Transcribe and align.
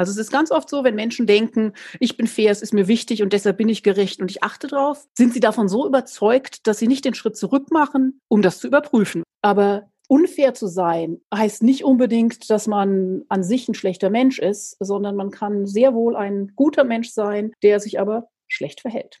Also 0.00 0.12
es 0.12 0.16
ist 0.16 0.32
ganz 0.32 0.50
oft 0.50 0.70
so, 0.70 0.82
wenn 0.82 0.94
Menschen 0.94 1.26
denken, 1.26 1.74
ich 1.98 2.16
bin 2.16 2.26
fair, 2.26 2.50
es 2.50 2.62
ist 2.62 2.72
mir 2.72 2.88
wichtig 2.88 3.22
und 3.22 3.34
deshalb 3.34 3.58
bin 3.58 3.68
ich 3.68 3.82
gerecht 3.82 4.22
und 4.22 4.30
ich 4.30 4.42
achte 4.42 4.66
drauf, 4.66 5.06
sind 5.12 5.34
sie 5.34 5.40
davon 5.40 5.68
so 5.68 5.86
überzeugt, 5.86 6.66
dass 6.66 6.78
sie 6.78 6.88
nicht 6.88 7.04
den 7.04 7.12
Schritt 7.12 7.36
zurück 7.36 7.70
machen, 7.70 8.18
um 8.26 8.40
das 8.40 8.60
zu 8.60 8.66
überprüfen. 8.66 9.24
Aber 9.42 9.90
unfair 10.08 10.54
zu 10.54 10.68
sein 10.68 11.20
heißt 11.34 11.62
nicht 11.62 11.84
unbedingt, 11.84 12.48
dass 12.48 12.66
man 12.66 13.24
an 13.28 13.42
sich 13.42 13.68
ein 13.68 13.74
schlechter 13.74 14.08
Mensch 14.08 14.38
ist, 14.38 14.78
sondern 14.80 15.16
man 15.16 15.30
kann 15.30 15.66
sehr 15.66 15.92
wohl 15.92 16.16
ein 16.16 16.52
guter 16.56 16.84
Mensch 16.84 17.10
sein, 17.10 17.52
der 17.62 17.78
sich 17.78 18.00
aber 18.00 18.30
schlecht 18.48 18.80
verhält. 18.80 19.20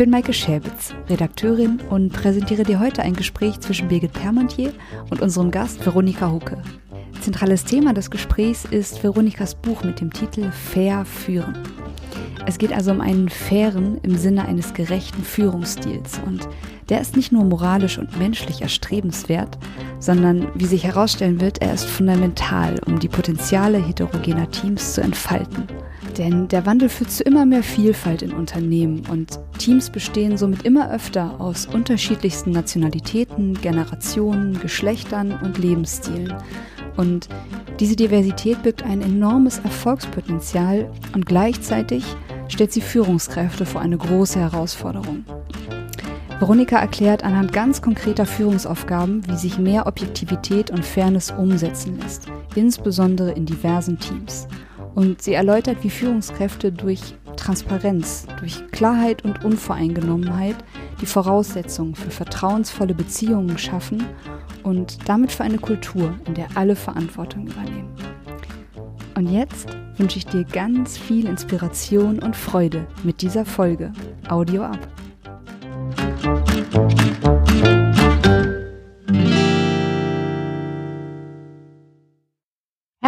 Ich 0.00 0.02
bin 0.02 0.12
Maike 0.12 0.32
Schäbitz, 0.32 0.94
Redakteurin 1.10 1.78
und 1.90 2.14
präsentiere 2.14 2.62
dir 2.62 2.80
heute 2.80 3.02
ein 3.02 3.12
Gespräch 3.12 3.60
zwischen 3.60 3.88
Birgit 3.88 4.14
Permontier 4.14 4.72
und 5.10 5.20
unserem 5.20 5.50
Gast 5.50 5.84
Veronika 5.84 6.32
Hucke. 6.32 6.56
Zentrales 7.20 7.66
Thema 7.66 7.92
des 7.92 8.10
Gesprächs 8.10 8.64
ist 8.64 9.02
Veronikas 9.02 9.54
Buch 9.54 9.84
mit 9.84 10.00
dem 10.00 10.10
Titel 10.10 10.52
Fair 10.52 11.04
führen. 11.04 11.58
Es 12.46 12.56
geht 12.56 12.72
also 12.72 12.92
um 12.92 13.02
einen 13.02 13.28
fairen 13.28 13.98
im 14.02 14.16
Sinne 14.16 14.48
eines 14.48 14.72
gerechten 14.72 15.22
Führungsstils 15.22 16.18
und 16.24 16.48
der 16.88 17.02
ist 17.02 17.14
nicht 17.14 17.30
nur 17.30 17.44
moralisch 17.44 17.98
und 17.98 18.18
menschlich 18.18 18.62
erstrebenswert, 18.62 19.58
sondern, 19.98 20.48
wie 20.54 20.64
sich 20.64 20.82
herausstellen 20.84 21.42
wird, 21.42 21.60
er 21.60 21.74
ist 21.74 21.84
fundamental, 21.84 22.80
um 22.86 23.00
die 23.00 23.08
Potenziale 23.08 23.76
heterogener 23.76 24.50
Teams 24.50 24.94
zu 24.94 25.02
entfalten. 25.02 25.66
Denn 26.18 26.48
der 26.48 26.66
Wandel 26.66 26.88
führt 26.88 27.10
zu 27.10 27.22
immer 27.22 27.46
mehr 27.46 27.62
Vielfalt 27.62 28.22
in 28.22 28.32
Unternehmen 28.32 29.02
und 29.10 29.38
Teams 29.58 29.90
bestehen 29.90 30.36
somit 30.36 30.62
immer 30.62 30.90
öfter 30.92 31.40
aus 31.40 31.66
unterschiedlichsten 31.66 32.50
Nationalitäten, 32.50 33.54
Generationen, 33.60 34.58
Geschlechtern 34.60 35.38
und 35.42 35.58
Lebensstilen. 35.58 36.34
Und 36.96 37.28
diese 37.78 37.96
Diversität 37.96 38.62
birgt 38.62 38.82
ein 38.82 39.00
enormes 39.00 39.58
Erfolgspotenzial 39.60 40.90
und 41.14 41.26
gleichzeitig 41.26 42.04
stellt 42.48 42.72
sie 42.72 42.80
Führungskräfte 42.80 43.64
vor 43.64 43.80
eine 43.80 43.96
große 43.96 44.38
Herausforderung. 44.38 45.24
Veronika 46.40 46.78
erklärt 46.78 47.22
anhand 47.22 47.52
ganz 47.52 47.82
konkreter 47.82 48.24
Führungsaufgaben, 48.24 49.26
wie 49.28 49.36
sich 49.36 49.58
mehr 49.58 49.86
Objektivität 49.86 50.70
und 50.70 50.84
Fairness 50.84 51.30
umsetzen 51.30 51.98
lässt, 52.00 52.28
insbesondere 52.54 53.32
in 53.32 53.44
diversen 53.44 53.98
Teams. 53.98 54.48
Und 54.94 55.22
sie 55.22 55.34
erläutert, 55.34 55.78
wie 55.82 55.90
Führungskräfte 55.90 56.72
durch 56.72 57.14
Transparenz, 57.36 58.26
durch 58.38 58.66
Klarheit 58.70 59.24
und 59.24 59.44
Unvoreingenommenheit 59.44 60.56
die 61.00 61.06
Voraussetzungen 61.06 61.94
für 61.94 62.10
vertrauensvolle 62.10 62.94
Beziehungen 62.94 63.56
schaffen 63.56 64.04
und 64.62 64.98
damit 65.08 65.32
für 65.32 65.44
eine 65.44 65.58
Kultur, 65.58 66.14
in 66.26 66.34
der 66.34 66.48
alle 66.54 66.76
Verantwortung 66.76 67.46
übernehmen. 67.46 67.88
Und 69.14 69.28
jetzt 69.30 69.68
wünsche 69.96 70.18
ich 70.18 70.26
dir 70.26 70.44
ganz 70.44 70.96
viel 70.96 71.26
Inspiration 71.26 72.18
und 72.20 72.36
Freude 72.36 72.86
mit 73.02 73.22
dieser 73.22 73.44
Folge. 73.44 73.92
Audio 74.28 74.62
ab. 74.64 74.78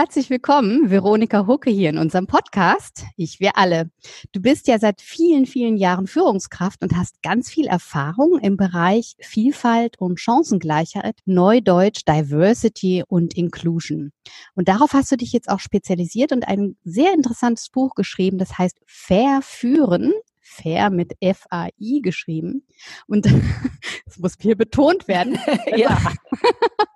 Herzlich 0.02 0.30
willkommen, 0.30 0.90
Veronika 0.90 1.46
Hucke 1.46 1.70
hier 1.70 1.88
in 1.88 1.96
unserem 1.96 2.26
Podcast. 2.26 3.04
Ich, 3.16 3.38
wir 3.38 3.56
alle. 3.56 3.88
Du 4.32 4.42
bist 4.42 4.66
ja 4.66 4.80
seit 4.80 5.00
vielen, 5.00 5.46
vielen 5.46 5.76
Jahren 5.76 6.08
Führungskraft 6.08 6.82
und 6.82 6.96
hast 6.96 7.22
ganz 7.22 7.48
viel 7.48 7.66
Erfahrung 7.68 8.40
im 8.40 8.56
Bereich 8.56 9.14
Vielfalt 9.20 10.00
und 10.00 10.18
Chancengleichheit, 10.18 11.20
Neudeutsch, 11.24 12.02
Diversity 12.04 13.04
und 13.06 13.36
Inclusion. 13.36 14.10
Und 14.56 14.66
darauf 14.66 14.92
hast 14.92 15.12
du 15.12 15.16
dich 15.16 15.32
jetzt 15.32 15.48
auch 15.48 15.60
spezialisiert 15.60 16.32
und 16.32 16.48
ein 16.48 16.76
sehr 16.82 17.14
interessantes 17.14 17.68
Buch 17.68 17.94
geschrieben, 17.94 18.38
das 18.38 18.58
heißt 18.58 18.80
Fair 18.84 19.38
führen, 19.40 20.14
fair 20.52 20.90
mit 20.90 21.14
F-A-I 21.20 22.00
geschrieben. 22.02 22.66
Und 23.06 23.26
es 24.06 24.18
muss 24.18 24.36
viel 24.36 24.56
betont 24.56 25.08
werden. 25.08 25.38
ja. 25.76 25.98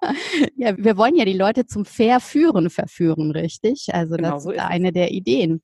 ja, 0.57 0.77
wir 0.77 0.97
wollen 0.97 1.17
ja 1.17 1.25
die 1.25 1.33
Leute 1.33 1.67
zum 1.67 1.85
Fair 1.85 2.21
führen 2.21 2.71
verführen, 2.71 3.31
richtig? 3.31 3.89
Also 3.93 4.17
genau 4.17 4.33
das 4.33 4.45
so 4.45 4.51
ist 4.51 4.61
eine 4.61 4.93
der 4.93 5.11
Ideen. 5.11 5.63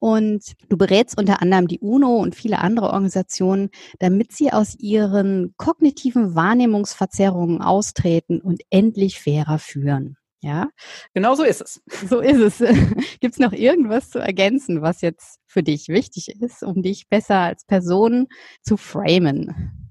Und 0.00 0.52
du 0.68 0.76
berätst 0.76 1.18
unter 1.18 1.42
anderem 1.42 1.66
die 1.66 1.80
UNO 1.80 2.18
und 2.18 2.36
viele 2.36 2.58
andere 2.60 2.86
Organisationen, 2.86 3.70
damit 3.98 4.32
sie 4.32 4.52
aus 4.52 4.76
ihren 4.78 5.54
kognitiven 5.56 6.36
Wahrnehmungsverzerrungen 6.36 7.60
austreten 7.60 8.40
und 8.40 8.62
endlich 8.70 9.18
fairer 9.18 9.58
führen. 9.58 10.16
Ja, 10.40 10.68
genau 11.14 11.34
so 11.34 11.42
ist 11.42 11.60
es. 11.60 11.82
So 12.08 12.20
ist 12.20 12.38
es. 12.38 12.58
Gibt 13.20 13.34
es 13.34 13.40
noch 13.40 13.52
irgendwas 13.52 14.10
zu 14.10 14.20
ergänzen, 14.20 14.82
was 14.82 15.00
jetzt 15.00 15.40
für 15.46 15.64
dich 15.64 15.88
wichtig 15.88 16.40
ist, 16.40 16.62
um 16.62 16.82
dich 16.82 17.08
besser 17.08 17.40
als 17.40 17.64
Person 17.64 18.28
zu 18.62 18.76
framen? 18.76 19.88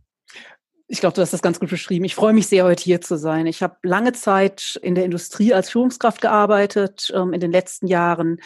Ich 0.90 1.02
glaube, 1.02 1.16
du 1.16 1.22
hast 1.22 1.34
das 1.34 1.42
ganz 1.42 1.60
gut 1.60 1.70
beschrieben. 1.70 2.06
Ich 2.06 2.16
freue 2.16 2.32
mich 2.32 2.48
sehr, 2.48 2.64
heute 2.64 2.82
hier 2.82 3.02
zu 3.02 3.18
sein. 3.18 3.46
Ich 3.46 3.62
habe 3.62 3.76
lange 3.84 4.14
Zeit 4.14 4.80
in 4.82 4.96
der 4.96 5.04
Industrie 5.04 5.54
als 5.54 5.70
Führungskraft 5.70 6.22
gearbeitet, 6.22 7.12
ähm, 7.14 7.34
in 7.34 7.42
den 7.42 7.52
letzten 7.52 7.88
Jahren 7.88 8.40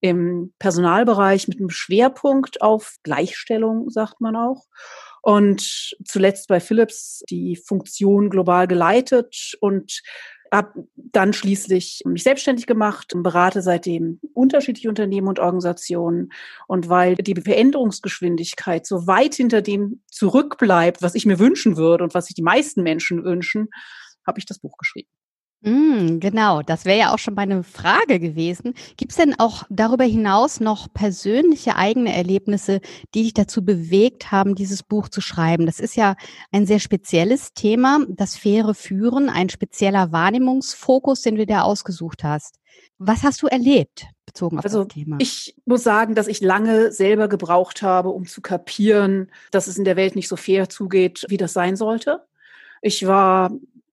im 0.00 0.54
Personalbereich 0.60 1.48
mit 1.48 1.58
einem 1.58 1.70
Schwerpunkt 1.70 2.62
auf 2.62 2.98
Gleichstellung, 3.02 3.90
sagt 3.90 4.20
man 4.20 4.36
auch. 4.36 4.66
Und 5.22 5.96
zuletzt 6.04 6.46
bei 6.46 6.60
Philips 6.60 7.24
die 7.28 7.56
Funktion 7.56 8.30
global 8.30 8.68
geleitet 8.68 9.56
und 9.60 10.00
habe 10.52 10.86
dann 10.94 11.32
schließlich 11.32 12.02
mich 12.04 12.22
selbstständig 12.22 12.66
gemacht 12.66 13.14
und 13.14 13.22
berate 13.22 13.62
seitdem 13.62 14.20
unterschiedliche 14.34 14.88
Unternehmen 14.88 15.28
und 15.28 15.38
Organisationen. 15.38 16.30
Und 16.66 16.88
weil 16.88 17.16
die 17.16 17.40
Veränderungsgeschwindigkeit 17.40 18.86
so 18.86 19.06
weit 19.06 19.34
hinter 19.34 19.62
dem 19.62 20.02
zurückbleibt, 20.06 21.02
was 21.02 21.14
ich 21.14 21.26
mir 21.26 21.38
wünschen 21.38 21.76
würde 21.76 22.04
und 22.04 22.14
was 22.14 22.26
sich 22.26 22.34
die 22.34 22.42
meisten 22.42 22.82
Menschen 22.82 23.24
wünschen, 23.24 23.68
habe 24.26 24.38
ich 24.38 24.46
das 24.46 24.58
Buch 24.58 24.76
geschrieben. 24.76 25.08
Mm, 25.68 26.18
genau, 26.20 26.62
das 26.62 26.84
wäre 26.84 26.98
ja 26.98 27.12
auch 27.12 27.18
schon 27.18 27.34
meine 27.34 27.62
Frage 27.62 28.18
gewesen. 28.18 28.74
Gibt 28.96 29.12
es 29.12 29.18
denn 29.18 29.38
auch 29.38 29.64
darüber 29.68 30.04
hinaus 30.04 30.60
noch 30.60 30.92
persönliche 30.92 31.76
eigene 31.76 32.14
Erlebnisse, 32.14 32.80
die 33.14 33.24
dich 33.24 33.34
dazu 33.34 33.64
bewegt 33.64 34.32
haben, 34.32 34.54
dieses 34.54 34.82
Buch 34.82 35.08
zu 35.08 35.20
schreiben? 35.20 35.66
Das 35.66 35.78
ist 35.78 35.94
ja 35.96 36.16
ein 36.52 36.66
sehr 36.66 36.78
spezielles 36.78 37.52
Thema, 37.52 38.00
das 38.08 38.36
faire 38.36 38.74
Führen, 38.74 39.28
ein 39.28 39.50
spezieller 39.50 40.10
Wahrnehmungsfokus, 40.10 41.20
den 41.22 41.36
du 41.36 41.44
dir 41.44 41.64
ausgesucht 41.64 42.24
hast. 42.24 42.56
Was 42.98 43.22
hast 43.22 43.42
du 43.42 43.46
erlebt 43.46 44.06
bezogen 44.24 44.58
auf 44.58 44.64
also, 44.64 44.84
das 44.84 44.94
Thema? 44.94 45.16
Ich 45.20 45.54
muss 45.66 45.82
sagen, 45.82 46.14
dass 46.14 46.28
ich 46.28 46.40
lange 46.40 46.92
selber 46.92 47.28
gebraucht 47.28 47.82
habe, 47.82 48.08
um 48.08 48.26
zu 48.26 48.40
kapieren, 48.40 49.30
dass 49.50 49.66
es 49.66 49.76
in 49.76 49.84
der 49.84 49.96
Welt 49.96 50.16
nicht 50.16 50.28
so 50.28 50.36
fair 50.36 50.68
zugeht, 50.68 51.26
wie 51.28 51.36
das 51.36 51.52
sein 51.52 51.76
sollte. 51.76 52.24
Ich 52.80 53.06
war 53.06 53.50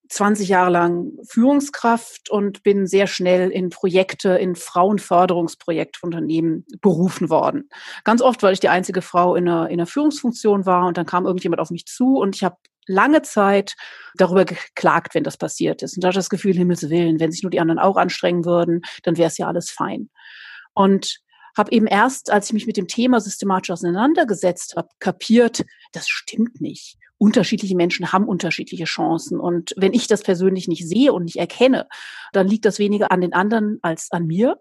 20 0.10 0.50
Jahre 0.50 0.72
lang 0.72 1.12
Führungskraft 1.28 2.30
und 2.30 2.64
bin 2.64 2.88
sehr 2.88 3.08
schnell 3.08 3.50
in 3.50 3.70
Projekte, 3.70 4.30
in 4.30 4.56
Frauenförderungsprojekte 4.56 6.00
von 6.00 6.14
Unternehmen 6.14 6.66
berufen 6.82 7.30
worden. 7.30 7.70
Ganz 8.04 8.22
oft, 8.22 8.44
weil 8.44 8.54
ich 8.54 8.60
die 8.60 8.70
einzige 8.70 9.02
Frau 9.02 9.36
in 9.36 9.48
einer, 9.48 9.70
in 9.70 9.80
einer 9.80 9.88
Führungsfunktion 9.88 10.66
war 10.66 10.88
und 10.88 10.98
dann 10.98 11.06
kam 11.06 11.26
irgendjemand 11.26 11.60
auf 11.60 11.72
mich 11.72 11.86
zu 11.86 12.18
und 12.18 12.36
ich 12.36 12.44
habe 12.44 12.58
lange 12.88 13.24
Zeit 13.24 13.76
darüber 14.16 14.46
geklagt, 14.46 15.16
wenn 15.16 15.24
das 15.24 15.38
passiert 15.38 15.82
ist. 15.82 15.98
Und 15.98 16.04
da 16.04 16.10
hatte 16.10 16.20
das 16.20 16.30
Gefühl, 16.30 16.54
Himmels 16.54 16.90
Willen, 16.90 17.20
wenn 17.20 17.32
sich 17.32 17.42
nur 17.42 17.50
die 17.50 17.60
anderen 17.60 17.80
auch 17.80 17.98
anstrengen 17.98 18.46
würden, 18.46 18.82
dann 19.04 19.18
wäre 19.18 19.28
es 19.28 19.38
ja 19.38 19.48
alles 19.48 19.72
fein. 19.72 20.10
Und 20.74 21.18
habe 21.58 21.72
eben 21.72 21.88
erst, 21.88 22.32
als 22.32 22.48
ich 22.48 22.54
mich 22.54 22.68
mit 22.68 22.78
dem 22.78 22.88
Thema 22.88 23.22
systematisch 23.22 23.72
auseinandergesetzt 23.72 24.76
habe, 24.76 24.90
kapiert, 25.00 25.64
das 25.94 26.08
stimmt 26.08 26.62
nicht 26.62 26.98
unterschiedliche 27.18 27.76
Menschen 27.76 28.12
haben 28.12 28.28
unterschiedliche 28.28 28.86
Chancen. 28.86 29.40
Und 29.40 29.74
wenn 29.78 29.94
ich 29.94 30.08
das 30.08 30.24
persönlich 30.24 30.68
nicht 30.68 30.88
sehe 30.88 31.14
und 31.14 31.26
nicht 31.26 31.38
erkenne, 31.38 31.88
dann 32.34 32.48
liegt 32.48 32.66
das 32.66 32.80
weniger 32.80 33.12
an 33.12 33.22
den 33.22 33.34
anderen 33.34 33.80
als 33.82 34.12
an 34.12 34.28
mir. 34.28 34.60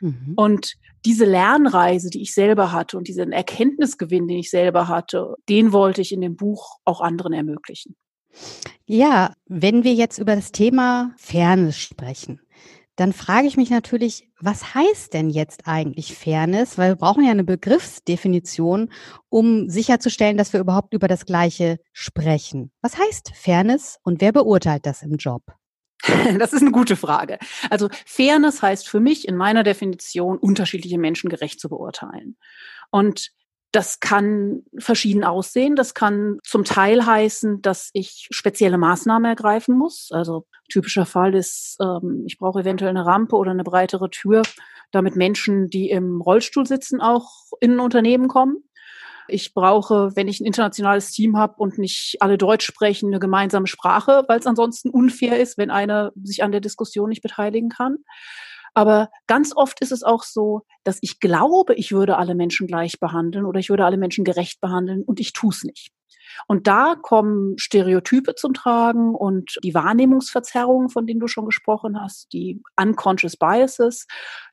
Mhm. 0.00 0.34
Und 0.36 0.74
diese 1.04 1.24
Lernreise, 1.24 2.10
die 2.10 2.22
ich 2.22 2.34
selber 2.34 2.72
hatte 2.72 2.96
und 2.98 3.08
diesen 3.08 3.32
Erkenntnisgewinn, 3.32 4.26
den 4.26 4.38
ich 4.38 4.50
selber 4.50 4.88
hatte, 4.88 5.34
den 5.48 5.72
wollte 5.72 6.00
ich 6.00 6.12
in 6.12 6.20
dem 6.20 6.36
Buch 6.36 6.78
auch 6.84 7.00
anderen 7.00 7.32
ermöglichen. 7.32 7.96
Ja, 8.86 9.34
wenn 9.46 9.84
wir 9.84 9.94
jetzt 9.94 10.18
über 10.18 10.34
das 10.34 10.50
Thema 10.50 11.14
Fairness 11.16 11.78
sprechen, 11.78 12.40
dann 12.96 13.12
frage 13.12 13.48
ich 13.48 13.56
mich 13.56 13.70
natürlich, 13.70 14.28
was 14.40 14.74
heißt 14.74 15.14
denn 15.14 15.28
jetzt 15.28 15.66
eigentlich 15.66 16.16
Fairness? 16.16 16.78
Weil 16.78 16.92
wir 16.92 16.96
brauchen 16.96 17.24
ja 17.24 17.32
eine 17.32 17.44
Begriffsdefinition, 17.44 18.90
um 19.28 19.68
sicherzustellen, 19.68 20.36
dass 20.36 20.52
wir 20.52 20.60
überhaupt 20.60 20.94
über 20.94 21.08
das 21.08 21.26
Gleiche 21.26 21.80
sprechen. 21.92 22.70
Was 22.82 22.96
heißt 22.98 23.32
Fairness 23.34 23.98
und 24.04 24.20
wer 24.20 24.32
beurteilt 24.32 24.86
das 24.86 25.02
im 25.02 25.16
Job? 25.16 25.42
Das 26.38 26.52
ist 26.52 26.62
eine 26.62 26.70
gute 26.70 26.96
Frage. 26.96 27.38
Also 27.70 27.88
Fairness 28.06 28.62
heißt 28.62 28.88
für 28.88 29.00
mich 29.00 29.26
in 29.26 29.36
meiner 29.36 29.62
Definition, 29.62 30.38
unterschiedliche 30.38 30.98
Menschen 30.98 31.30
gerecht 31.30 31.60
zu 31.60 31.68
beurteilen. 31.68 32.36
Und 32.90 33.30
das 33.74 33.98
kann 33.98 34.62
verschieden 34.78 35.24
aussehen. 35.24 35.74
Das 35.74 35.94
kann 35.94 36.38
zum 36.44 36.64
Teil 36.64 37.04
heißen, 37.04 37.60
dass 37.60 37.90
ich 37.92 38.28
spezielle 38.30 38.78
Maßnahmen 38.78 39.28
ergreifen 39.28 39.76
muss. 39.76 40.10
Also 40.12 40.46
typischer 40.68 41.06
Fall 41.06 41.34
ist, 41.34 41.76
ähm, 41.80 42.22
ich 42.24 42.38
brauche 42.38 42.60
eventuell 42.60 42.90
eine 42.90 43.04
Rampe 43.04 43.34
oder 43.34 43.50
eine 43.50 43.64
breitere 43.64 44.10
Tür, 44.10 44.42
damit 44.92 45.16
Menschen, 45.16 45.68
die 45.68 45.90
im 45.90 46.20
Rollstuhl 46.20 46.66
sitzen, 46.66 47.00
auch 47.00 47.28
in 47.60 47.72
ein 47.72 47.80
Unternehmen 47.80 48.28
kommen. 48.28 48.62
Ich 49.26 49.54
brauche, 49.54 50.14
wenn 50.14 50.28
ich 50.28 50.38
ein 50.38 50.46
internationales 50.46 51.10
Team 51.10 51.36
habe 51.36 51.54
und 51.56 51.76
nicht 51.76 52.18
alle 52.20 52.38
Deutsch 52.38 52.66
sprechen, 52.66 53.08
eine 53.08 53.18
gemeinsame 53.18 53.66
Sprache, 53.66 54.22
weil 54.28 54.38
es 54.38 54.46
ansonsten 54.46 54.90
unfair 54.90 55.40
ist, 55.40 55.58
wenn 55.58 55.70
einer 55.70 56.12
sich 56.22 56.44
an 56.44 56.52
der 56.52 56.60
Diskussion 56.60 57.08
nicht 57.08 57.22
beteiligen 57.22 57.70
kann. 57.70 58.04
Aber 58.74 59.10
ganz 59.26 59.54
oft 59.54 59.80
ist 59.80 59.92
es 59.92 60.02
auch 60.02 60.24
so, 60.24 60.62
dass 60.82 60.98
ich 61.00 61.20
glaube, 61.20 61.74
ich 61.74 61.92
würde 61.92 62.16
alle 62.16 62.34
Menschen 62.34 62.66
gleich 62.66 62.98
behandeln 63.00 63.46
oder 63.46 63.60
ich 63.60 63.70
würde 63.70 63.84
alle 63.84 63.96
Menschen 63.96 64.24
gerecht 64.24 64.60
behandeln 64.60 65.02
und 65.04 65.20
ich 65.20 65.32
tue 65.32 65.50
es 65.50 65.62
nicht. 65.64 65.92
Und 66.48 66.66
da 66.66 66.96
kommen 67.00 67.56
Stereotype 67.58 68.34
zum 68.34 68.54
Tragen 68.54 69.14
und 69.14 69.58
die 69.62 69.74
Wahrnehmungsverzerrungen, 69.74 70.88
von 70.88 71.06
denen 71.06 71.20
du 71.20 71.28
schon 71.28 71.46
gesprochen 71.46 72.00
hast, 72.00 72.32
die 72.32 72.60
unconscious 72.80 73.36
biases, 73.36 74.06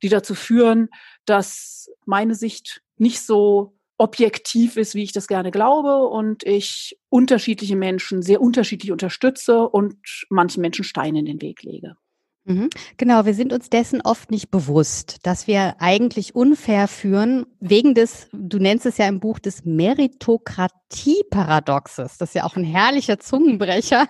die 0.03 0.09
dazu 0.09 0.35
führen, 0.35 0.89
dass 1.25 1.89
meine 2.05 2.35
Sicht 2.35 2.81
nicht 2.97 3.21
so 3.21 3.75
objektiv 3.97 4.77
ist, 4.77 4.95
wie 4.95 5.03
ich 5.03 5.11
das 5.11 5.27
gerne 5.27 5.51
glaube 5.51 6.07
und 6.07 6.43
ich 6.43 6.97
unterschiedliche 7.09 7.75
Menschen 7.75 8.21
sehr 8.21 8.41
unterschiedlich 8.41 8.91
unterstütze 8.91 9.67
und 9.69 10.25
manchen 10.29 10.61
Menschen 10.61 10.83
Steine 10.83 11.19
in 11.19 11.25
den 11.25 11.41
Weg 11.41 11.61
lege. 11.61 11.95
Mhm. 12.43 12.71
Genau, 12.97 13.25
wir 13.25 13.35
sind 13.35 13.53
uns 13.53 13.69
dessen 13.69 14.01
oft 14.01 14.31
nicht 14.31 14.49
bewusst, 14.49 15.19
dass 15.23 15.45
wir 15.45 15.75
eigentlich 15.79 16.33
unfair 16.33 16.87
führen, 16.87 17.45
wegen 17.59 17.93
des, 17.93 18.29
du 18.33 18.57
nennst 18.57 18.87
es 18.87 18.97
ja 18.97 19.07
im 19.07 19.19
Buch, 19.19 19.37
des 19.37 19.63
Meritokratie-Paradoxes. 19.63 22.17
Das 22.17 22.29
ist 22.29 22.35
ja 22.35 22.45
auch 22.45 22.55
ein 22.55 22.63
herrlicher 22.63 23.19
Zungenbrecher. 23.19 24.07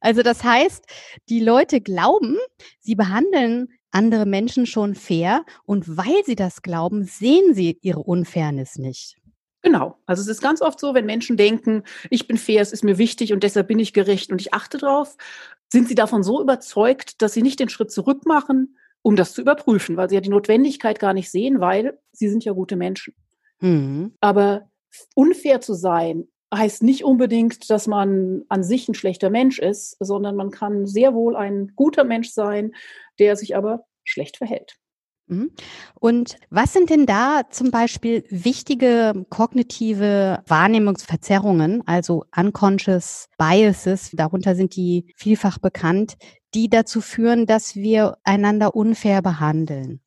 Also 0.00 0.22
das 0.22 0.44
heißt, 0.44 0.84
die 1.28 1.40
Leute 1.40 1.80
glauben, 1.80 2.36
sie 2.80 2.94
behandeln 2.94 3.68
andere 3.90 4.26
Menschen 4.26 4.66
schon 4.66 4.94
fair 4.94 5.44
und 5.64 5.96
weil 5.96 6.24
sie 6.24 6.36
das 6.36 6.62
glauben, 6.62 7.04
sehen 7.04 7.54
sie 7.54 7.78
ihre 7.82 8.00
Unfairness 8.00 8.76
nicht. 8.76 9.16
Genau. 9.62 9.98
Also 10.06 10.22
es 10.22 10.28
ist 10.28 10.40
ganz 10.40 10.62
oft 10.62 10.78
so, 10.78 10.94
wenn 10.94 11.04
Menschen 11.04 11.36
denken, 11.36 11.82
ich 12.10 12.28
bin 12.28 12.38
fair, 12.38 12.62
es 12.62 12.72
ist 12.72 12.84
mir 12.84 12.96
wichtig 12.96 13.32
und 13.32 13.42
deshalb 13.42 13.66
bin 13.66 13.80
ich 13.80 13.92
gerecht 13.92 14.30
und 14.30 14.40
ich 14.40 14.54
achte 14.54 14.78
drauf, 14.78 15.16
sind 15.68 15.88
sie 15.88 15.94
davon 15.94 16.22
so 16.22 16.40
überzeugt, 16.40 17.20
dass 17.22 17.32
sie 17.32 17.42
nicht 17.42 17.60
den 17.60 17.68
Schritt 17.68 17.90
zurück 17.90 18.26
machen, 18.26 18.76
um 19.02 19.16
das 19.16 19.32
zu 19.32 19.40
überprüfen, 19.40 19.96
weil 19.96 20.08
sie 20.08 20.16
ja 20.16 20.20
die 20.20 20.30
Notwendigkeit 20.30 20.98
gar 20.98 21.14
nicht 21.14 21.30
sehen, 21.30 21.60
weil 21.60 21.98
sie 22.12 22.28
sind 22.28 22.44
ja 22.44 22.52
gute 22.52 22.76
Menschen. 22.76 23.14
Mhm. 23.60 24.14
Aber 24.20 24.70
unfair 25.14 25.60
zu 25.60 25.74
sein 25.74 26.28
heißt 26.54 26.82
nicht 26.82 27.04
unbedingt, 27.04 27.70
dass 27.70 27.86
man 27.86 28.44
an 28.48 28.62
sich 28.62 28.88
ein 28.88 28.94
schlechter 28.94 29.30
Mensch 29.30 29.58
ist, 29.58 29.96
sondern 30.00 30.34
man 30.34 30.50
kann 30.50 30.86
sehr 30.86 31.14
wohl 31.14 31.36
ein 31.36 31.72
guter 31.76 32.04
Mensch 32.04 32.30
sein, 32.30 32.74
der 33.18 33.36
sich 33.36 33.54
aber 33.54 33.84
schlecht 34.04 34.38
verhält. 34.38 34.76
Mhm. 35.28 35.50
Und 35.94 36.36
was 36.50 36.72
sind 36.72 36.90
denn 36.90 37.06
da 37.06 37.42
zum 37.50 37.70
Beispiel 37.70 38.24
wichtige 38.30 39.26
kognitive 39.28 40.42
Wahrnehmungsverzerrungen, 40.46 41.82
also 41.86 42.24
unconscious 42.36 43.28
biases, 43.38 44.10
darunter 44.12 44.54
sind 44.54 44.74
die 44.74 45.12
vielfach 45.16 45.58
bekannt, 45.58 46.16
die 46.54 46.68
dazu 46.68 47.00
führen, 47.00 47.46
dass 47.46 47.76
wir 47.76 48.16
einander 48.24 48.74
unfair 48.74 49.22
behandeln? 49.22 50.00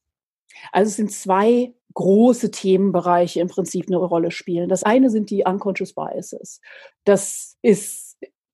Also 0.71 0.89
es 0.89 0.95
sind 0.97 1.11
zwei 1.11 1.73
große 1.93 2.51
Themenbereiche 2.51 3.39
im 3.39 3.47
Prinzip 3.47 3.87
eine 3.87 3.97
Rolle 3.97 4.31
spielen. 4.31 4.69
Das 4.69 4.83
eine 4.83 5.09
sind 5.09 5.29
die 5.29 5.43
unconscious 5.45 5.93
biases. 5.93 6.61
Das 7.03 7.57
ist 7.61 8.10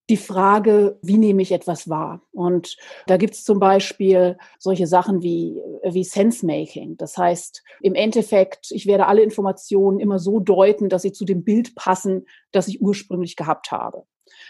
die 0.10 0.18
Frage, 0.18 0.98
wie 1.02 1.18
nehme 1.18 1.42
ich 1.42 1.52
etwas 1.52 1.90
wahr? 1.90 2.22
Und 2.32 2.78
da 3.08 3.18
gibt 3.18 3.34
es 3.34 3.44
zum 3.44 3.60
Beispiel 3.60 4.38
solche 4.58 4.88
Sachen 4.88 5.22
wie, 5.22 5.62
wie 5.84 6.04
Sense-Making. 6.04 6.98
Das 6.98 7.18
heißt, 7.18 7.64
im 7.82 7.94
Endeffekt, 7.94 8.72
ich 8.72 8.86
werde 8.86 9.08
alle 9.08 9.22
Informationen 9.22 10.00
immer 10.00 10.20
so 10.20 10.40
deuten, 10.40 10.88
dass 10.88 11.02
sie 11.02 11.12
zu 11.12 11.26
dem 11.26 11.44
Bild 11.44 11.76
passen, 11.76 12.26
das 12.52 12.68
ich 12.68 12.82
ursprünglich 12.82 13.36
gehabt 13.36 13.72
habe. 13.72 14.04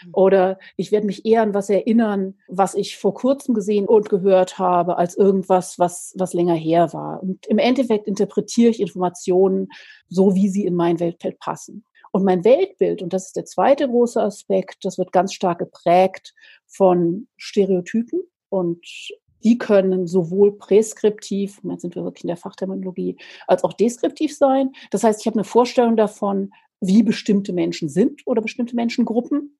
Mhm. 0.04 0.10
Oder 0.12 0.58
ich 0.76 0.92
werde 0.92 1.06
mich 1.06 1.26
eher 1.26 1.42
an 1.42 1.54
was 1.54 1.70
erinnern, 1.70 2.34
was 2.48 2.74
ich 2.74 2.96
vor 2.96 3.14
kurzem 3.14 3.54
gesehen 3.54 3.86
und 3.86 4.08
gehört 4.08 4.58
habe, 4.58 4.96
als 4.96 5.16
irgendwas, 5.16 5.78
was, 5.78 6.14
was 6.16 6.34
länger 6.34 6.54
her 6.54 6.92
war. 6.92 7.22
Und 7.22 7.46
im 7.46 7.58
Endeffekt 7.58 8.06
interpretiere 8.06 8.70
ich 8.70 8.80
Informationen 8.80 9.68
so, 10.08 10.34
wie 10.34 10.48
sie 10.48 10.64
in 10.64 10.74
mein 10.74 11.00
Weltbild 11.00 11.38
passen. 11.38 11.84
Und 12.18 12.24
mein 12.24 12.44
Weltbild, 12.44 13.00
und 13.00 13.12
das 13.12 13.26
ist 13.26 13.36
der 13.36 13.44
zweite 13.44 13.86
große 13.86 14.20
Aspekt, 14.20 14.84
das 14.84 14.98
wird 14.98 15.12
ganz 15.12 15.32
stark 15.32 15.60
geprägt 15.60 16.34
von 16.66 17.28
Stereotypen 17.36 18.22
und 18.48 18.84
die 19.44 19.56
können 19.56 20.08
sowohl 20.08 20.58
präskriptiv, 20.58 21.60
jetzt 21.62 21.82
sind 21.82 21.94
wir 21.94 22.02
wirklich 22.02 22.24
in 22.24 22.28
der 22.28 22.36
Fachterminologie, 22.36 23.16
als 23.46 23.62
auch 23.62 23.72
deskriptiv 23.72 24.36
sein. 24.36 24.72
Das 24.90 25.04
heißt, 25.04 25.20
ich 25.20 25.28
habe 25.28 25.36
eine 25.36 25.44
Vorstellung 25.44 25.94
davon, 25.94 26.50
wie 26.80 27.04
bestimmte 27.04 27.52
Menschen 27.52 27.88
sind 27.88 28.26
oder 28.26 28.42
bestimmte 28.42 28.74
Menschengruppen. 28.74 29.56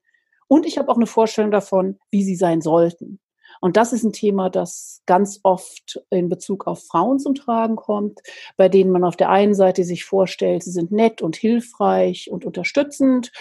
Und 0.49 0.67
ich 0.67 0.79
habe 0.79 0.91
auch 0.91 0.97
eine 0.97 1.07
Vorstellung 1.07 1.53
davon, 1.53 2.01
wie 2.11 2.25
sie 2.25 2.35
sein 2.35 2.61
sollten. 2.61 3.21
Und 3.61 3.77
das 3.77 3.93
ist 3.93 4.05
ein 4.05 4.13
Thema, 4.13 4.51
das 4.51 5.03
ganz 5.07 5.41
oft 5.43 6.01
in 6.11 6.29
Bezug 6.29 6.67
auf 6.67 6.85
Frauen 6.87 7.19
zum 7.19 7.35
Tragen 7.35 7.77
kommt, 7.77 8.21
bei 8.57 8.69
denen 8.69 8.91
man 8.91 9.05
auf 9.05 9.17
der 9.17 9.31
einen 9.31 9.55
Seite 9.55 9.85
sich 9.85 10.05
vorstellt, 10.05 10.63
sie 10.63 10.71
sind 10.71 10.93
nett 10.93 11.23
und 11.23 11.37
hilfreich 11.37 12.31
und 12.31 12.45
unterstützend. 12.45 13.33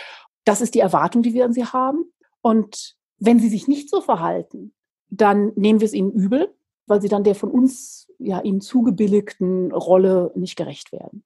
Das 0.44 0.62
ist 0.62 0.76
die 0.76 0.80
Erwartung, 0.80 1.22
die 1.22 1.34
wir 1.34 1.46
an 1.46 1.54
sie 1.54 1.66
haben. 1.66 2.12
Und 2.42 2.96
wenn 3.20 3.40
sie 3.40 3.50
sich 3.50 3.68
nicht 3.68 3.90
so 3.90 4.02
verhalten, 4.02 4.74
dann 5.10 5.52
nehmen 5.56 5.80
wir 5.80 5.86
es 5.86 5.94
ihnen 5.94 6.12
übel, 6.12 6.54
weil 6.86 7.02
sie 7.02 7.10
dann 7.10 7.24
der 7.24 7.36
von 7.36 7.52
uns 7.52 8.08
ja 8.20 8.42
ihnen 8.42 8.62
zugebilligten 8.62 9.72
Rolle 9.72 10.32
nicht 10.36 10.56
gerecht 10.56 10.92
werden. 10.92 11.24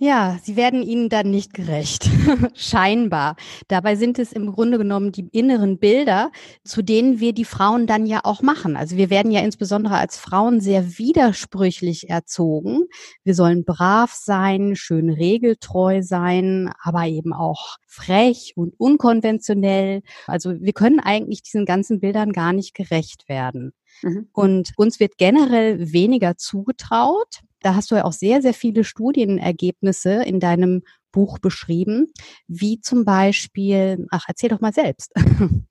Ja, 0.00 0.38
sie 0.44 0.54
werden 0.54 0.84
ihnen 0.84 1.08
dann 1.08 1.28
nicht 1.28 1.54
gerecht. 1.54 2.08
Scheinbar. 2.54 3.34
Dabei 3.66 3.96
sind 3.96 4.20
es 4.20 4.32
im 4.32 4.52
Grunde 4.52 4.78
genommen 4.78 5.10
die 5.10 5.26
inneren 5.32 5.78
Bilder, 5.78 6.30
zu 6.62 6.82
denen 6.82 7.18
wir 7.18 7.32
die 7.32 7.44
Frauen 7.44 7.88
dann 7.88 8.06
ja 8.06 8.20
auch 8.22 8.40
machen. 8.40 8.76
Also 8.76 8.96
wir 8.96 9.10
werden 9.10 9.32
ja 9.32 9.40
insbesondere 9.40 9.96
als 9.96 10.16
Frauen 10.16 10.60
sehr 10.60 10.98
widersprüchlich 10.98 12.08
erzogen. 12.08 12.84
Wir 13.24 13.34
sollen 13.34 13.64
brav 13.64 14.12
sein, 14.12 14.76
schön 14.76 15.10
regeltreu 15.10 16.00
sein, 16.02 16.70
aber 16.80 17.06
eben 17.06 17.32
auch 17.32 17.78
frech 17.88 18.52
und 18.54 18.78
unkonventionell. 18.78 20.02
Also 20.28 20.60
wir 20.60 20.74
können 20.74 21.00
eigentlich 21.00 21.42
diesen 21.42 21.66
ganzen 21.66 21.98
Bildern 21.98 22.30
gar 22.30 22.52
nicht 22.52 22.72
gerecht 22.72 23.28
werden. 23.28 23.72
Mhm. 24.02 24.28
Und 24.32 24.72
uns 24.76 25.00
wird 25.00 25.18
generell 25.18 25.92
weniger 25.92 26.36
zugetraut. 26.36 27.40
Da 27.60 27.74
hast 27.74 27.90
du 27.90 27.96
ja 27.96 28.04
auch 28.04 28.12
sehr, 28.12 28.42
sehr 28.42 28.54
viele 28.54 28.84
Studienergebnisse 28.84 30.22
in 30.24 30.40
deinem 30.40 30.82
Buch 31.12 31.38
beschrieben, 31.38 32.12
wie 32.46 32.80
zum 32.80 33.04
Beispiel, 33.04 34.06
ach, 34.10 34.24
erzähl 34.28 34.50
doch 34.50 34.60
mal 34.60 34.72
selbst. 34.72 35.12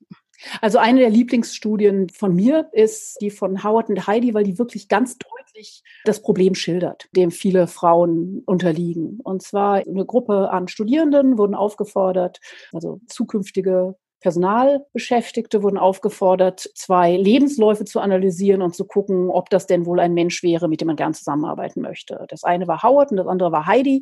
Also 0.62 0.78
eine 0.78 1.00
der 1.00 1.10
Lieblingsstudien 1.10 2.10
von 2.10 2.36
mir 2.36 2.70
ist 2.72 3.18
die 3.22 3.32
von 3.32 3.64
Howard 3.64 3.90
und 3.90 4.06
Heidi, 4.06 4.34
weil 4.34 4.44
die 4.44 4.60
wirklich 4.60 4.88
ganz 4.88 5.18
deutlich 5.18 5.84
das 6.06 6.22
Problem 6.22 6.54
schildert, 6.54 7.10
dem 7.16 7.32
viele 7.32 7.68
Frauen 7.68 8.44
unterliegen. 8.46 9.20
Und 9.24 9.42
zwar 9.42 9.78
eine 9.78 10.06
Gruppe 10.06 10.52
an 10.52 10.68
Studierenden 10.68 11.38
wurden 11.38 11.56
aufgefordert, 11.56 12.40
also 12.72 13.02
zukünftige 13.08 13.96
Personalbeschäftigte 14.20 15.62
wurden 15.64 15.78
aufgefordert, 15.78 16.70
zwei 16.76 17.16
Lebensläufe 17.16 17.86
zu 17.86 18.00
analysieren 18.00 18.62
und 18.62 18.76
zu 18.76 18.86
gucken, 18.86 19.30
ob 19.30 19.50
das 19.50 19.68
denn 19.68 19.86
wohl 19.86 20.00
ein 20.00 20.14
Mensch 20.14 20.42
wäre, 20.44 20.68
mit 20.68 20.82
dem 20.82 20.88
man 20.88 20.96
gern 20.96 21.14
zusammenarbeiten 21.14 21.82
möchte. 21.82 22.26
Das 22.30 22.44
eine 22.44 22.68
war 22.68 22.82
Howard 22.84 23.12
und 23.12 23.18
das 23.18 23.28
andere 23.28 23.52
war 23.52 23.68
Heidi. 23.68 24.02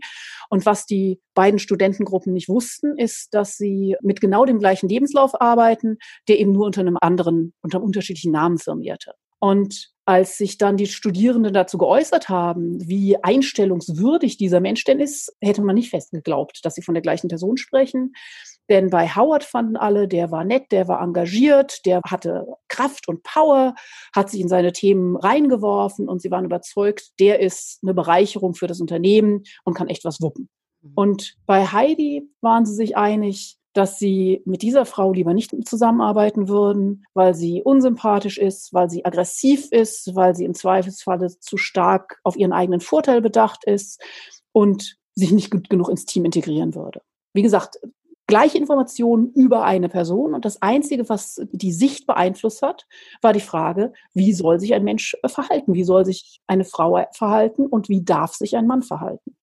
Und 0.50 0.66
was 0.66 0.86
die 0.86 1.20
beiden 1.34 1.60
Studentengruppen 1.60 2.34
nicht 2.34 2.50
wussten, 2.50 2.98
ist, 2.98 3.34
dass 3.34 3.58
sie 3.58 3.98
mit 4.02 4.22
genau 4.22 4.46
dem 4.46 4.60
gleichen 4.60 4.88
Lebenslauf 4.88 5.40
arbeiten, 5.40 5.98
der 6.28 6.40
eben 6.40 6.54
nur 6.54 6.66
unter 6.66 6.82
einem 6.82 6.98
anderen, 7.00 7.54
unter 7.62 7.78
einem 7.78 7.86
unterschiedlichen 7.86 8.32
Namen 8.32 8.58
firmierte. 8.58 9.14
Und 9.40 9.92
als 10.06 10.38
sich 10.38 10.58
dann 10.58 10.78
die 10.78 10.88
Studierenden 10.88 11.54
dazu 11.54 11.78
geäußert 11.78 12.30
haben, 12.30 12.80
wie 12.88 13.22
einstellungswürdig 13.22 14.38
dieser 14.38 14.60
Mensch 14.60 14.84
denn 14.84 15.00
ist, 15.00 15.36
hätte 15.42 15.62
man 15.62 15.76
nicht 15.76 15.90
fest 15.90 16.12
geglaubt, 16.12 16.60
dass 16.64 16.76
sie 16.76 16.82
von 16.82 16.94
der 16.94 17.02
gleichen 17.02 17.28
Person 17.28 17.58
sprechen. 17.58 18.14
Denn 18.70 18.90
bei 18.90 19.08
Howard 19.08 19.44
fanden 19.44 19.78
alle, 19.78 20.08
der 20.08 20.32
war 20.32 20.44
nett, 20.44 20.72
der 20.72 20.88
war 20.88 21.02
engagiert, 21.02 21.86
der 21.86 22.02
hatte 22.06 22.48
Kraft 22.68 23.08
und 23.08 23.24
Power, 23.24 23.76
hat 24.16 24.30
sich 24.30 24.42
in 24.42 24.48
seine 24.48 24.72
Themen 24.72 25.16
reingeworfen 25.18 26.10
und 26.10 26.22
sie 26.22 26.32
waren 26.32 26.46
überzeugt, 26.46 27.12
der 27.20 27.40
ist 27.40 27.80
eine 27.84 27.94
Bereicherung 27.94 28.56
für 28.56 28.68
das 28.68 28.82
Unternehmen 28.82 29.44
und 29.64 29.76
kann 29.76 29.88
echt 29.88 30.04
was 30.04 30.22
wuppen. 30.22 30.50
Mhm. 30.82 30.92
Und 30.96 31.36
bei 31.46 31.66
Heidi 31.66 32.30
waren 32.42 32.66
sie 32.66 32.74
sich 32.74 32.98
einig, 32.98 33.58
dass 33.74 34.00
sie 34.00 34.42
mit 34.46 34.62
dieser 34.62 34.86
Frau 34.86 35.12
lieber 35.12 35.34
nicht 35.34 35.54
zusammenarbeiten 35.68 36.48
würden, 36.48 37.04
weil 37.14 37.36
sie 37.36 37.62
unsympathisch 37.62 38.38
ist, 38.38 38.74
weil 38.74 38.90
sie 38.90 39.04
aggressiv 39.04 39.68
ist, 39.72 40.16
weil 40.16 40.34
sie 40.34 40.46
im 40.46 40.54
Zweifelsfalle 40.54 41.38
zu 41.40 41.58
stark 41.58 42.20
auf 42.24 42.38
ihren 42.38 42.54
eigenen 42.54 42.80
Vorteil 42.80 43.22
bedacht 43.22 43.66
ist 43.66 44.02
und 44.54 44.96
sich 45.14 45.32
nicht 45.32 45.52
gut 45.52 45.70
genug 45.70 45.90
ins 45.90 46.06
Team 46.06 46.24
integrieren 46.24 46.74
würde. 46.74 47.02
Wie 47.34 47.42
gesagt, 47.42 47.78
gleiche 48.28 48.58
Informationen 48.58 49.32
über 49.34 49.64
eine 49.64 49.90
Person. 49.90 50.34
Und 50.34 50.46
das 50.46 50.62
Einzige, 50.62 51.08
was 51.10 51.42
die 51.52 51.72
Sicht 51.72 52.08
beeinflusst 52.08 52.62
hat, 52.62 52.86
war 53.22 53.34
die 53.34 53.40
Frage, 53.40 53.94
wie 54.14 54.34
soll 54.34 54.60
sich 54.60 54.74
ein 54.74 54.84
Mensch 54.84 55.16
äh, 55.24 55.30
verhalten? 55.30 55.74
Wie 55.74 55.84
soll 55.84 56.06
sich 56.06 56.42
eine 56.48 56.66
Frau 56.66 57.06
verhalten 57.14 57.66
und 57.68 57.90
wie 57.90 58.04
darf 58.04 58.34
sich 58.34 58.56
ein 58.56 58.68
Mann 58.68 58.82
verhalten? 58.82 59.36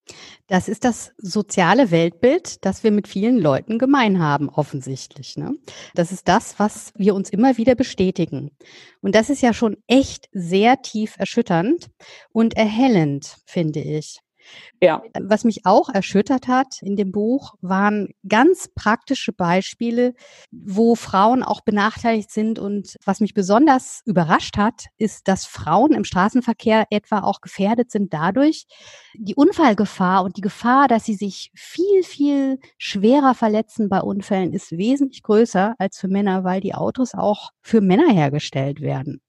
Das 0.49 0.69
ist 0.69 0.85
das 0.85 1.13
soziale 1.17 1.91
Weltbild, 1.91 2.65
das 2.65 2.83
wir 2.83 2.91
mit 2.91 3.07
vielen 3.07 3.39
Leuten 3.39 3.79
gemein 3.79 4.19
haben, 4.19 4.49
offensichtlich. 4.49 5.37
Ne? 5.37 5.55
Das 5.95 6.11
ist 6.13 6.29
das, 6.29 6.59
was 6.59 6.93
wir 6.97 7.15
uns 7.15 7.31
immer 7.31 7.57
wieder 7.57 7.75
bestätigen. 7.75 8.51
Und 9.01 9.15
das 9.15 9.31
ist 9.31 9.43
ja 9.43 9.53
schon 9.53 9.77
echt 9.87 10.29
sehr 10.33 10.83
tief 10.83 11.15
erschütternd 11.19 11.91
und 12.33 12.55
erhellend, 12.55 13.37
finde 13.47 13.81
ich. 13.81 14.22
Ja. 14.81 15.03
Was 15.21 15.45
mich 15.45 15.65
auch 15.65 15.89
erschüttert 15.89 16.49
hat 16.49 16.83
in 16.83 16.97
dem 16.97 17.13
Buch, 17.13 17.55
waren 17.61 18.09
ganz 18.29 18.69
praktische 18.75 19.33
Beispiele, 19.33 20.15
wo 20.51 20.95
Frauen 20.95 21.43
auch 21.43 21.61
benachteiligt 21.61 22.31
sind. 22.31 22.59
Und 22.59 22.97
was 23.05 23.21
mich 23.21 23.35
besonders 23.35 24.03
überrascht 24.05 24.57
hat, 24.57 24.87
ist, 24.99 25.29
dass 25.29 25.47
Frauen 25.47 25.93
im 25.93 26.05
Straßenverkehr 26.05 26.87
etwa 26.91 27.21
auch 27.21 27.41
gefährdet 27.41 27.91
sind 27.91 28.13
dadurch, 28.13 28.67
die 29.15 29.35
Unfallgefahr 29.35 30.25
und 30.25 30.37
die 30.37 30.41
Gefahr, 30.41 30.89
dass 30.89 31.05
sie 31.05 31.15
sich 31.15 31.51
viel, 31.55 32.03
viel 32.03 32.59
schwerer 32.79 33.35
verletzen 33.35 33.89
bei 33.89 34.01
Unfällen, 34.01 34.53
ist 34.53 34.73
wesentlich 34.73 35.23
größer 35.23 35.75
als 35.79 35.99
für 35.99 36.09
Männer, 36.09 36.45
weil 36.45 36.61
die 36.61 36.75
Autos 36.75 37.15
auch 37.15 37.51
für 37.63 37.81
Männer 37.81 38.13
hergestellt 38.13 38.81
werden. 38.81 39.21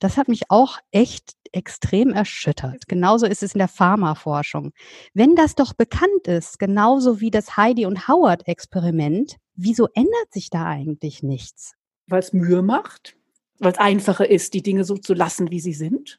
Das 0.00 0.16
hat 0.16 0.28
mich 0.28 0.50
auch 0.50 0.78
echt 0.90 1.34
extrem 1.52 2.10
erschüttert. 2.10 2.88
Genauso 2.88 3.26
ist 3.26 3.42
es 3.42 3.54
in 3.54 3.58
der 3.58 3.68
Pharmaforschung. 3.68 4.72
Wenn 5.14 5.36
das 5.36 5.54
doch 5.54 5.74
bekannt 5.74 6.26
ist, 6.26 6.58
genauso 6.58 7.20
wie 7.20 7.30
das 7.30 7.56
Heidi 7.56 7.86
und 7.86 8.08
Howard 8.08 8.48
Experiment, 8.48 9.36
wieso 9.54 9.88
ändert 9.94 10.32
sich 10.32 10.50
da 10.50 10.66
eigentlich 10.66 11.22
nichts? 11.22 11.74
Weil 12.06 12.20
es 12.20 12.32
Mühe 12.32 12.62
macht, 12.62 13.16
weil 13.58 13.72
es 13.72 13.78
einfacher 13.78 14.28
ist, 14.28 14.54
die 14.54 14.62
Dinge 14.62 14.84
so 14.84 14.96
zu 14.96 15.14
lassen, 15.14 15.50
wie 15.50 15.60
sie 15.60 15.74
sind. 15.74 16.18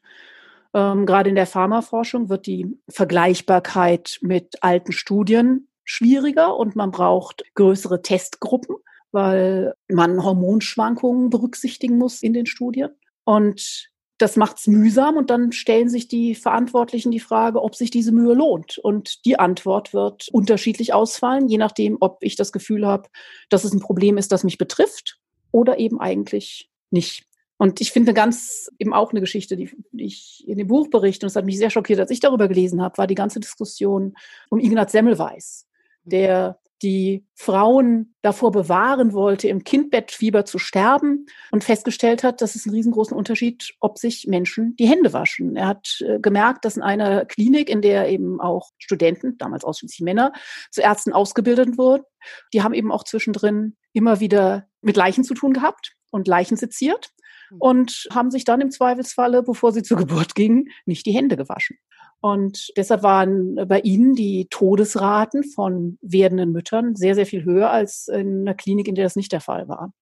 Ähm, 0.72 1.06
gerade 1.06 1.28
in 1.30 1.36
der 1.36 1.46
Pharmaforschung 1.46 2.28
wird 2.28 2.46
die 2.46 2.78
Vergleichbarkeit 2.88 4.18
mit 4.22 4.62
alten 4.62 4.92
Studien 4.92 5.68
schwieriger 5.84 6.56
und 6.56 6.74
man 6.76 6.90
braucht 6.90 7.44
größere 7.54 8.02
Testgruppen, 8.02 8.76
weil 9.12 9.74
man 9.88 10.24
Hormonschwankungen 10.24 11.30
berücksichtigen 11.30 11.98
muss 11.98 12.22
in 12.22 12.32
den 12.32 12.46
Studien. 12.46 12.90
Und 13.24 13.90
das 14.18 14.36
macht 14.36 14.58
es 14.58 14.66
mühsam 14.66 15.16
und 15.16 15.30
dann 15.30 15.52
stellen 15.52 15.88
sich 15.88 16.06
die 16.06 16.34
Verantwortlichen 16.34 17.10
die 17.10 17.20
Frage, 17.20 17.62
ob 17.62 17.74
sich 17.74 17.90
diese 17.90 18.12
Mühe 18.12 18.34
lohnt. 18.34 18.78
Und 18.78 19.24
die 19.24 19.38
Antwort 19.38 19.92
wird 19.92 20.28
unterschiedlich 20.30 20.92
ausfallen, 20.94 21.48
je 21.48 21.58
nachdem, 21.58 21.96
ob 22.00 22.18
ich 22.20 22.36
das 22.36 22.52
Gefühl 22.52 22.86
habe, 22.86 23.08
dass 23.48 23.64
es 23.64 23.72
ein 23.72 23.80
Problem 23.80 24.16
ist, 24.16 24.30
das 24.30 24.44
mich 24.44 24.56
betrifft 24.56 25.18
oder 25.50 25.78
eben 25.78 26.00
eigentlich 26.00 26.70
nicht. 26.90 27.26
Und 27.56 27.80
ich 27.80 27.92
finde 27.92 28.14
ganz 28.14 28.70
eben 28.78 28.92
auch 28.92 29.10
eine 29.10 29.20
Geschichte, 29.20 29.56
die, 29.56 29.70
ich 29.92 30.44
in 30.46 30.58
dem 30.58 30.68
Buch 30.68 30.90
berichte, 30.90 31.26
und 31.26 31.28
es 31.28 31.36
hat 31.36 31.44
mich 31.44 31.58
sehr 31.58 31.70
schockiert, 31.70 32.00
als 32.00 32.10
ich 32.10 32.20
darüber 32.20 32.48
gelesen 32.48 32.82
habe, 32.82 32.98
war 32.98 33.06
die 33.06 33.14
ganze 33.14 33.40
Diskussion 33.40 34.14
um 34.50 34.60
Ignaz 34.60 34.92
Semmelweis, 34.92 35.66
der 36.04 36.58
die 36.82 37.24
Frauen 37.34 38.14
davor 38.22 38.50
bewahren 38.50 39.12
wollte, 39.12 39.48
im 39.48 39.64
Kindbettfieber 39.64 40.44
zu 40.44 40.58
sterben 40.58 41.26
und 41.50 41.64
festgestellt 41.64 42.22
hat, 42.24 42.40
dass 42.40 42.54
es 42.54 42.66
einen 42.66 42.74
riesengroßen 42.74 43.16
Unterschied, 43.16 43.74
ob 43.80 43.98
sich 43.98 44.26
Menschen 44.26 44.76
die 44.76 44.88
Hände 44.88 45.12
waschen. 45.12 45.56
Er 45.56 45.68
hat 45.68 45.98
äh, 46.00 46.18
gemerkt, 46.20 46.64
dass 46.64 46.76
in 46.76 46.82
einer 46.82 47.24
Klinik, 47.24 47.70
in 47.70 47.80
der 47.80 48.08
eben 48.08 48.40
auch 48.40 48.70
Studenten, 48.78 49.38
damals 49.38 49.64
ausschließlich 49.64 50.00
Männer, 50.00 50.32
zu 50.70 50.82
Ärzten 50.82 51.12
ausgebildet 51.12 51.78
wurden, 51.78 52.04
die 52.52 52.62
haben 52.62 52.74
eben 52.74 52.92
auch 52.92 53.04
zwischendrin 53.04 53.76
immer 53.92 54.20
wieder 54.20 54.66
mit 54.80 54.96
Leichen 54.96 55.24
zu 55.24 55.34
tun 55.34 55.52
gehabt 55.52 55.94
und 56.10 56.28
Leichen 56.28 56.56
seziert 56.56 57.10
hm. 57.48 57.58
und 57.60 58.08
haben 58.12 58.30
sich 58.30 58.44
dann 58.44 58.60
im 58.60 58.70
Zweifelsfalle, 58.70 59.42
bevor 59.42 59.72
sie 59.72 59.82
zur 59.82 59.96
Geburt 59.96 60.34
gingen, 60.34 60.68
nicht 60.86 61.06
die 61.06 61.12
Hände 61.12 61.36
gewaschen. 61.36 61.78
Und 62.24 62.72
deshalb 62.78 63.02
waren 63.02 63.68
bei 63.68 63.80
Ihnen 63.80 64.14
die 64.14 64.46
Todesraten 64.48 65.44
von 65.44 65.98
werdenden 66.00 66.52
Müttern 66.52 66.96
sehr, 66.96 67.14
sehr 67.14 67.26
viel 67.26 67.44
höher 67.44 67.68
als 67.68 68.08
in 68.08 68.40
einer 68.40 68.54
Klinik, 68.54 68.88
in 68.88 68.94
der 68.94 69.04
das 69.04 69.14
nicht 69.14 69.30
der 69.30 69.42
Fall 69.42 69.68
war. 69.68 69.92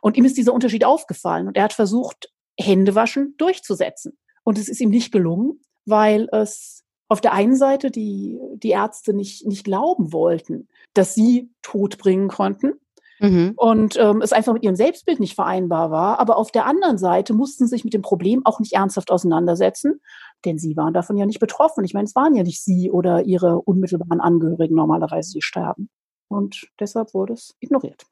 Und 0.00 0.16
ihm 0.16 0.24
ist 0.24 0.36
dieser 0.36 0.54
Unterschied 0.54 0.84
aufgefallen 0.84 1.48
und 1.48 1.56
er 1.56 1.64
hat 1.64 1.72
versucht, 1.72 2.30
Händewaschen 2.56 3.34
durchzusetzen. 3.36 4.16
Und 4.44 4.58
es 4.58 4.68
ist 4.68 4.80
ihm 4.80 4.90
nicht 4.90 5.10
gelungen, 5.10 5.58
weil 5.84 6.28
es 6.30 6.84
auf 7.08 7.20
der 7.20 7.32
einen 7.32 7.56
Seite 7.56 7.90
die, 7.90 8.38
die 8.62 8.70
Ärzte 8.70 9.12
nicht, 9.12 9.44
nicht 9.44 9.64
glauben 9.64 10.12
wollten, 10.12 10.68
dass 10.94 11.16
sie 11.16 11.50
Tod 11.62 11.98
bringen 11.98 12.28
konnten. 12.28 12.74
Mhm. 13.18 13.54
Und 13.56 13.96
ähm, 13.96 14.22
es 14.22 14.32
einfach 14.32 14.52
mit 14.52 14.62
ihrem 14.62 14.76
Selbstbild 14.76 15.18
nicht 15.18 15.34
vereinbar 15.34 15.90
war. 15.90 16.20
Aber 16.20 16.36
auf 16.36 16.52
der 16.52 16.66
anderen 16.66 16.98
Seite 16.98 17.32
mussten 17.32 17.66
sie 17.66 17.70
sich 17.70 17.84
mit 17.84 17.94
dem 17.94 18.02
Problem 18.02 18.42
auch 18.44 18.60
nicht 18.60 18.74
ernsthaft 18.74 19.10
auseinandersetzen, 19.10 20.00
denn 20.44 20.58
sie 20.58 20.76
waren 20.76 20.94
davon 20.94 21.16
ja 21.16 21.26
nicht 21.26 21.40
betroffen. 21.40 21.84
Ich 21.84 21.94
meine, 21.94 22.04
es 22.04 22.14
waren 22.14 22.34
ja 22.34 22.42
nicht 22.42 22.62
sie 22.62 22.90
oder 22.90 23.22
ihre 23.24 23.60
unmittelbaren 23.60 24.20
Angehörigen 24.20 24.74
normalerweise, 24.74 25.32
die 25.32 25.42
sterben. 25.42 25.88
Und 26.28 26.68
deshalb 26.80 27.14
wurde 27.14 27.34
es 27.34 27.54
ignoriert. 27.60 28.06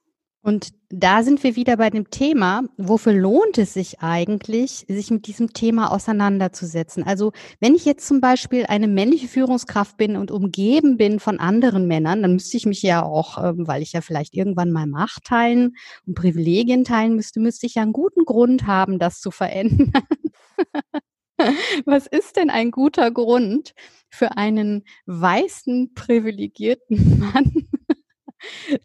Und 0.44 0.74
da 0.90 1.22
sind 1.22 1.42
wir 1.42 1.56
wieder 1.56 1.78
bei 1.78 1.88
dem 1.88 2.10
Thema, 2.10 2.64
wofür 2.76 3.14
lohnt 3.14 3.56
es 3.56 3.72
sich 3.72 4.00
eigentlich, 4.00 4.84
sich 4.88 5.10
mit 5.10 5.26
diesem 5.26 5.54
Thema 5.54 5.90
auseinanderzusetzen? 5.90 7.02
Also 7.02 7.32
wenn 7.60 7.74
ich 7.74 7.86
jetzt 7.86 8.06
zum 8.06 8.20
Beispiel 8.20 8.66
eine 8.66 8.86
männliche 8.86 9.26
Führungskraft 9.26 9.96
bin 9.96 10.18
und 10.18 10.30
umgeben 10.30 10.98
bin 10.98 11.18
von 11.18 11.40
anderen 11.40 11.88
Männern, 11.88 12.20
dann 12.20 12.34
müsste 12.34 12.58
ich 12.58 12.66
mich 12.66 12.82
ja 12.82 13.02
auch, 13.02 13.42
ähm, 13.42 13.66
weil 13.66 13.80
ich 13.80 13.94
ja 13.94 14.02
vielleicht 14.02 14.34
irgendwann 14.34 14.70
mal 14.70 14.86
Macht 14.86 15.24
teilen 15.24 15.76
und 16.06 16.14
Privilegien 16.14 16.84
teilen 16.84 17.16
müsste, 17.16 17.40
müsste 17.40 17.64
ich 17.64 17.76
ja 17.76 17.82
einen 17.82 17.94
guten 17.94 18.26
Grund 18.26 18.66
haben, 18.66 18.98
das 18.98 19.20
zu 19.20 19.30
verändern. 19.30 19.92
Was 21.84 22.06
ist 22.06 22.36
denn 22.36 22.50
ein 22.50 22.70
guter 22.70 23.10
Grund 23.10 23.74
für 24.08 24.36
einen 24.36 24.84
weißen, 25.06 25.94
privilegierten 25.94 27.18
Mann, 27.32 27.68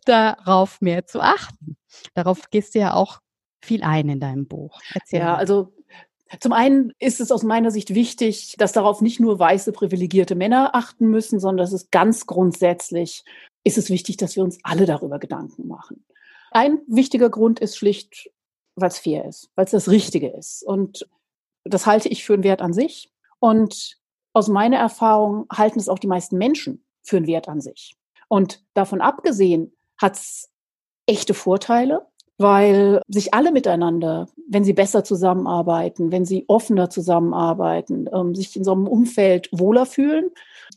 darauf 0.06 0.82
mehr 0.82 1.06
zu 1.06 1.22
achten? 1.22 1.78
Darauf 2.14 2.50
gehst 2.50 2.76
du 2.76 2.80
ja 2.80 2.94
auch 2.94 3.20
viel 3.62 3.84
ein 3.84 4.10
in 4.10 4.20
deinem 4.20 4.48
Buch. 4.48 4.80
Erzähl 4.94 5.20
ja, 5.20 5.34
mal. 5.34 5.36
also 5.36 5.74
zum 6.40 6.54
einen 6.54 6.94
ist 7.00 7.20
es 7.20 7.32
aus 7.32 7.44
meiner 7.44 7.72
Sicht 7.72 7.94
wichtig, 7.94 8.56
dass 8.58 8.72
darauf 8.72 9.02
nicht 9.02 9.20
nur 9.20 9.40
weiße 9.40 9.72
privilegierte 9.72 10.36
Männer 10.36 10.76
achten 10.76 11.08
müssen, 11.08 11.40
sondern 11.40 11.66
dass 11.66 11.74
es 11.74 11.90
ganz 11.90 12.28
grundsätzlich 12.28 13.24
ist 13.64 13.78
es 13.78 13.90
wichtig, 13.90 14.18
dass 14.18 14.36
wir 14.36 14.44
uns 14.44 14.60
alle 14.64 14.86
darüber 14.86 15.20
Gedanken 15.20 15.68
machen. 15.68 16.06
Ein 16.52 16.80
wichtiger 16.88 17.30
Grund 17.30 17.60
ist 17.60 17.78
schlicht, 17.78 18.32
weil 18.76 18.90
es 18.90 19.00
fair 19.00 19.26
ist, 19.26 19.50
weil 19.56 19.66
es 19.66 19.72
das 19.72 19.90
Richtige 19.90 20.30
ist. 20.30 20.64
Und 20.64 21.08
das 21.70 21.86
halte 21.86 22.10
ich 22.10 22.24
für 22.24 22.34
einen 22.34 22.44
Wert 22.44 22.62
an 22.62 22.74
sich. 22.74 23.12
Und 23.40 23.98
aus 24.34 24.48
meiner 24.48 24.78
Erfahrung 24.78 25.46
halten 25.52 25.80
es 25.80 25.90
auch 25.90 26.00
die 26.00 26.08
meisten 26.08 26.38
Menschen 26.38 26.84
für 27.04 27.18
einen 27.18 27.28
Wert 27.28 27.48
an 27.48 27.62
sich. 27.62 27.96
Und 28.28 28.64
davon 28.74 29.02
abgesehen 29.02 29.74
hat 29.98 30.16
es 30.16 30.50
echte 31.08 31.34
Vorteile, 31.34 32.06
weil 32.38 33.02
sich 33.08 33.34
alle 33.34 33.52
miteinander, 33.52 34.30
wenn 34.48 34.64
sie 34.64 34.74
besser 34.74 35.04
zusammenarbeiten, 35.04 36.12
wenn 36.12 36.26
sie 36.26 36.46
offener 36.48 36.90
zusammenarbeiten, 36.90 38.10
ähm, 38.14 38.34
sich 38.34 38.56
in 38.56 38.64
so 38.64 38.72
einem 38.72 38.88
Umfeld 38.88 39.50
wohler 39.52 39.86
fühlen, 39.86 40.30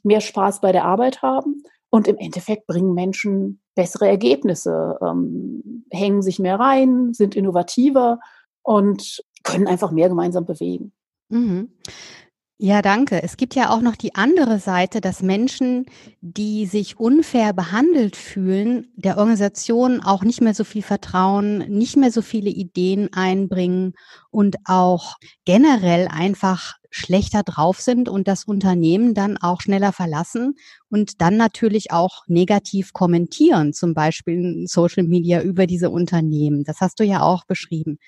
mehr 0.02 0.20
Spaß 0.20 0.61
bei 0.61 0.72
der 0.72 0.84
Arbeit 0.84 1.22
haben 1.22 1.62
und 1.90 2.08
im 2.08 2.16
Endeffekt 2.16 2.66
bringen 2.66 2.94
Menschen 2.94 3.61
bessere 3.75 4.08
Ergebnisse, 4.08 4.99
ähm, 5.02 5.84
hängen 5.90 6.22
sich 6.22 6.38
mehr 6.38 6.58
rein, 6.58 7.12
sind 7.12 7.37
innovativer 7.37 8.18
und 8.62 9.22
können 9.42 9.66
einfach 9.66 9.90
mehr 9.92 10.08
gemeinsam 10.08 10.44
bewegen. 10.46 10.92
Mhm. 11.30 11.70
Ja, 12.58 12.80
danke. 12.80 13.20
Es 13.25 13.37
gibt 13.37 13.56
ja 13.56 13.70
auch 13.70 13.80
noch 13.82 13.96
die 13.96 14.14
andere 14.14 14.61
Seite, 14.61 15.00
dass 15.00 15.20
Menschen, 15.20 15.87
die 16.20 16.66
sich 16.66 17.00
unfair 17.00 17.52
behandelt 17.52 18.14
fühlen, 18.14 18.87
der 18.94 19.18
Organisation 19.18 20.00
auch 20.00 20.22
nicht 20.22 20.40
mehr 20.40 20.54
so 20.54 20.62
viel 20.62 20.82
vertrauen, 20.82 21.58
nicht 21.68 21.96
mehr 21.96 22.12
so 22.12 22.22
viele 22.22 22.50
Ideen 22.50 23.08
einbringen 23.12 23.94
und 24.30 24.56
auch 24.64 25.16
generell 25.44 26.06
einfach 26.08 26.75
schlechter 26.90 27.42
drauf 27.42 27.80
sind 27.80 28.08
und 28.08 28.28
das 28.28 28.44
Unternehmen 28.44 29.14
dann 29.14 29.38
auch 29.38 29.61
schneller 29.62 29.92
verlassen 29.92 30.54
und 30.88 31.20
dann 31.20 31.37
natürlich 31.37 31.90
auch 31.90 32.22
negativ 32.28 32.92
kommentieren, 32.92 33.72
zum 33.72 33.94
Beispiel 33.94 34.34
in 34.34 34.66
Social 34.68 35.02
Media 35.04 35.42
über 35.42 35.66
diese 35.66 35.90
Unternehmen. 35.90 36.62
Das 36.64 36.80
hast 36.80 37.00
du 37.00 37.04
ja 37.04 37.22
auch 37.22 37.44
beschrieben. 37.44 37.99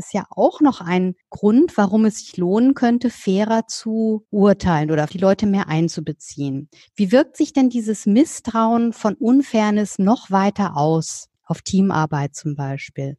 Ist 0.00 0.14
ja 0.14 0.24
auch 0.30 0.62
noch 0.62 0.80
ein 0.80 1.14
Grund, 1.28 1.76
warum 1.76 2.06
es 2.06 2.20
sich 2.20 2.38
lohnen 2.38 2.72
könnte, 2.72 3.10
fairer 3.10 3.66
zu 3.66 4.24
urteilen 4.30 4.90
oder 4.90 5.04
die 5.04 5.18
Leute 5.18 5.44
mehr 5.44 5.68
einzubeziehen. 5.68 6.70
Wie 6.96 7.12
wirkt 7.12 7.36
sich 7.36 7.52
denn 7.52 7.68
dieses 7.68 8.06
Misstrauen 8.06 8.94
von 8.94 9.14
Unfairness 9.14 9.98
noch 9.98 10.30
weiter 10.30 10.78
aus? 10.78 11.28
Auf 11.44 11.60
Teamarbeit 11.60 12.34
zum 12.34 12.56
Beispiel? 12.56 13.18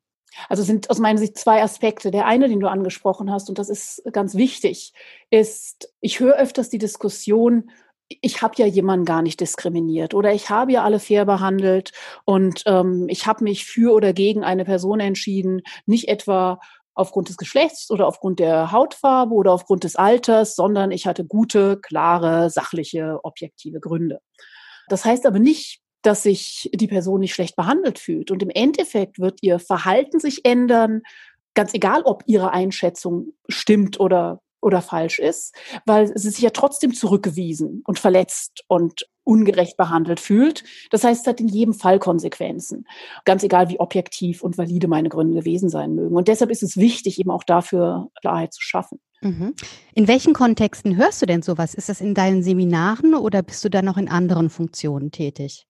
Also 0.49 0.63
sind 0.63 0.89
aus 0.89 0.97
meiner 0.97 1.19
Sicht 1.19 1.37
zwei 1.37 1.61
Aspekte. 1.61 2.09
Der 2.09 2.25
eine, 2.25 2.49
den 2.49 2.59
du 2.59 2.67
angesprochen 2.67 3.31
hast, 3.31 3.47
und 3.49 3.59
das 3.59 3.69
ist 3.69 4.01
ganz 4.11 4.33
wichtig, 4.33 4.91
ist, 5.29 5.93
ich 5.99 6.19
höre 6.19 6.33
öfters 6.33 6.69
die 6.69 6.79
Diskussion, 6.79 7.69
ich 8.21 8.41
habe 8.41 8.55
ja 8.57 8.65
jemanden 8.65 9.05
gar 9.05 9.21
nicht 9.21 9.39
diskriminiert 9.39 10.13
oder 10.13 10.33
ich 10.33 10.49
habe 10.49 10.71
ja 10.71 10.83
alle 10.83 10.99
fair 10.99 11.25
behandelt 11.25 11.91
und 12.25 12.63
ähm, 12.65 13.07
ich 13.09 13.27
habe 13.27 13.43
mich 13.43 13.65
für 13.65 13.93
oder 13.93 14.13
gegen 14.13 14.43
eine 14.43 14.65
Person 14.65 14.99
entschieden, 14.99 15.61
nicht 15.85 16.07
etwa 16.07 16.59
aufgrund 16.93 17.29
des 17.29 17.37
Geschlechts 17.37 17.89
oder 17.89 18.07
aufgrund 18.07 18.39
der 18.39 18.71
Hautfarbe 18.71 19.33
oder 19.33 19.53
aufgrund 19.53 19.83
des 19.83 19.95
Alters, 19.95 20.55
sondern 20.55 20.91
ich 20.91 21.07
hatte 21.07 21.25
gute, 21.25 21.79
klare, 21.81 22.49
sachliche, 22.49 23.19
objektive 23.23 23.79
Gründe. 23.79 24.19
Das 24.89 25.05
heißt 25.05 25.25
aber 25.25 25.39
nicht, 25.39 25.81
dass 26.01 26.23
sich 26.23 26.69
die 26.73 26.87
Person 26.87 27.19
nicht 27.19 27.33
schlecht 27.33 27.55
behandelt 27.55 27.99
fühlt. 27.99 28.31
Und 28.31 28.41
im 28.43 28.49
Endeffekt 28.49 29.19
wird 29.19 29.39
ihr 29.41 29.59
Verhalten 29.59 30.19
sich 30.19 30.45
ändern, 30.45 31.01
ganz 31.53 31.73
egal, 31.73 32.01
ob 32.03 32.23
ihre 32.25 32.51
Einschätzung 32.51 33.33
stimmt 33.47 33.99
oder 33.99 34.41
oder 34.61 34.81
falsch 34.81 35.19
ist, 35.19 35.55
weil 35.85 36.15
sie 36.17 36.29
sich 36.29 36.41
ja 36.41 36.51
trotzdem 36.51 36.93
zurückgewiesen 36.93 37.81
und 37.85 37.99
verletzt 37.99 38.63
und 38.67 39.07
ungerecht 39.23 39.77
behandelt 39.77 40.19
fühlt. 40.19 40.63
Das 40.89 41.03
heißt, 41.03 41.21
es 41.21 41.27
hat 41.27 41.39
in 41.39 41.47
jedem 41.47 41.73
Fall 41.73 41.99
Konsequenzen. 41.99 42.85
Ganz 43.25 43.43
egal, 43.43 43.69
wie 43.69 43.79
objektiv 43.79 44.41
und 44.41 44.57
valide 44.57 44.87
meine 44.87 45.09
Gründe 45.09 45.35
gewesen 45.35 45.69
sein 45.69 45.93
mögen. 45.95 46.15
Und 46.15 46.27
deshalb 46.27 46.51
ist 46.51 46.63
es 46.63 46.77
wichtig, 46.77 47.19
eben 47.19 47.31
auch 47.31 47.43
dafür 47.43 48.09
Klarheit 48.21 48.53
zu 48.53 48.61
schaffen. 48.61 48.99
Mhm. 49.21 49.53
In 49.93 50.07
welchen 50.07 50.33
Kontexten 50.33 50.97
hörst 50.97 51.21
du 51.21 51.27
denn 51.27 51.43
sowas? 51.43 51.75
Ist 51.75 51.89
das 51.89 52.01
in 52.01 52.15
deinen 52.15 52.41
Seminaren 52.41 53.13
oder 53.13 53.43
bist 53.43 53.63
du 53.63 53.69
da 53.69 53.81
noch 53.81 53.97
in 53.97 54.09
anderen 54.09 54.49
Funktionen 54.49 55.11
tätig? 55.11 55.67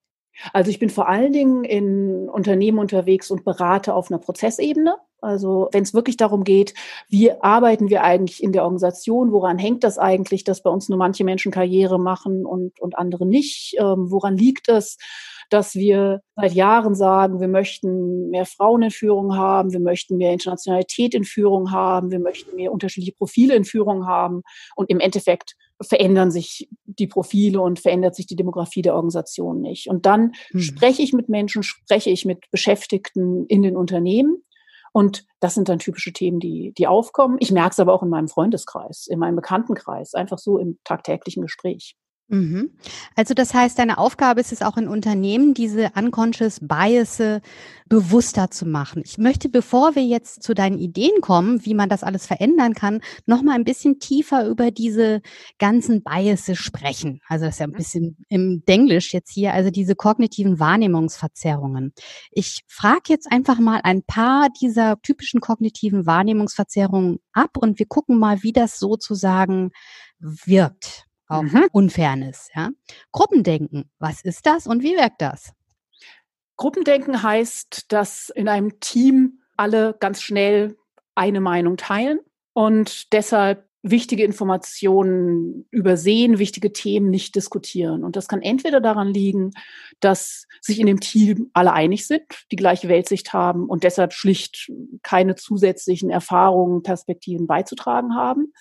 Also 0.54 0.72
ich 0.72 0.80
bin 0.80 0.90
vor 0.90 1.08
allen 1.08 1.34
Dingen 1.34 1.64
in 1.64 2.30
Unternehmen 2.30 2.80
unterwegs 2.80 3.32
und 3.32 3.44
berate 3.44 3.94
auf 3.94 4.10
einer 4.10 4.20
Prozessebene. 4.20 4.96
Also 5.22 5.70
wenn 5.72 5.84
es 5.84 5.94
wirklich 5.94 6.18
darum 6.18 6.44
geht, 6.44 6.74
wie 7.08 7.32
arbeiten 7.32 7.90
wir 7.90 8.04
eigentlich 8.04 8.42
in 8.42 8.52
der 8.52 8.64
Organisation, 8.64 9.32
woran 9.32 9.60
hängt 9.60 9.84
das 9.84 10.00
eigentlich, 10.00 10.44
dass 10.44 10.64
bei 10.64 10.72
uns 10.72 10.90
nur 10.90 10.98
manche 10.98 11.24
Menschen 11.24 11.52
Karriere 11.52 12.00
machen 12.00 12.46
und, 12.46 12.80
und 12.80 12.98
andere 12.98 13.28
nicht? 13.28 13.76
Ähm, 13.80 14.10
woran 14.10 14.36
liegt 14.36 14.68
es, 14.68 14.98
dass 15.52 15.76
wir 15.76 16.22
seit 16.36 16.54
Jahren 16.54 16.96
sagen, 16.96 17.40
wir 17.40 17.50
möchten 17.50 18.30
mehr 18.30 18.46
Frauen 18.46 18.84
in 18.84 18.92
Führung 18.92 19.36
haben, 19.36 19.74
wir 19.74 19.82
möchten 19.82 20.18
mehr 20.18 20.32
Internationalität 20.32 21.14
in 21.14 21.26
Führung 21.26 21.72
haben, 21.72 22.10
wir 22.10 22.20
möchten 22.20 22.56
mehr 22.56 22.72
unterschiedliche 22.72 23.16
Profile 23.16 23.56
in 23.56 23.66
Führung 23.66 24.08
haben 24.08 24.42
und 24.76 24.90
im 24.90 25.00
Endeffekt 25.00 25.56
verändern 25.82 26.32
sich 26.32 26.70
die 26.86 27.08
Profile 27.08 27.62
und 27.62 27.80
verändert 27.80 28.16
sich 28.16 28.28
die 28.28 28.36
Demografie 28.36 28.82
der 28.82 28.96
Organisation 28.96 29.62
nicht. 29.62 29.88
Und 29.88 30.06
dann 30.06 30.34
hm. 30.50 30.60
spreche 30.62 31.02
ich 31.02 31.14
mit 31.14 31.30
Menschen, 31.30 31.64
spreche 31.64 32.10
ich 32.10 32.26
mit 32.26 32.50
Beschäftigten 32.52 33.46
in 33.48 33.62
den 33.62 33.76
Unternehmen. 33.76 34.44
Und 34.94 35.26
das 35.40 35.56
sind 35.56 35.70
dann 35.70 35.80
typische 35.80 36.12
Themen, 36.12 36.40
die, 36.40 36.74
die 36.78 36.88
aufkommen. 36.88 37.38
Ich 37.40 37.52
merke 37.52 37.72
es 37.72 37.80
aber 37.80 37.94
auch 37.94 38.04
in 38.04 38.10
meinem 38.10 38.28
Freundeskreis, 38.28 39.08
in 39.08 39.20
meinem 39.20 39.38
Bekanntenkreis, 39.38 40.14
einfach 40.14 40.38
so 40.38 40.58
im 40.58 40.80
tagtäglichen 40.84 41.42
Gespräch. 41.42 41.96
Mhm. 42.32 42.72
Also 43.18 43.34
das 43.34 43.54
heißt, 43.54 43.78
deine 43.78 43.98
Aufgabe 43.98 44.40
ist 44.40 44.54
es 44.54 44.62
auch 44.62 44.78
in 44.78 44.88
Unternehmen, 44.88 45.54
diese 45.54 45.92
unconscious 45.98 46.60
Biases 46.62 47.42
bewusster 47.90 48.50
zu 48.50 48.66
machen. 48.66 49.02
Ich 49.06 49.18
möchte, 49.18 49.50
bevor 49.50 49.96
wir 49.96 50.04
jetzt 50.06 50.42
zu 50.42 50.54
deinen 50.54 50.78
Ideen 50.78 51.20
kommen, 51.20 51.66
wie 51.66 51.74
man 51.74 51.90
das 51.90 52.04
alles 52.04 52.26
verändern 52.26 52.74
kann, 52.74 53.02
noch 53.26 53.42
mal 53.42 53.56
ein 53.56 53.66
bisschen 53.66 54.00
tiefer 54.00 54.48
über 54.48 54.72
diese 54.72 55.22
ganzen 55.60 56.04
Biases 56.04 56.58
sprechen. 56.58 57.20
Also 57.28 57.48
das 57.48 57.56
ist 57.56 57.60
ja 57.60 57.66
ein 57.66 57.72
mhm. 57.72 57.76
bisschen 57.76 58.18
im 58.30 58.64
Denglisch 58.66 59.14
jetzt 59.14 59.34
hier, 59.34 59.54
also 59.54 59.70
diese 59.70 59.96
kognitiven 59.96 60.58
Wahrnehmungsverzerrungen. 60.58 61.92
Ich 62.32 62.62
frage 62.66 63.10
jetzt 63.10 63.30
einfach 63.30 63.60
mal 63.60 63.82
ein 63.84 64.04
paar 64.04 64.48
dieser 64.62 65.02
typischen 65.02 65.42
kognitiven 65.42 66.06
Wahrnehmungsverzerrungen 66.06 67.20
ab 67.34 67.58
und 67.58 67.78
wir 67.78 67.88
gucken 67.88 68.18
mal, 68.18 68.42
wie 68.42 68.54
das 68.54 68.80
sozusagen 68.80 69.72
wirkt 70.18 71.11
auch 71.32 71.44
mhm. 71.44 71.68
Unfairness. 71.72 72.50
Ja? 72.56 72.70
Gruppendenken, 73.12 73.90
was 74.00 74.22
ist 74.22 74.46
das 74.46 74.68
und 74.68 74.84
wie 74.84 74.96
wirkt 74.96 75.22
das? 75.22 75.54
Gruppendenken 76.58 77.24
heißt, 77.24 77.92
dass 77.92 78.30
in 78.30 78.48
einem 78.48 78.80
Team 78.80 79.40
alle 79.58 79.96
ganz 80.00 80.22
schnell 80.22 80.78
eine 81.16 81.42
Meinung 81.42 81.78
teilen 81.78 82.20
und 82.54 83.14
deshalb 83.14 83.68
wichtige 83.84 84.24
Informationen 84.24 85.66
übersehen, 85.72 86.38
wichtige 86.38 86.72
Themen 86.72 87.10
nicht 87.10 87.36
diskutieren. 87.36 88.04
Und 88.04 88.16
das 88.16 88.28
kann 88.28 88.42
entweder 88.42 88.80
daran 88.80 89.08
liegen, 89.08 89.52
dass 90.00 90.46
sich 90.62 90.80
in 90.80 90.86
dem 90.86 91.00
Team 91.00 91.50
alle 91.54 91.74
einig 91.74 92.06
sind, 92.06 92.24
die 92.52 92.56
gleiche 92.56 92.90
Weltsicht 92.90 93.34
haben 93.34 93.68
und 93.68 93.84
deshalb 93.84 94.14
schlicht 94.14 94.72
keine 95.02 95.36
zusätzlichen 95.36 96.12
Erfahrungen, 96.12 96.84
Perspektiven 96.84 97.48
beizutragen 97.48 98.16
haben. 98.16 98.54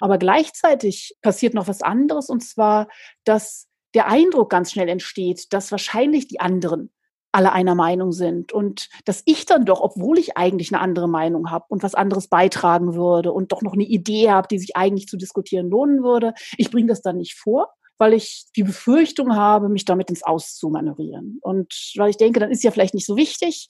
Aber 0.00 0.18
gleichzeitig 0.18 1.16
passiert 1.22 1.54
noch 1.54 1.66
was 1.66 1.82
anderes, 1.82 2.28
und 2.28 2.44
zwar, 2.44 2.88
dass 3.24 3.66
der 3.94 4.06
Eindruck 4.06 4.50
ganz 4.50 4.70
schnell 4.70 4.88
entsteht, 4.88 5.52
dass 5.52 5.72
wahrscheinlich 5.72 6.28
die 6.28 6.40
anderen 6.40 6.90
alle 7.32 7.52
einer 7.52 7.74
Meinung 7.74 8.12
sind 8.12 8.52
und 8.52 8.88
dass 9.04 9.22
ich 9.26 9.44
dann 9.44 9.64
doch, 9.64 9.80
obwohl 9.80 10.18
ich 10.18 10.36
eigentlich 10.36 10.72
eine 10.72 10.82
andere 10.82 11.08
Meinung 11.08 11.50
habe 11.50 11.66
und 11.68 11.82
was 11.82 11.94
anderes 11.94 12.28
beitragen 12.28 12.94
würde 12.94 13.32
und 13.32 13.52
doch 13.52 13.62
noch 13.62 13.74
eine 13.74 13.84
Idee 13.84 14.30
habe, 14.30 14.48
die 14.48 14.58
sich 14.58 14.76
eigentlich 14.76 15.08
zu 15.08 15.16
diskutieren 15.16 15.68
lohnen 15.68 16.02
würde, 16.02 16.32
ich 16.56 16.70
bringe 16.70 16.88
das 16.88 17.02
dann 17.02 17.18
nicht 17.18 17.34
vor, 17.34 17.68
weil 17.98 18.14
ich 18.14 18.46
die 18.56 18.62
Befürchtung 18.62 19.36
habe, 19.36 19.68
mich 19.68 19.84
damit 19.84 20.08
ins 20.08 20.22
Aus. 20.22 20.58
Und 20.60 21.92
weil 21.96 22.10
ich 22.10 22.16
denke, 22.16 22.40
dann 22.40 22.50
ist 22.50 22.64
ja 22.64 22.70
vielleicht 22.70 22.94
nicht 22.94 23.06
so 23.06 23.16
wichtig. 23.16 23.68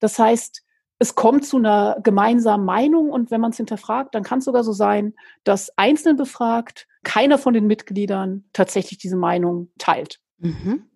Das 0.00 0.18
heißt, 0.18 0.62
es 0.98 1.14
kommt 1.14 1.44
zu 1.44 1.58
einer 1.58 1.98
gemeinsamen 2.02 2.64
Meinung 2.64 3.10
und 3.10 3.30
wenn 3.30 3.40
man 3.40 3.50
es 3.50 3.56
hinterfragt, 3.56 4.14
dann 4.14 4.22
kann 4.22 4.38
es 4.38 4.44
sogar 4.44 4.64
so 4.64 4.72
sein, 4.72 5.14
dass 5.42 5.70
einzeln 5.76 6.16
befragt 6.16 6.86
keiner 7.02 7.36
von 7.36 7.52
den 7.52 7.66
Mitgliedern 7.66 8.44
tatsächlich 8.52 8.98
diese 8.98 9.16
Meinung 9.16 9.70
teilt. 9.78 10.20
Mhm. 10.38 10.90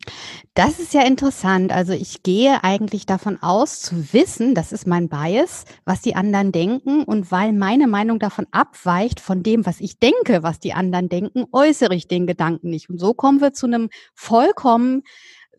Das 0.55 0.81
ist 0.81 0.92
ja 0.94 1.03
interessant. 1.03 1.72
Also 1.72 1.92
ich 1.92 2.22
gehe 2.22 2.64
eigentlich 2.64 3.07
davon 3.07 3.40
aus 3.40 3.81
zu 3.81 4.12
wissen, 4.12 4.55
das 4.55 4.72
ist 4.72 4.87
mein 4.87 5.09
Bias, 5.09 5.64
was 5.85 6.03
die 6.03 6.16
anderen 6.16 6.53
denken. 6.53 7.05
Und 7.05 7.31
weil 7.31 7.53
meine 7.53 7.87
Meinung 7.87 8.18
davon 8.18 8.46
abweicht 8.51 9.20
von 9.20 9.42
dem, 9.42 9.64
was 9.64 9.81
ich 9.81 9.98
denke, 9.98 10.42
was 10.42 10.59
die 10.59 10.72
anderen 10.72 11.09
denken, 11.09 11.44
äußere 11.53 11.94
ich 11.94 12.09
den 12.09 12.27
Gedanken 12.27 12.70
nicht. 12.70 12.90
Und 12.90 12.98
so 12.98 13.14
kommen 13.14 13.40
wir 13.40 13.53
zu 13.53 13.66
einem 13.66 13.88
vollkommen 14.14 15.03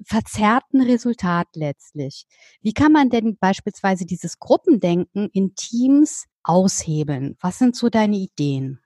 verzerrten 0.05 0.81
Resultat 0.81 1.47
letztlich. 1.55 2.25
Wie 2.61 2.73
kann 2.73 2.91
man 2.91 3.09
denn 3.09 3.37
beispielsweise 3.37 4.05
dieses 4.05 4.39
Gruppendenken 4.39 5.29
in 5.33 5.55
Teams 5.55 6.25
aushebeln? 6.43 7.37
Was 7.41 7.57
sind 7.57 7.75
so 7.75 7.89
deine 7.89 8.17
Ideen? 8.17 8.79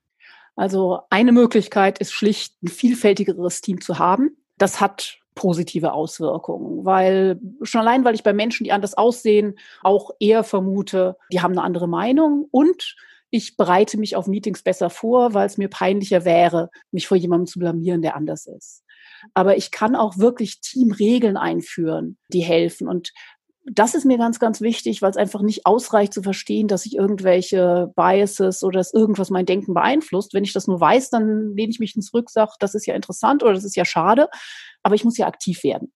Also 0.55 0.99
eine 1.09 1.31
Möglichkeit 1.31 1.99
ist 1.99 2.13
schlicht, 2.13 2.61
ein 2.63 2.67
vielfältigeres 2.67 3.61
Team 3.61 3.81
zu 3.81 3.97
haben 3.99 4.37
das 4.57 4.81
hat 4.81 5.19
positive 5.35 5.93
Auswirkungen, 5.93 6.85
weil 6.85 7.39
schon 7.63 7.81
allein, 7.81 8.05
weil 8.05 8.15
ich 8.15 8.23
bei 8.23 8.33
Menschen, 8.33 8.63
die 8.65 8.71
anders 8.71 8.93
aussehen, 8.93 9.57
auch 9.81 10.11
eher 10.19 10.43
vermute, 10.43 11.17
die 11.31 11.41
haben 11.41 11.53
eine 11.53 11.63
andere 11.63 11.87
Meinung 11.87 12.47
und 12.51 12.95
ich 13.31 13.57
bereite 13.57 13.97
mich 13.97 14.15
auf 14.15 14.27
Meetings 14.27 14.61
besser 14.61 14.91
vor, 14.91 15.33
weil 15.33 15.47
es 15.47 15.57
mir 15.57 15.67
peinlicher 15.67 16.23
wäre, 16.23 16.69
mich 16.91 17.07
vor 17.07 17.17
jemandem 17.17 17.47
zu 17.47 17.57
blamieren, 17.57 18.03
der 18.03 18.15
anders 18.15 18.45
ist. 18.45 18.83
Aber 19.33 19.57
ich 19.57 19.71
kann 19.71 19.95
auch 19.95 20.19
wirklich 20.19 20.61
Teamregeln 20.61 21.35
einführen, 21.35 22.19
die 22.27 22.41
helfen. 22.41 22.87
Und 22.87 23.11
das 23.65 23.95
ist 23.95 24.05
mir 24.05 24.17
ganz, 24.17 24.39
ganz 24.39 24.59
wichtig, 24.61 25.01
weil 25.01 25.11
es 25.11 25.17
einfach 25.17 25.41
nicht 25.41 25.65
ausreicht 25.65 26.13
zu 26.13 26.21
verstehen, 26.21 26.67
dass 26.67 26.85
ich 26.85 26.95
irgendwelche 26.95 27.91
Biases 27.95 28.63
oder 28.63 28.79
dass 28.79 28.93
irgendwas 28.93 29.29
mein 29.29 29.45
Denken 29.45 29.73
beeinflusst. 29.73 30.33
Wenn 30.33 30.43
ich 30.43 30.53
das 30.53 30.67
nur 30.67 30.81
weiß, 30.81 31.09
dann 31.09 31.55
lehne 31.55 31.71
ich 31.71 31.79
mich 31.79 31.95
ins 31.95 32.13
Rück, 32.13 32.29
sage, 32.29 32.51
das 32.59 32.75
ist 32.75 32.85
ja 32.85 32.93
interessant 32.93 33.41
oder 33.41 33.53
das 33.53 33.63
ist 33.63 33.75
ja 33.75 33.85
schade, 33.85 34.27
aber 34.83 34.95
ich 34.95 35.05
muss 35.05 35.17
ja 35.17 35.27
aktiv 35.27 35.63
werden. 35.63 35.93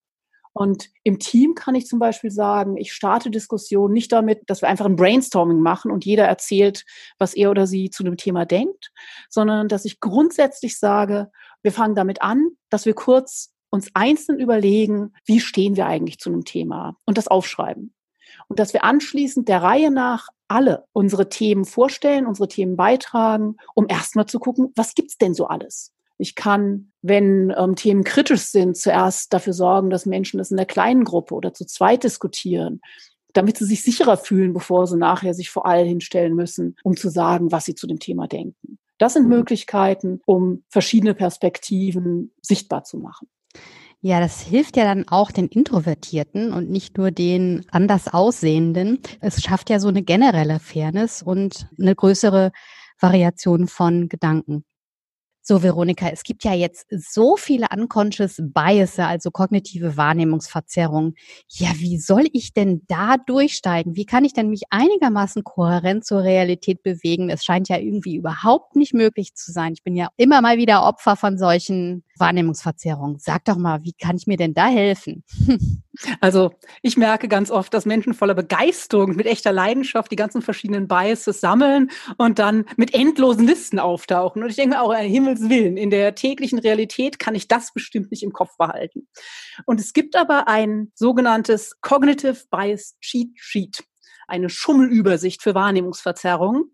Und 0.53 0.89
im 1.03 1.19
Team 1.19 1.53
kann 1.53 1.75
ich 1.75 1.85
zum 1.85 1.99
Beispiel 1.99 2.31
sagen, 2.31 2.77
ich 2.77 2.91
starte 2.91 3.29
Diskussionen 3.29 3.93
nicht 3.93 4.11
damit, 4.11 4.41
dass 4.47 4.61
wir 4.63 4.69
einfach 4.69 4.85
ein 4.85 4.95
Brainstorming 4.95 5.59
machen 5.59 5.91
und 5.91 6.03
jeder 6.03 6.25
erzählt, 6.25 6.83
was 7.19 7.35
er 7.35 7.51
oder 7.51 7.67
sie 7.67 7.91
zu 7.91 8.03
dem 8.03 8.17
Thema 8.17 8.45
denkt, 8.45 8.91
sondern 9.29 9.67
dass 9.67 9.85
ich 9.85 9.99
grundsätzlich 9.99 10.79
sage, 10.79 11.29
wir 11.61 11.71
fangen 11.71 11.93
damit 11.93 12.23
an, 12.23 12.47
dass 12.69 12.87
wir 12.87 12.95
kurz 12.95 13.53
uns 13.69 13.89
einzeln 13.93 14.39
überlegen, 14.39 15.13
wie 15.25 15.39
stehen 15.39 15.75
wir 15.75 15.87
eigentlich 15.87 16.19
zu 16.19 16.29
einem 16.29 16.45
Thema 16.45 16.97
und 17.05 17.17
das 17.17 17.27
aufschreiben. 17.27 17.93
Und 18.47 18.59
dass 18.59 18.73
wir 18.73 18.83
anschließend 18.83 19.47
der 19.47 19.61
Reihe 19.61 19.91
nach 19.91 20.29
alle 20.47 20.85
unsere 20.93 21.29
Themen 21.29 21.65
vorstellen, 21.65 22.25
unsere 22.25 22.47
Themen 22.47 22.77
beitragen, 22.77 23.57
um 23.75 23.87
erstmal 23.89 24.25
zu 24.25 24.39
gucken, 24.39 24.71
was 24.75 24.95
gibt's 24.95 25.17
denn 25.17 25.33
so 25.33 25.47
alles? 25.47 25.93
Ich 26.17 26.35
kann, 26.35 26.91
wenn 27.01 27.53
ähm, 27.55 27.75
Themen 27.75 28.03
kritisch 28.03 28.43
sind, 28.43 28.75
zuerst 28.77 29.33
dafür 29.33 29.53
sorgen, 29.53 29.89
dass 29.89 30.05
Menschen 30.05 30.39
das 30.39 30.51
in 30.51 30.57
der 30.57 30.65
kleinen 30.65 31.03
Gruppe 31.03 31.35
oder 31.35 31.53
zu 31.53 31.65
zweit 31.65 32.03
diskutieren, 32.03 32.81
damit 33.33 33.57
sie 33.57 33.65
sich 33.65 33.83
sicherer 33.83 34.17
fühlen, 34.17 34.53
bevor 34.53 34.87
sie 34.87 34.97
nachher 34.97 35.33
sich 35.33 35.49
vor 35.49 35.67
allen 35.67 35.87
hinstellen 35.87 36.33
müssen, 36.33 36.75
um 36.83 36.97
zu 36.97 37.09
sagen, 37.09 37.51
was 37.51 37.65
sie 37.65 37.75
zu 37.75 37.85
dem 37.85 37.99
Thema 37.99 38.27
denken. 38.27 38.79
Das 38.97 39.13
sind 39.13 39.27
Möglichkeiten, 39.27 40.21
um 40.25 40.63
verschiedene 40.69 41.13
Perspektiven 41.13 42.33
sichtbar 42.41 42.83
zu 42.83 42.97
machen. 42.97 43.27
Ja, 44.01 44.19
das 44.19 44.41
hilft 44.41 44.77
ja 44.77 44.83
dann 44.83 45.07
auch 45.07 45.31
den 45.31 45.47
Introvertierten 45.47 46.53
und 46.53 46.69
nicht 46.69 46.97
nur 46.97 47.11
den 47.11 47.65
anders 47.71 48.07
Aussehenden. 48.07 48.99
Es 49.21 49.41
schafft 49.41 49.69
ja 49.69 49.79
so 49.79 49.87
eine 49.87 50.03
generelle 50.03 50.59
Fairness 50.59 51.23
und 51.23 51.67
eine 51.79 51.95
größere 51.95 52.51
Variation 52.99 53.67
von 53.67 54.07
Gedanken. 54.07 54.63
So, 55.41 55.63
Veronika, 55.63 56.09
es 56.09 56.23
gibt 56.23 56.43
ja 56.43 56.53
jetzt 56.53 56.87
so 56.91 57.37
viele 57.37 57.67
unconscious 57.73 58.35
Biases, 58.37 58.99
also 58.99 59.31
kognitive 59.31 59.95
Wahrnehmungsverzerrungen. 59.95 61.15
Ja, 61.47 61.69
wie 61.75 61.97
soll 61.99 62.25
ich 62.33 62.53
denn 62.53 62.81
da 62.89 63.15
durchsteigen? 63.15 63.95
Wie 63.95 64.05
kann 64.05 64.25
ich 64.25 64.33
denn 64.33 64.49
mich 64.49 64.63
einigermaßen 64.71 65.45
kohärent 65.45 66.05
zur 66.05 66.23
Realität 66.23 66.83
bewegen? 66.83 67.29
Es 67.29 67.45
scheint 67.45 67.69
ja 67.69 67.77
irgendwie 67.77 68.17
überhaupt 68.17 68.75
nicht 68.75 68.93
möglich 68.93 69.35
zu 69.35 69.53
sein. 69.53 69.71
Ich 69.71 69.83
bin 69.83 69.95
ja 69.95 70.09
immer 70.17 70.41
mal 70.41 70.57
wieder 70.57 70.83
Opfer 70.83 71.15
von 71.15 71.37
solchen 71.37 72.03
Wahrnehmungsverzerrungen. 72.19 73.19
Sag 73.19 73.45
doch 73.45 73.57
mal, 73.57 73.83
wie 73.83 73.93
kann 73.93 74.17
ich 74.17 74.27
mir 74.27 74.37
denn 74.37 74.53
da 74.53 74.67
helfen? 74.67 75.23
Also 76.21 76.51
ich 76.83 76.95
merke 76.95 77.27
ganz 77.27 77.49
oft, 77.49 77.73
dass 77.73 77.87
Menschen 77.87 78.13
voller 78.13 78.35
Begeisterung, 78.35 79.15
mit 79.15 79.25
echter 79.25 79.51
Leidenschaft 79.51 80.11
die 80.11 80.15
ganzen 80.15 80.43
verschiedenen 80.43 80.87
Biases 80.87 81.41
sammeln 81.41 81.89
und 82.17 82.37
dann 82.37 82.65
mit 82.75 82.93
endlosen 82.93 83.47
Listen 83.47 83.79
auftauchen. 83.79 84.43
Und 84.43 84.49
ich 84.49 84.55
denke 84.55 84.75
mir 84.75 84.81
auch, 84.83 84.93
Himmels 84.93 85.49
Willen, 85.49 85.75
in 85.75 85.89
der 85.89 86.13
täglichen 86.13 86.59
Realität 86.59 87.17
kann 87.17 87.33
ich 87.33 87.47
das 87.47 87.73
bestimmt 87.73 88.11
nicht 88.11 88.21
im 88.21 88.31
Kopf 88.31 88.57
behalten. 88.57 89.07
Und 89.65 89.79
es 89.79 89.91
gibt 89.93 90.15
aber 90.15 90.47
ein 90.47 90.91
sogenanntes 90.93 91.81
Cognitive 91.81 92.43
Bias 92.51 92.95
Cheat 93.01 93.31
Sheet, 93.35 93.83
eine 94.27 94.49
Schummelübersicht 94.49 95.41
für 95.41 95.55
Wahrnehmungsverzerrungen, 95.55 96.65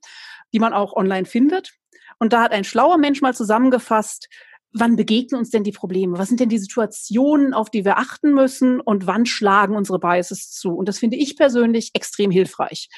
die 0.54 0.60
man 0.60 0.74
auch 0.74 0.94
online 0.94 1.26
findet. 1.26 1.74
Und 2.20 2.34
da 2.34 2.42
hat 2.42 2.52
ein 2.52 2.64
schlauer 2.64 2.98
Mensch 2.98 3.22
mal 3.22 3.34
zusammengefasst, 3.34 4.28
wann 4.74 4.96
begegnen 4.96 5.40
uns 5.40 5.52
denn 5.52 5.64
die 5.64 5.72
Probleme? 5.72 6.18
Was 6.18 6.28
sind 6.28 6.40
denn 6.40 6.50
die 6.50 6.58
Situationen, 6.58 7.54
auf 7.54 7.70
die 7.70 7.86
wir 7.86 7.98
achten 7.98 8.34
müssen 8.34 8.82
und 8.82 9.08
wann 9.08 9.26
schlagen 9.26 9.76
unsere 9.76 10.00
Biases 10.00 10.52
zu? 10.52 10.74
Und 10.74 10.88
das 10.88 11.00
finde 11.00 11.18
ich 11.18 11.38
persönlich 11.38 11.92
extrem 11.94 12.32
hilfreich, 12.32 12.90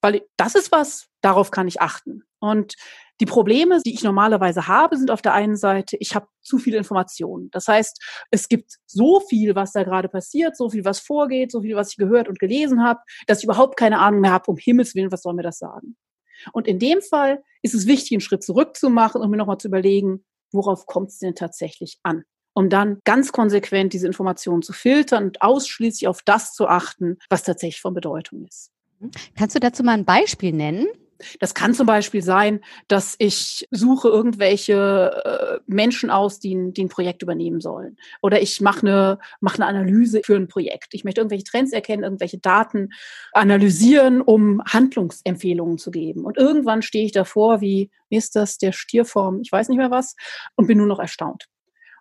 weil 0.00 0.22
das 0.36 0.54
ist 0.54 0.72
was, 0.72 1.08
darauf 1.22 1.50
kann 1.50 1.68
ich 1.68 1.80
achten. 1.80 2.22
Und 2.38 2.74
die 3.20 3.26
Probleme, 3.26 3.80
die 3.84 3.94
ich 3.94 4.02
normalerweise 4.02 4.66
habe, 4.66 4.96
sind 4.96 5.10
auf 5.10 5.22
der 5.22 5.32
einen 5.32 5.56
Seite, 5.56 5.96
ich 6.00 6.14
habe 6.14 6.26
zu 6.40 6.58
viele 6.58 6.76
Informationen. 6.76 7.50
Das 7.52 7.68
heißt, 7.68 8.02
es 8.30 8.48
gibt 8.48 8.78
so 8.86 9.20
viel, 9.20 9.54
was 9.54 9.72
da 9.72 9.84
gerade 9.84 10.08
passiert, 10.08 10.56
so 10.56 10.68
viel, 10.70 10.84
was 10.84 10.98
vorgeht, 10.98 11.52
so 11.52 11.62
viel, 11.62 11.76
was 11.76 11.90
ich 11.90 11.96
gehört 11.96 12.28
und 12.28 12.40
gelesen 12.40 12.82
habe, 12.82 13.00
dass 13.26 13.38
ich 13.38 13.44
überhaupt 13.44 13.76
keine 13.76 14.00
Ahnung 14.00 14.20
mehr 14.20 14.32
habe, 14.32 14.50
um 14.50 14.56
Himmels 14.56 14.94
Willen, 14.94 15.12
was 15.12 15.22
soll 15.22 15.34
mir 15.34 15.42
das 15.42 15.58
sagen? 15.58 15.96
Und 16.52 16.66
in 16.66 16.80
dem 16.80 17.00
Fall 17.00 17.42
ist 17.62 17.74
es 17.74 17.86
wichtig, 17.86 18.12
einen 18.12 18.20
Schritt 18.20 18.42
zurück 18.42 18.76
zu 18.76 18.90
machen 18.90 19.20
und 19.22 19.30
mir 19.30 19.36
nochmal 19.36 19.58
zu 19.58 19.68
überlegen, 19.68 20.24
worauf 20.52 20.86
kommt 20.86 21.10
es 21.10 21.18
denn 21.18 21.34
tatsächlich 21.34 21.98
an? 22.02 22.24
Um 22.54 22.68
dann 22.68 23.00
ganz 23.04 23.32
konsequent 23.32 23.92
diese 23.92 24.06
Informationen 24.06 24.62
zu 24.62 24.72
filtern 24.72 25.24
und 25.24 25.42
ausschließlich 25.42 26.06
auf 26.08 26.22
das 26.22 26.52
zu 26.54 26.68
achten, 26.68 27.18
was 27.30 27.44
tatsächlich 27.44 27.80
von 27.80 27.94
Bedeutung 27.94 28.44
ist. 28.46 28.70
Kannst 29.36 29.56
du 29.56 29.60
dazu 29.60 29.82
mal 29.82 29.92
ein 29.92 30.04
Beispiel 30.04 30.52
nennen? 30.52 30.86
Das 31.40 31.54
kann 31.54 31.74
zum 31.74 31.86
Beispiel 31.86 32.22
sein, 32.22 32.60
dass 32.88 33.14
ich 33.18 33.66
suche 33.70 34.08
irgendwelche 34.08 35.12
äh, 35.24 35.60
Menschen 35.66 36.10
aus, 36.10 36.38
die 36.38 36.54
ein, 36.54 36.72
die 36.72 36.84
ein 36.84 36.88
Projekt 36.88 37.22
übernehmen 37.22 37.60
sollen. 37.60 37.96
Oder 38.20 38.42
ich 38.42 38.60
mache 38.60 38.86
eine, 38.86 39.18
mache 39.40 39.56
eine 39.56 39.66
Analyse 39.66 40.22
für 40.24 40.36
ein 40.36 40.48
Projekt. 40.48 40.94
Ich 40.94 41.04
möchte 41.04 41.20
irgendwelche 41.20 41.44
Trends 41.44 41.72
erkennen, 41.72 42.04
irgendwelche 42.04 42.38
Daten 42.38 42.90
analysieren, 43.32 44.20
um 44.20 44.62
Handlungsempfehlungen 44.64 45.78
zu 45.78 45.90
geben. 45.90 46.24
Und 46.24 46.36
irgendwann 46.36 46.82
stehe 46.82 47.04
ich 47.04 47.12
davor, 47.12 47.60
wie, 47.60 47.90
wie 48.08 48.16
ist 48.16 48.36
das, 48.36 48.58
der 48.58 48.72
Stierform, 48.72 49.40
ich 49.42 49.52
weiß 49.52 49.68
nicht 49.68 49.78
mehr 49.78 49.90
was, 49.90 50.16
und 50.56 50.66
bin 50.66 50.78
nur 50.78 50.86
noch 50.86 51.00
erstaunt. 51.00 51.48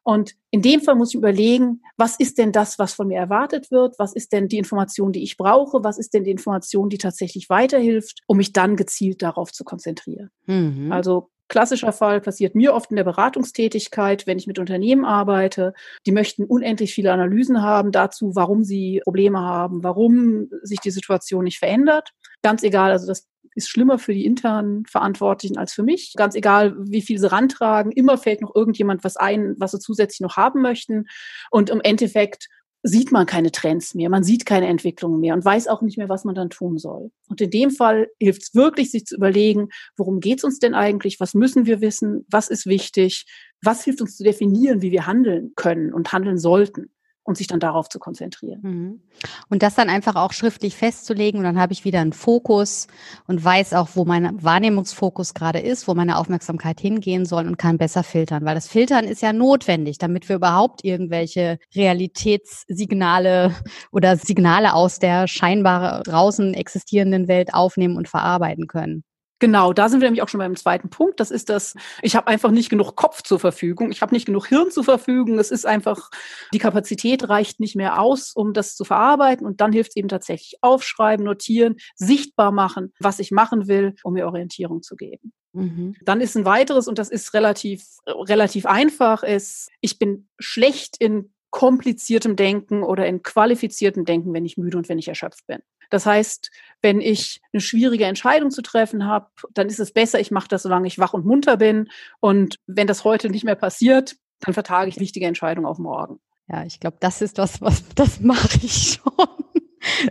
Und 0.03 0.35
in 0.49 0.61
dem 0.61 0.81
Fall 0.81 0.95
muss 0.95 1.09
ich 1.09 1.15
überlegen, 1.15 1.81
was 1.95 2.15
ist 2.17 2.37
denn 2.37 2.51
das, 2.51 2.79
was 2.79 2.93
von 2.93 3.07
mir 3.07 3.19
erwartet 3.19 3.69
wird? 3.69 3.99
Was 3.99 4.13
ist 4.13 4.33
denn 4.33 4.47
die 4.47 4.57
Information, 4.57 5.11
die 5.11 5.23
ich 5.23 5.37
brauche? 5.37 5.83
Was 5.83 5.97
ist 5.97 6.13
denn 6.13 6.23
die 6.23 6.31
Information, 6.31 6.89
die 6.89 6.97
tatsächlich 6.97 7.49
weiterhilft, 7.49 8.21
um 8.27 8.37
mich 8.37 8.51
dann 8.51 8.75
gezielt 8.75 9.21
darauf 9.21 9.51
zu 9.51 9.63
konzentrieren? 9.63 10.31
Mhm. 10.47 10.91
Also 10.91 11.29
klassischer 11.51 11.91
Fall 11.91 12.21
passiert 12.21 12.55
mir 12.55 12.73
oft 12.73 12.91
in 12.91 12.95
der 12.95 13.03
Beratungstätigkeit, 13.03 14.25
wenn 14.25 14.37
ich 14.37 14.47
mit 14.47 14.57
Unternehmen 14.57 15.03
arbeite. 15.03 15.73
Die 16.05 16.13
möchten 16.13 16.45
unendlich 16.45 16.93
viele 16.93 17.11
Analysen 17.11 17.61
haben 17.61 17.91
dazu, 17.91 18.31
warum 18.35 18.63
sie 18.63 19.01
Probleme 19.03 19.41
haben, 19.41 19.83
warum 19.83 20.49
sich 20.63 20.79
die 20.79 20.91
Situation 20.91 21.43
nicht 21.43 21.59
verändert. 21.59 22.11
Ganz 22.41 22.63
egal, 22.63 22.91
also 22.91 23.05
das 23.05 23.27
ist 23.55 23.69
schlimmer 23.69 23.99
für 23.99 24.13
die 24.13 24.25
internen 24.25 24.85
Verantwortlichen 24.85 25.57
als 25.57 25.73
für 25.73 25.83
mich. 25.83 26.13
Ganz 26.15 26.35
egal, 26.35 26.75
wie 26.77 27.01
viel 27.01 27.19
sie 27.19 27.31
rantragen, 27.31 27.91
immer 27.91 28.17
fällt 28.17 28.41
noch 28.41 28.55
irgendjemand 28.55 29.03
was 29.03 29.17
ein, 29.17 29.55
was 29.57 29.71
sie 29.71 29.79
zusätzlich 29.79 30.21
noch 30.21 30.37
haben 30.37 30.61
möchten. 30.61 31.05
Und 31.49 31.69
im 31.69 31.81
Endeffekt 31.81 32.47
sieht 32.83 33.11
man 33.11 33.27
keine 33.27 33.51
Trends 33.51 33.93
mehr, 33.93 34.09
man 34.09 34.23
sieht 34.23 34.45
keine 34.45 34.67
Entwicklungen 34.67 35.19
mehr 35.19 35.35
und 35.35 35.45
weiß 35.45 35.67
auch 35.67 35.81
nicht 35.81 35.97
mehr, 35.97 36.09
was 36.09 36.23
man 36.23 36.33
dann 36.33 36.49
tun 36.49 36.79
soll. 36.79 37.11
Und 37.29 37.39
in 37.39 37.51
dem 37.51 37.69
Fall 37.69 38.07
hilft 38.19 38.41
es 38.41 38.55
wirklich, 38.55 38.89
sich 38.89 39.05
zu 39.05 39.15
überlegen, 39.15 39.69
worum 39.97 40.19
geht 40.19 40.39
es 40.39 40.43
uns 40.43 40.57
denn 40.57 40.73
eigentlich, 40.73 41.19
was 41.19 41.35
müssen 41.35 41.67
wir 41.67 41.81
wissen, 41.81 42.25
was 42.29 42.47
ist 42.47 42.65
wichtig, 42.65 43.25
was 43.61 43.83
hilft 43.83 44.01
uns 44.01 44.17
zu 44.17 44.23
definieren, 44.23 44.81
wie 44.81 44.91
wir 44.91 45.05
handeln 45.05 45.51
können 45.55 45.93
und 45.93 46.11
handeln 46.11 46.39
sollten 46.39 46.89
und 47.23 47.37
sich 47.37 47.47
dann 47.47 47.59
darauf 47.59 47.87
zu 47.89 47.99
konzentrieren. 47.99 48.59
Mhm. 48.63 49.01
Und 49.49 49.61
das 49.63 49.75
dann 49.75 49.89
einfach 49.89 50.15
auch 50.15 50.33
schriftlich 50.33 50.75
festzulegen 50.75 51.39
und 51.39 51.43
dann 51.43 51.59
habe 51.59 51.73
ich 51.73 51.85
wieder 51.85 51.99
einen 51.99 52.13
Fokus 52.13 52.87
und 53.27 53.43
weiß 53.43 53.73
auch, 53.73 53.89
wo 53.93 54.05
mein 54.05 54.41
Wahrnehmungsfokus 54.43 55.33
gerade 55.33 55.59
ist, 55.59 55.87
wo 55.87 55.93
meine 55.93 56.17
Aufmerksamkeit 56.17 56.79
hingehen 56.79 57.25
soll 57.25 57.45
und 57.45 57.57
kann 57.57 57.77
besser 57.77 58.03
filtern, 58.03 58.43
weil 58.45 58.55
das 58.55 58.67
Filtern 58.67 59.05
ist 59.05 59.21
ja 59.21 59.33
notwendig, 59.33 59.99
damit 59.99 60.29
wir 60.29 60.37
überhaupt 60.37 60.83
irgendwelche 60.83 61.59
Realitätssignale 61.75 63.53
oder 63.91 64.17
Signale 64.17 64.73
aus 64.73 64.99
der 64.99 65.27
scheinbar 65.27 66.01
draußen 66.03 66.53
existierenden 66.53 67.27
Welt 67.27 67.53
aufnehmen 67.53 67.97
und 67.97 68.09
verarbeiten 68.09 68.67
können. 68.67 69.03
Genau, 69.41 69.73
da 69.73 69.89
sind 69.89 70.01
wir 70.01 70.07
nämlich 70.07 70.21
auch 70.21 70.29
schon 70.29 70.37
beim 70.37 70.55
zweiten 70.55 70.91
Punkt. 70.91 71.19
Das 71.19 71.31
ist 71.31 71.49
das, 71.49 71.73
ich 72.03 72.15
habe 72.15 72.27
einfach 72.27 72.51
nicht 72.51 72.69
genug 72.69 72.95
Kopf 72.95 73.23
zur 73.23 73.39
Verfügung, 73.39 73.91
ich 73.91 74.03
habe 74.03 74.13
nicht 74.13 74.27
genug 74.27 74.45
Hirn 74.45 74.69
zur 74.69 74.83
Verfügung. 74.83 75.39
Es 75.39 75.49
ist 75.49 75.65
einfach, 75.65 76.11
die 76.53 76.59
Kapazität 76.59 77.27
reicht 77.27 77.59
nicht 77.59 77.75
mehr 77.75 77.99
aus, 77.99 78.33
um 78.33 78.53
das 78.53 78.75
zu 78.75 78.83
verarbeiten. 78.83 79.47
Und 79.47 79.59
dann 79.59 79.73
hilft 79.73 79.89
es 79.89 79.95
eben 79.95 80.09
tatsächlich 80.09 80.59
aufschreiben, 80.61 81.25
notieren, 81.25 81.77
sichtbar 81.95 82.51
machen, 82.51 82.93
was 82.99 83.17
ich 83.17 83.31
machen 83.31 83.67
will, 83.67 83.95
um 84.03 84.13
mir 84.13 84.27
Orientierung 84.27 84.83
zu 84.83 84.95
geben. 84.95 85.33
Mhm. 85.53 85.95
Dann 86.05 86.21
ist 86.21 86.37
ein 86.37 86.45
weiteres, 86.45 86.87
und 86.87 86.99
das 86.99 87.09
ist 87.09 87.33
relativ, 87.33 87.83
relativ 88.05 88.67
einfach, 88.67 89.23
ist, 89.23 89.69
ich 89.81 89.97
bin 89.97 90.29
schlecht 90.37 90.97
in 90.99 91.33
kompliziertem 91.49 92.35
Denken 92.35 92.83
oder 92.83 93.07
in 93.07 93.23
qualifiziertem 93.23 94.05
Denken, 94.05 94.33
wenn 94.33 94.45
ich 94.45 94.55
müde 94.55 94.77
und 94.77 94.87
wenn 94.87 94.99
ich 94.99 95.07
erschöpft 95.07 95.47
bin. 95.47 95.63
Das 95.91 96.07
heißt, 96.07 96.49
wenn 96.81 96.99
ich 96.99 97.41
eine 97.53 97.61
schwierige 97.61 98.05
Entscheidung 98.05 98.49
zu 98.49 98.63
treffen 98.63 99.05
habe, 99.05 99.27
dann 99.53 99.67
ist 99.67 99.79
es 99.79 99.93
besser, 99.93 100.19
ich 100.19 100.31
mache 100.31 100.47
das, 100.47 100.63
solange 100.63 100.87
ich 100.87 100.97
wach 100.97 101.13
und 101.13 101.25
munter 101.25 101.57
bin. 101.57 101.89
Und 102.19 102.55
wenn 102.65 102.87
das 102.87 103.03
heute 103.03 103.29
nicht 103.29 103.43
mehr 103.43 103.55
passiert, 103.55 104.15
dann 104.39 104.55
vertage 104.55 104.89
ich 104.89 104.99
wichtige 104.99 105.27
Entscheidungen 105.27 105.67
auf 105.67 105.77
morgen. 105.77 106.19
Ja, 106.47 106.65
ich 106.65 106.79
glaube, 106.79 106.97
das 106.99 107.21
ist 107.21 107.37
das, 107.37 107.61
was 107.61 107.83
das 107.95 108.19
mache 108.19 108.57
ich 108.63 108.99
schon. 109.03 109.27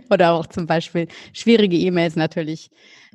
Oder 0.09 0.33
auch 0.33 0.47
zum 0.47 0.67
Beispiel 0.67 1.07
schwierige 1.33 1.77
E-Mails 1.77 2.15
natürlich 2.15 2.69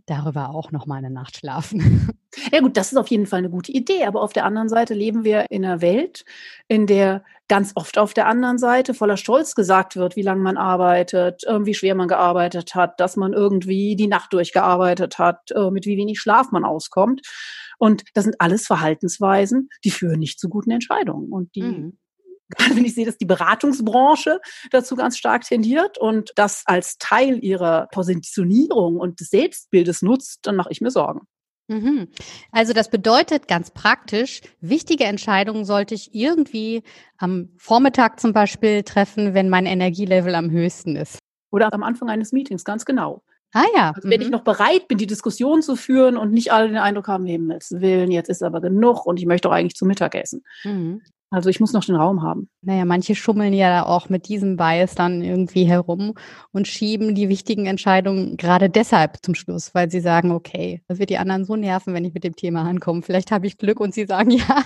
darüber 0.06 0.50
auch 0.50 0.70
noch 0.72 0.86
mal 0.86 0.96
eine 0.96 1.10
Nacht 1.10 1.38
schlafen. 1.38 2.18
Ja 2.52 2.60
gut, 2.60 2.76
das 2.76 2.92
ist 2.92 2.98
auf 2.98 3.08
jeden 3.08 3.26
Fall 3.26 3.38
eine 3.38 3.50
gute 3.50 3.72
Idee. 3.72 4.04
Aber 4.04 4.22
auf 4.22 4.32
der 4.32 4.44
anderen 4.44 4.68
Seite 4.68 4.94
leben 4.94 5.24
wir 5.24 5.46
in 5.50 5.64
einer 5.64 5.80
Welt, 5.80 6.24
in 6.68 6.86
der 6.86 7.24
ganz 7.48 7.72
oft 7.74 7.98
auf 7.98 8.14
der 8.14 8.26
anderen 8.26 8.58
Seite 8.58 8.94
voller 8.94 9.16
Stolz 9.16 9.54
gesagt 9.54 9.96
wird, 9.96 10.16
wie 10.16 10.22
lange 10.22 10.42
man 10.42 10.56
arbeitet, 10.56 11.44
äh, 11.44 11.64
wie 11.64 11.74
schwer 11.74 11.94
man 11.94 12.08
gearbeitet 12.08 12.74
hat, 12.74 13.00
dass 13.00 13.16
man 13.16 13.32
irgendwie 13.32 13.96
die 13.96 14.08
Nacht 14.08 14.32
durchgearbeitet 14.32 15.18
hat, 15.18 15.50
äh, 15.52 15.70
mit 15.70 15.86
wie 15.86 15.96
wenig 15.96 16.20
Schlaf 16.20 16.50
man 16.50 16.64
auskommt. 16.64 17.22
Und 17.78 18.04
das 18.14 18.24
sind 18.24 18.40
alles 18.40 18.66
Verhaltensweisen, 18.66 19.68
die 19.84 19.90
führen 19.90 20.18
nicht 20.18 20.40
zu 20.40 20.48
guten 20.48 20.70
Entscheidungen 20.70 21.30
und 21.30 21.54
die 21.54 21.62
mhm 21.62 21.98
Gerade 22.50 22.76
wenn 22.76 22.84
ich 22.84 22.94
sehe, 22.94 23.06
dass 23.06 23.18
die 23.18 23.26
Beratungsbranche 23.26 24.40
dazu 24.70 24.96
ganz 24.96 25.18
stark 25.18 25.44
tendiert 25.44 25.98
und 25.98 26.32
das 26.36 26.62
als 26.66 26.98
Teil 26.98 27.42
ihrer 27.42 27.88
Positionierung 27.92 28.96
und 28.96 29.20
des 29.20 29.30
Selbstbildes 29.30 30.02
nutzt, 30.02 30.40
dann 30.42 30.56
mache 30.56 30.70
ich 30.70 30.80
mir 30.80 30.90
Sorgen. 30.90 31.26
Mhm. 31.68 32.08
Also 32.52 32.72
das 32.72 32.90
bedeutet 32.90 33.48
ganz 33.48 33.70
praktisch, 33.70 34.40
wichtige 34.60 35.04
Entscheidungen 35.04 35.64
sollte 35.64 35.94
ich 35.94 36.14
irgendwie 36.14 36.82
am 37.18 37.48
Vormittag 37.56 38.20
zum 38.20 38.32
Beispiel 38.32 38.82
treffen, 38.82 39.34
wenn 39.34 39.48
mein 39.48 39.66
Energielevel 39.66 40.34
am 40.34 40.50
höchsten 40.50 40.96
ist. 40.96 41.18
Oder 41.50 41.72
am 41.72 41.82
Anfang 41.82 42.08
eines 42.08 42.32
Meetings, 42.32 42.64
ganz 42.64 42.84
genau. 42.84 43.22
Ah 43.52 43.64
ja. 43.74 43.92
Also 43.96 44.08
wenn 44.08 44.20
mhm. 44.20 44.26
ich 44.26 44.30
noch 44.30 44.42
bereit 44.42 44.86
bin, 44.88 44.98
die 44.98 45.06
Diskussion 45.06 45.62
zu 45.62 45.76
führen 45.76 46.16
und 46.16 46.32
nicht 46.32 46.52
alle 46.52 46.68
den 46.68 46.76
Eindruck 46.76 47.08
haben, 47.08 47.26
Himmels 47.26 47.72
Willen, 47.72 48.10
jetzt 48.10 48.28
ist 48.28 48.42
aber 48.42 48.60
genug 48.60 49.06
und 49.06 49.18
ich 49.18 49.26
möchte 49.26 49.48
doch 49.48 49.54
eigentlich 49.54 49.76
zum 49.76 49.88
Mittagessen. 49.88 50.44
Mhm. 50.64 51.02
Also 51.30 51.50
ich 51.50 51.58
muss 51.58 51.72
noch 51.72 51.84
den 51.84 51.96
Raum 51.96 52.22
haben. 52.22 52.48
Naja, 52.62 52.84
manche 52.84 53.14
schummeln 53.14 53.52
ja 53.52 53.84
auch 53.84 54.08
mit 54.08 54.28
diesem 54.28 54.56
Bias 54.56 54.94
dann 54.94 55.22
irgendwie 55.22 55.64
herum 55.64 56.14
und 56.52 56.68
schieben 56.68 57.14
die 57.14 57.28
wichtigen 57.28 57.66
Entscheidungen 57.66 58.36
gerade 58.36 58.70
deshalb 58.70 59.18
zum 59.24 59.34
Schluss, 59.34 59.74
weil 59.74 59.90
sie 59.90 60.00
sagen, 60.00 60.30
okay, 60.30 60.82
das 60.86 60.98
wird 60.98 61.10
die 61.10 61.18
anderen 61.18 61.44
so 61.44 61.56
nerven, 61.56 61.94
wenn 61.94 62.04
ich 62.04 62.14
mit 62.14 62.24
dem 62.24 62.36
Thema 62.36 62.62
ankomme. 62.62 63.02
Vielleicht 63.02 63.32
habe 63.32 63.46
ich 63.46 63.58
Glück 63.58 63.80
und 63.80 63.92
sie 63.92 64.06
sagen 64.06 64.30
ja. 64.30 64.64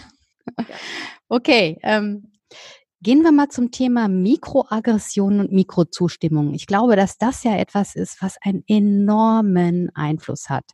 ja. 0.59 0.65
Okay, 1.29 1.79
ähm, 1.83 2.31
Gehen 3.03 3.23
wir 3.23 3.33
mal 3.33 3.49
zum 3.49 3.71
Thema 3.71 4.09
Mikroaggression 4.09 5.41
und 5.41 5.53
Mikrozustimmung. 5.53 6.53
Ich 6.53 6.67
glaube, 6.67 6.97
dass 6.97 7.17
das 7.17 7.45
ja 7.45 7.57
etwas 7.57 7.97
ist, 7.97 8.21
was 8.21 8.37
einen 8.43 8.63
enormen 8.67 9.89
Einfluss 9.95 10.51
hat. 10.51 10.65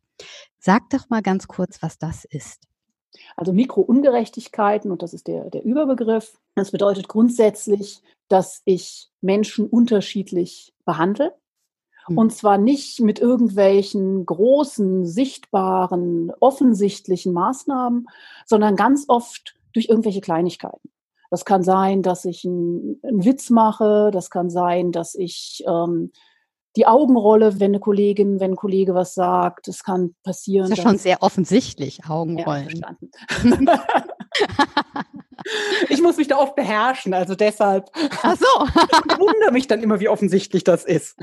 Sag 0.59 0.91
doch 0.91 1.09
mal 1.09 1.23
ganz 1.23 1.47
kurz, 1.47 1.81
was 1.83 1.99
das 1.99 2.25
ist. 2.25 2.67
Also 3.37 3.53
Mikroungerechtigkeiten, 3.53 4.91
und 4.91 5.03
das 5.03 5.15
ist 5.15 5.27
der, 5.27 5.51
der 5.51 5.65
Überbegriff, 5.65 6.39
das 6.55 6.71
bedeutet 6.71 7.09
grundsätzlich, 7.09 8.03
dass 8.29 8.63
ich 8.65 9.09
Menschen 9.21 9.67
unterschiedlich 9.67 10.75
behandle. 10.85 11.35
Hm. 12.07 12.19
Und 12.19 12.33
zwar 12.33 12.59
nicht 12.59 13.01
mit 13.01 13.19
irgendwelchen 13.19 14.25
großen, 14.27 15.07
sichtbaren, 15.07 16.33
offensichtlichen 16.41 17.33
Maßnahmen, 17.33 18.07
sondern 18.45 18.77
ganz 18.77 19.05
oft 19.09 19.57
durch 19.73 19.89
irgendwelche 19.89 20.21
Kleinigkeiten. 20.21 20.91
Das 21.31 21.45
kann 21.45 21.63
sein, 21.63 22.03
dass 22.03 22.25
ich 22.25 22.45
einen, 22.45 23.01
einen 23.03 23.25
Witz 23.25 23.51
mache. 23.51 24.11
Das 24.13 24.31
kann 24.31 24.49
sein, 24.49 24.93
dass 24.93 25.15
ich 25.15 25.65
ähm, 25.67 26.13
die 26.77 26.87
Augenrolle, 26.87 27.59
wenn 27.59 27.73
eine 27.73 27.81
Kollegin, 27.81 28.39
wenn 28.41 28.53
ein 28.53 28.57
Kollege 28.57 28.95
was 28.95 29.15
sagt. 29.15 29.69
Das 29.69 29.83
kann 29.83 30.15
passieren. 30.23 30.69
Das 30.69 30.79
ist 30.79 30.85
ja 30.85 30.91
schon 30.91 30.99
sehr 30.99 31.23
offensichtlich, 31.23 32.05
Augenrollen. 32.07 32.83
Ja. 33.43 33.85
Ich 35.89 36.03
muss 36.03 36.17
mich 36.17 36.29
da 36.29 36.39
oft 36.39 36.57
beherrschen, 36.57 37.15
also 37.15 37.35
deshalb. 37.35 37.89
Ach 37.95 38.37
so. 38.37 38.47
ich 38.67 39.19
wundere 39.19 39.53
mich 39.53 39.67
dann 39.67 39.83
immer, 39.83 40.01
wie 40.01 40.09
offensichtlich 40.09 40.65
das 40.65 40.85
ist. 40.85 41.17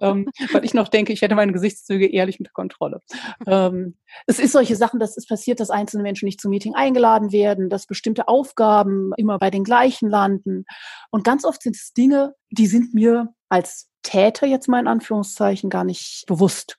Ähm, 0.00 0.28
weil 0.52 0.64
ich 0.64 0.74
noch 0.74 0.88
denke, 0.88 1.12
ich 1.12 1.22
hätte 1.22 1.34
meine 1.34 1.52
Gesichtszüge 1.52 2.06
ehrlich 2.06 2.40
unter 2.40 2.52
Kontrolle. 2.52 3.00
Ähm, 3.46 3.96
es 4.26 4.38
ist 4.38 4.52
solche 4.52 4.76
Sachen, 4.76 4.98
dass 4.98 5.16
es 5.16 5.26
passiert, 5.26 5.60
dass 5.60 5.70
einzelne 5.70 6.02
Menschen 6.02 6.26
nicht 6.26 6.40
zum 6.40 6.50
Meeting 6.50 6.74
eingeladen 6.74 7.30
werden, 7.30 7.68
dass 7.68 7.86
bestimmte 7.86 8.26
Aufgaben 8.26 9.12
immer 9.16 9.38
bei 9.38 9.50
den 9.50 9.64
gleichen 9.64 10.08
landen. 10.08 10.64
Und 11.10 11.24
ganz 11.24 11.44
oft 11.44 11.62
sind 11.62 11.76
es 11.76 11.92
Dinge, 11.92 12.34
die 12.50 12.66
sind 12.66 12.94
mir 12.94 13.32
als 13.48 13.88
Täter 14.02 14.46
jetzt 14.46 14.68
mal 14.68 14.80
in 14.80 14.88
Anführungszeichen 14.88 15.70
gar 15.70 15.84
nicht 15.84 16.24
bewusst. 16.26 16.78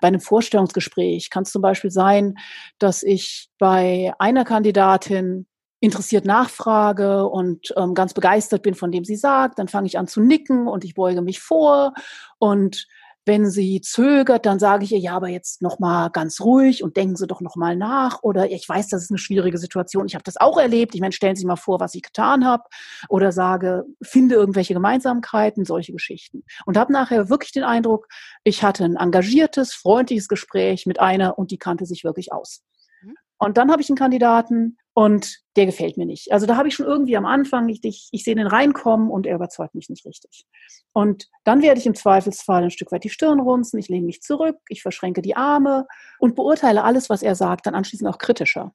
Bei 0.00 0.08
einem 0.08 0.20
Vorstellungsgespräch 0.20 1.30
kann 1.30 1.44
es 1.44 1.52
zum 1.52 1.62
Beispiel 1.62 1.90
sein, 1.90 2.34
dass 2.78 3.02
ich 3.02 3.48
bei 3.58 4.12
einer 4.18 4.44
Kandidatin 4.44 5.46
interessiert 5.80 6.24
nachfrage 6.24 7.26
und 7.26 7.72
ähm, 7.76 7.94
ganz 7.94 8.14
begeistert 8.14 8.62
bin 8.62 8.74
von 8.74 8.90
dem 8.90 9.04
sie 9.04 9.16
sagt, 9.16 9.58
dann 9.58 9.68
fange 9.68 9.86
ich 9.86 9.98
an 9.98 10.08
zu 10.08 10.20
nicken 10.20 10.68
und 10.68 10.84
ich 10.84 10.94
beuge 10.94 11.22
mich 11.22 11.40
vor 11.40 11.92
und 12.38 12.86
wenn 13.26 13.50
sie 13.50 13.80
zögert, 13.80 14.46
dann 14.46 14.60
sage 14.60 14.84
ich 14.84 14.92
ihr, 14.92 15.00
ja, 15.00 15.16
aber 15.16 15.26
jetzt 15.28 15.60
noch 15.60 15.80
mal 15.80 16.10
ganz 16.10 16.40
ruhig 16.40 16.84
und 16.84 16.96
denken 16.96 17.16
Sie 17.16 17.26
doch 17.26 17.40
noch 17.40 17.56
mal 17.56 17.76
nach. 17.76 18.22
Oder 18.22 18.50
ich 18.52 18.68
weiß, 18.68 18.86
das 18.88 19.02
ist 19.02 19.10
eine 19.10 19.18
schwierige 19.18 19.58
Situation. 19.58 20.06
Ich 20.06 20.14
habe 20.14 20.22
das 20.22 20.36
auch 20.36 20.56
erlebt. 20.58 20.94
Ich 20.94 21.00
meine, 21.00 21.12
stellen 21.12 21.34
Sie 21.34 21.44
mal 21.44 21.56
vor, 21.56 21.80
was 21.80 21.96
ich 21.96 22.02
getan 22.02 22.46
habe. 22.46 22.62
Oder 23.08 23.32
sage, 23.32 23.84
finde 24.00 24.36
irgendwelche 24.36 24.74
Gemeinsamkeiten, 24.74 25.64
solche 25.64 25.92
Geschichten. 25.92 26.44
Und 26.66 26.76
habe 26.76 26.92
nachher 26.92 27.28
wirklich 27.28 27.50
den 27.50 27.64
Eindruck, 27.64 28.06
ich 28.44 28.62
hatte 28.62 28.84
ein 28.84 28.94
engagiertes, 28.94 29.74
freundliches 29.74 30.28
Gespräch 30.28 30.86
mit 30.86 31.00
einer 31.00 31.36
und 31.36 31.50
die 31.50 31.58
kannte 31.58 31.84
sich 31.84 32.04
wirklich 32.04 32.32
aus. 32.32 32.62
Mhm. 33.02 33.16
Und 33.38 33.58
dann 33.58 33.72
habe 33.72 33.82
ich 33.82 33.90
einen 33.90 33.98
Kandidaten, 33.98 34.78
und 34.96 35.42
der 35.56 35.66
gefällt 35.66 35.98
mir 35.98 36.06
nicht. 36.06 36.32
Also 36.32 36.46
da 36.46 36.56
habe 36.56 36.68
ich 36.68 36.74
schon 36.74 36.86
irgendwie 36.86 37.18
am 37.18 37.26
Anfang, 37.26 37.68
ich, 37.68 37.84
ich, 37.84 38.08
ich 38.12 38.24
sehe 38.24 38.34
den 38.34 38.46
reinkommen 38.46 39.10
und 39.10 39.26
er 39.26 39.34
überzeugt 39.34 39.74
mich 39.74 39.90
nicht 39.90 40.06
richtig. 40.06 40.46
Und 40.94 41.28
dann 41.44 41.60
werde 41.60 41.78
ich 41.78 41.84
im 41.84 41.94
Zweifelsfall 41.94 42.64
ein 42.64 42.70
Stück 42.70 42.92
weit 42.92 43.04
die 43.04 43.10
Stirn 43.10 43.38
runzen, 43.38 43.78
ich 43.78 43.90
lehne 43.90 44.06
mich 44.06 44.22
zurück, 44.22 44.56
ich 44.70 44.80
verschränke 44.80 45.20
die 45.20 45.36
Arme 45.36 45.86
und 46.18 46.34
beurteile 46.34 46.82
alles, 46.82 47.10
was 47.10 47.22
er 47.22 47.34
sagt, 47.34 47.66
dann 47.66 47.74
anschließend 47.74 48.08
auch 48.08 48.16
kritischer. 48.16 48.72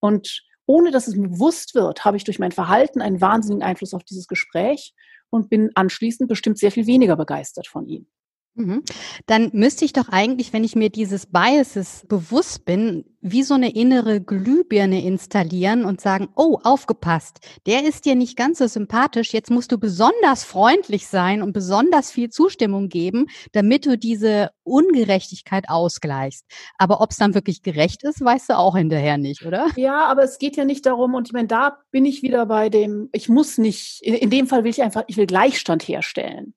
Und 0.00 0.42
ohne 0.66 0.90
dass 0.90 1.06
es 1.06 1.14
mir 1.14 1.28
bewusst 1.28 1.76
wird, 1.76 2.04
habe 2.04 2.16
ich 2.16 2.24
durch 2.24 2.40
mein 2.40 2.50
Verhalten 2.50 3.00
einen 3.00 3.20
wahnsinnigen 3.20 3.62
Einfluss 3.62 3.94
auf 3.94 4.02
dieses 4.02 4.26
Gespräch 4.26 4.94
und 5.30 5.48
bin 5.48 5.70
anschließend 5.76 6.28
bestimmt 6.28 6.58
sehr 6.58 6.72
viel 6.72 6.88
weniger 6.88 7.14
begeistert 7.14 7.68
von 7.68 7.86
ihm. 7.86 8.08
Mhm. 8.54 8.82
Dann 9.26 9.50
müsste 9.54 9.86
ich 9.86 9.94
doch 9.94 10.10
eigentlich, 10.10 10.52
wenn 10.52 10.62
ich 10.62 10.76
mir 10.76 10.90
dieses 10.90 11.24
Biases 11.24 12.04
bewusst 12.06 12.66
bin, 12.66 13.06
wie 13.22 13.44
so 13.44 13.54
eine 13.54 13.74
innere 13.74 14.20
Glühbirne 14.20 15.02
installieren 15.02 15.86
und 15.86 16.02
sagen, 16.02 16.28
oh, 16.36 16.58
aufgepasst, 16.62 17.40
der 17.66 17.84
ist 17.84 18.04
dir 18.04 18.14
nicht 18.14 18.36
ganz 18.36 18.58
so 18.58 18.66
sympathisch, 18.66 19.32
jetzt 19.32 19.50
musst 19.50 19.72
du 19.72 19.78
besonders 19.78 20.44
freundlich 20.44 21.06
sein 21.06 21.40
und 21.40 21.54
besonders 21.54 22.10
viel 22.10 22.28
Zustimmung 22.28 22.90
geben, 22.90 23.26
damit 23.52 23.86
du 23.86 23.96
diese 23.96 24.50
Ungerechtigkeit 24.64 25.70
ausgleichst. 25.70 26.44
Aber 26.76 27.00
ob 27.00 27.12
es 27.12 27.16
dann 27.16 27.34
wirklich 27.34 27.62
gerecht 27.62 28.02
ist, 28.04 28.22
weißt 28.22 28.50
du 28.50 28.58
auch 28.58 28.76
hinterher 28.76 29.16
nicht, 29.16 29.46
oder? 29.46 29.68
Ja, 29.76 30.06
aber 30.06 30.24
es 30.24 30.38
geht 30.38 30.56
ja 30.56 30.66
nicht 30.66 30.84
darum, 30.84 31.14
und 31.14 31.28
ich 31.28 31.32
meine, 31.32 31.48
da 31.48 31.78
bin 31.90 32.04
ich 32.04 32.22
wieder 32.22 32.44
bei 32.44 32.68
dem, 32.68 33.08
ich 33.12 33.30
muss 33.30 33.56
nicht, 33.56 34.02
in, 34.02 34.12
in 34.14 34.28
dem 34.28 34.46
Fall 34.46 34.64
will 34.64 34.70
ich 34.70 34.82
einfach, 34.82 35.04
ich 35.06 35.16
will 35.16 35.26
Gleichstand 35.26 35.84
herstellen. 35.88 36.54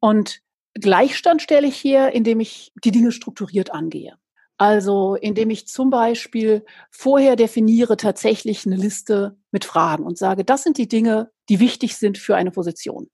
Und 0.00 0.42
Gleichstand 0.74 1.42
stelle 1.42 1.66
ich 1.66 1.82
her, 1.82 2.12
indem 2.12 2.40
ich 2.40 2.72
die 2.84 2.90
Dinge 2.90 3.12
strukturiert 3.12 3.72
angehe. 3.72 4.16
Also 4.56 5.16
indem 5.16 5.50
ich 5.50 5.66
zum 5.66 5.90
Beispiel 5.90 6.64
vorher 6.90 7.36
definiere 7.36 7.96
tatsächlich 7.96 8.64
eine 8.64 8.76
Liste 8.76 9.36
mit 9.50 9.64
Fragen 9.64 10.04
und 10.04 10.18
sage, 10.18 10.44
das 10.44 10.62
sind 10.62 10.78
die 10.78 10.88
Dinge, 10.88 11.30
die 11.48 11.58
wichtig 11.58 11.96
sind 11.96 12.16
für 12.16 12.36
eine 12.36 12.50
Position. 12.50 13.10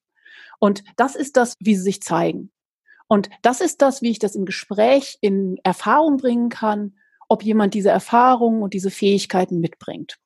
Und 0.60 0.84
das 0.96 1.16
ist 1.16 1.36
das, 1.36 1.54
wie 1.60 1.74
sie 1.74 1.82
sich 1.82 2.02
zeigen. 2.02 2.52
Und 3.06 3.30
das 3.42 3.60
ist 3.60 3.80
das, 3.80 4.02
wie 4.02 4.10
ich 4.10 4.18
das 4.18 4.34
im 4.34 4.44
Gespräch 4.44 5.16
in 5.20 5.56
Erfahrung 5.64 6.18
bringen 6.18 6.50
kann, 6.50 6.96
ob 7.28 7.42
jemand 7.42 7.74
diese 7.74 7.90
Erfahrungen 7.90 8.62
und 8.62 8.74
diese 8.74 8.90
Fähigkeiten 8.90 9.60
mitbringt. 9.60 10.18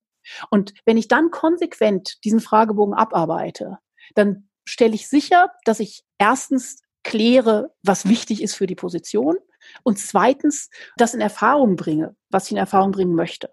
Und 0.50 0.74
wenn 0.84 0.96
ich 0.96 1.08
dann 1.08 1.30
konsequent 1.30 2.24
diesen 2.24 2.40
Fragebogen 2.40 2.94
abarbeite, 2.94 3.78
dann 4.14 4.48
stelle 4.64 4.94
ich 4.94 5.08
sicher, 5.08 5.52
dass 5.64 5.80
ich 5.80 6.04
erstens 6.18 6.80
kläre, 7.02 7.72
was 7.82 8.08
wichtig 8.08 8.42
ist 8.42 8.54
für 8.54 8.66
die 8.66 8.74
Position 8.74 9.36
und 9.82 9.98
zweitens 9.98 10.70
das 10.96 11.14
in 11.14 11.20
Erfahrung 11.20 11.76
bringe, 11.76 12.14
was 12.30 12.46
ich 12.46 12.52
in 12.52 12.58
Erfahrung 12.58 12.92
bringen 12.92 13.14
möchte. 13.14 13.50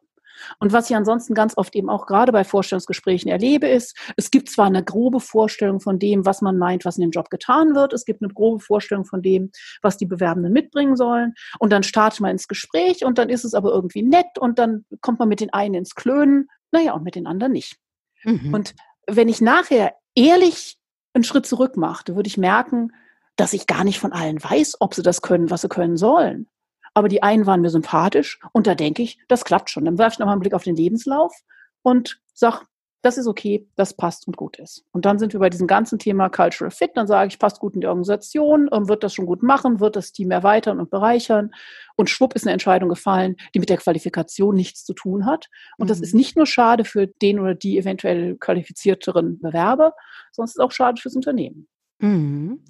Und 0.60 0.72
was 0.72 0.90
ich 0.90 0.96
ansonsten 0.96 1.34
ganz 1.34 1.58
oft 1.58 1.76
eben 1.76 1.90
auch 1.90 2.06
gerade 2.06 2.32
bei 2.32 2.44
Vorstellungsgesprächen 2.44 3.30
erlebe, 3.30 3.68
ist, 3.68 3.98
es 4.16 4.32
gibt 4.32 4.50
zwar 4.50 4.68
eine 4.68 4.84
grobe 4.84 5.20
Vorstellung 5.20 5.80
von 5.80 6.00
dem, 6.00 6.26
was 6.26 6.42
man 6.42 6.58
meint, 6.58 6.86
was 6.86 6.98
in 6.98 7.02
dem 7.02 7.12
Job 7.12 7.30
getan 7.30 7.76
wird, 7.76 7.94
es 7.94 8.06
gibt 8.06 8.22
eine 8.22 8.34
grobe 8.34 8.60
Vorstellung 8.60 9.06
von 9.06 9.22
dem, 9.22 9.52
was 9.82 9.98
die 9.98 10.06
Bewerbenden 10.06 10.54
mitbringen 10.54 10.96
sollen, 10.96 11.34
und 11.60 11.72
dann 11.72 11.84
startet 11.84 12.22
man 12.22 12.32
ins 12.32 12.48
Gespräch 12.48 13.04
und 13.04 13.18
dann 13.18 13.30
ist 13.30 13.46
es 13.46 13.54
aber 13.54 13.72
irgendwie 13.72 14.04
nett 14.04 14.38
und 14.40 14.60
dann 14.60 14.86
kommt 15.02 15.20
man 15.20 15.30
mit 15.30 15.42
den 15.42 15.54
einen 15.54 15.76
ins 15.76 15.96
Klönen, 15.96 16.48
naja, 16.72 16.94
und 16.94 17.04
mit 17.04 17.16
den 17.16 17.28
anderen 17.28 17.54
nicht. 17.54 17.78
Mhm. 18.24 18.54
Und 18.54 18.76
wenn 19.08 19.28
ich 19.28 19.42
nachher 19.42 19.96
ehrlich 20.16 20.78
einen 21.14 21.24
Schritt 21.24 21.46
zurück 21.46 21.78
machte, 21.78 22.16
würde 22.16 22.28
ich 22.28 22.38
merken, 22.38 22.92
dass 23.40 23.54
ich 23.54 23.68
gar 23.68 23.84
nicht 23.84 24.00
von 24.00 24.12
allen 24.12 24.44
weiß, 24.44 24.78
ob 24.82 24.94
sie 24.94 25.04
das 25.04 25.22
können, 25.22 25.50
was 25.50 25.62
sie 25.62 25.70
können 25.70 25.98
sollen. 25.98 26.48
Aber 26.94 27.08
die 27.08 27.24
einen 27.24 27.46
waren 27.46 27.62
mir 27.62 27.70
sympathisch 27.70 28.40
und 28.52 28.68
da 28.68 28.76
denke 28.76 29.02
ich, 29.02 29.20
das 29.28 29.46
klappt 29.46 29.70
schon. 29.70 29.86
Dann 29.86 29.98
werfe 29.98 30.16
ich 30.16 30.20
nochmal 30.20 30.34
einen 30.34 30.42
Blick 30.42 30.54
auf 30.54 30.64
den 30.64 30.76
Lebenslauf 30.76 31.34
und 31.82 32.20
sag, 32.34 32.66
das 33.02 33.18
ist 33.18 33.28
okay, 33.28 33.66
das 33.78 33.94
passt 33.96 34.28
und 34.28 34.36
gut 34.36 34.60
ist. 34.60 34.84
Und 34.92 35.06
dann 35.06 35.20
sind 35.20 35.32
wir 35.32 35.40
bei 35.40 35.50
diesem 35.50 35.68
ganzen 35.68 36.00
Thema 36.00 36.28
Cultural 36.28 36.70
Fit. 36.70 36.92
Dann 36.96 37.08
sage 37.08 37.30
ich, 37.30 37.40
passt 37.40 37.60
gut 37.60 37.76
in 37.76 37.80
die 37.80 37.88
Organisation, 37.88 38.70
ähm, 38.74 38.90
wird 38.90 39.04
das 39.04 39.14
schon 39.14 39.26
gut 39.26 39.42
machen, 39.42 39.80
wird 39.80 39.96
das 39.96 40.12
Team 40.12 40.32
erweitern 40.32 40.82
und 40.82 40.90
bereichern. 40.90 41.52
Und 41.96 42.10
schwupp 42.10 42.36
ist 42.36 42.46
eine 42.46 42.52
Entscheidung 42.52 42.90
gefallen, 42.90 43.38
die 43.56 43.60
mit 43.60 43.70
der 43.70 43.78
Qualifikation 43.78 44.54
nichts 44.54 44.84
zu 44.84 44.94
tun 44.94 45.26
hat. 45.26 45.48
Und 45.78 45.86
mhm. 45.86 45.90
das 45.90 46.02
ist 46.02 46.14
nicht 46.14 46.36
nur 46.36 46.46
schade 46.46 46.84
für 46.84 47.08
den 47.08 47.40
oder 47.40 47.56
die 47.56 47.78
eventuell 47.78 48.36
qualifizierteren 48.36 49.40
Bewerber, 49.40 49.94
sondern 50.34 50.50
es 50.50 50.56
ist 50.56 50.62
auch 50.62 50.72
schade 50.74 51.02
fürs 51.02 51.16
Unternehmen. 51.16 51.70
Mhm. 52.00 52.62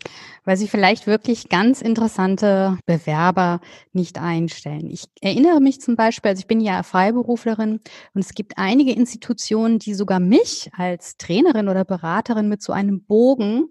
Weil 0.44 0.58
sie 0.58 0.68
vielleicht 0.68 1.06
wirklich 1.06 1.50
ganz 1.50 1.82
interessante 1.82 2.78
Bewerber 2.86 3.62
nicht 3.94 4.18
einstellen. 4.18 4.90
Ich 4.90 5.06
erinnere 5.22 5.62
mich 5.62 5.82
zum 5.82 5.96
Beispiel, 5.96 6.30
also 6.30 6.40
ich 6.40 6.48
bin 6.48 6.60
ja 6.60 6.82
Freiberuflerin 6.82 7.80
und 8.14 8.22
es 8.22 8.34
gibt 8.34 8.58
einige 8.58 8.92
Institutionen, 8.92 9.78
die 9.78 9.94
sogar 9.94 10.20
mich 10.20 10.72
als 10.74 11.18
Trainerin 11.18 11.70
oder 11.70 11.86
Beraterin 11.86 12.50
mit 12.50 12.64
so 12.64 12.74
einem 12.74 13.04
Bogen 13.04 13.68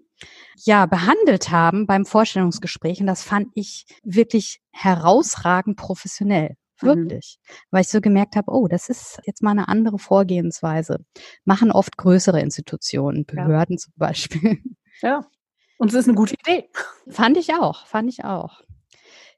ja 0.63 0.85
behandelt 0.85 1.49
haben 1.49 1.85
beim 1.85 2.05
Vorstellungsgespräch 2.05 3.01
und 3.01 3.07
das 3.07 3.23
fand 3.23 3.47
ich 3.55 3.85
wirklich 4.03 4.61
herausragend 4.71 5.75
professionell. 5.77 6.55
Mhm. 6.81 6.87
Wirklich. 6.87 7.37
Mhm. 7.41 7.53
Weil 7.71 7.81
ich 7.81 7.89
so 7.89 7.99
gemerkt 7.99 8.37
habe, 8.37 8.51
oh, 8.51 8.67
das 8.69 8.87
ist 8.87 9.19
jetzt 9.25 9.43
mal 9.43 9.51
eine 9.51 9.67
andere 9.67 9.99
Vorgehensweise. 9.99 10.99
Machen 11.43 11.71
oft 11.71 11.97
größere 11.97 12.39
Institutionen, 12.39 13.25
Behörden 13.25 13.75
ja. 13.75 13.79
zum 13.79 13.93
Beispiel. 13.97 14.59
Ja. 15.01 15.25
Und 15.79 15.87
es 15.87 15.93
ist 15.93 16.07
eine 16.09 16.15
gute 16.15 16.35
Idee. 16.35 16.69
Fand 17.07 17.37
ich 17.37 17.53
auch, 17.53 17.85
fand 17.87 18.09
ich 18.09 18.25
auch. 18.25 18.61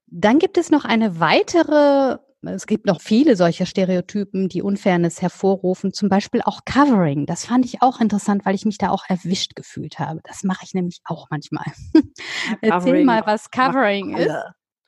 Dann 0.08 0.39
gibt 0.39 0.58
es 0.58 0.71
noch 0.71 0.86
eine 0.86 1.19
weitere, 1.19 2.17
es 2.41 2.65
gibt 2.65 2.88
noch 2.88 2.99
viele 2.99 3.36
solcher 3.36 3.67
Stereotypen, 3.67 4.49
die 4.49 4.63
Unfairness 4.63 5.21
hervorrufen, 5.21 5.93
zum 5.93 6.10
Beispiel 6.10 6.41
auch 6.43 6.62
Covering. 6.65 7.27
Das 7.27 7.45
fand 7.45 7.63
ich 7.65 7.84
auch 7.84 8.01
interessant, 8.01 8.43
weil 8.43 8.56
ich 8.56 8.65
mich 8.65 8.80
da 8.80 8.89
auch 8.89 9.04
erwischt 9.08 9.56
gefühlt 9.56 9.99
habe. 9.99 10.19
Das 10.23 10.43
mache 10.43 10.65
ich 10.65 10.73
nämlich 10.73 11.01
auch 11.06 11.27
manchmal. 11.30 11.65
Ja, 11.93 12.01
Erzähl 12.62 13.06
mal, 13.06 13.21
was 13.25 13.51
Covering 13.51 14.17
ist. 14.17 14.36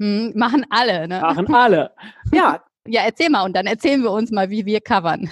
Hm, 0.02 0.34
machen 0.36 0.66
alle, 0.72 1.08
ne? 1.08 1.22
Machen 1.22 1.54
alle. 1.54 1.92
Ja. 2.32 2.64
ja, 2.88 3.04
erzähl 3.06 3.30
mal 3.30 3.44
und 3.44 3.56
dann 3.56 3.68
erzählen 3.68 4.02
wir 4.02 4.12
uns 4.12 4.32
mal, 4.32 4.50
wie 4.50 4.66
wir 4.66 4.82
covern. 4.82 5.30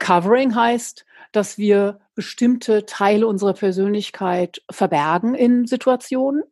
Covering 0.00 0.52
heißt, 0.54 1.04
dass 1.32 1.58
wir 1.58 2.00
bestimmte 2.14 2.86
Teile 2.86 3.26
unserer 3.26 3.54
Persönlichkeit 3.54 4.62
verbergen 4.70 5.34
in 5.34 5.66
Situationen, 5.66 6.42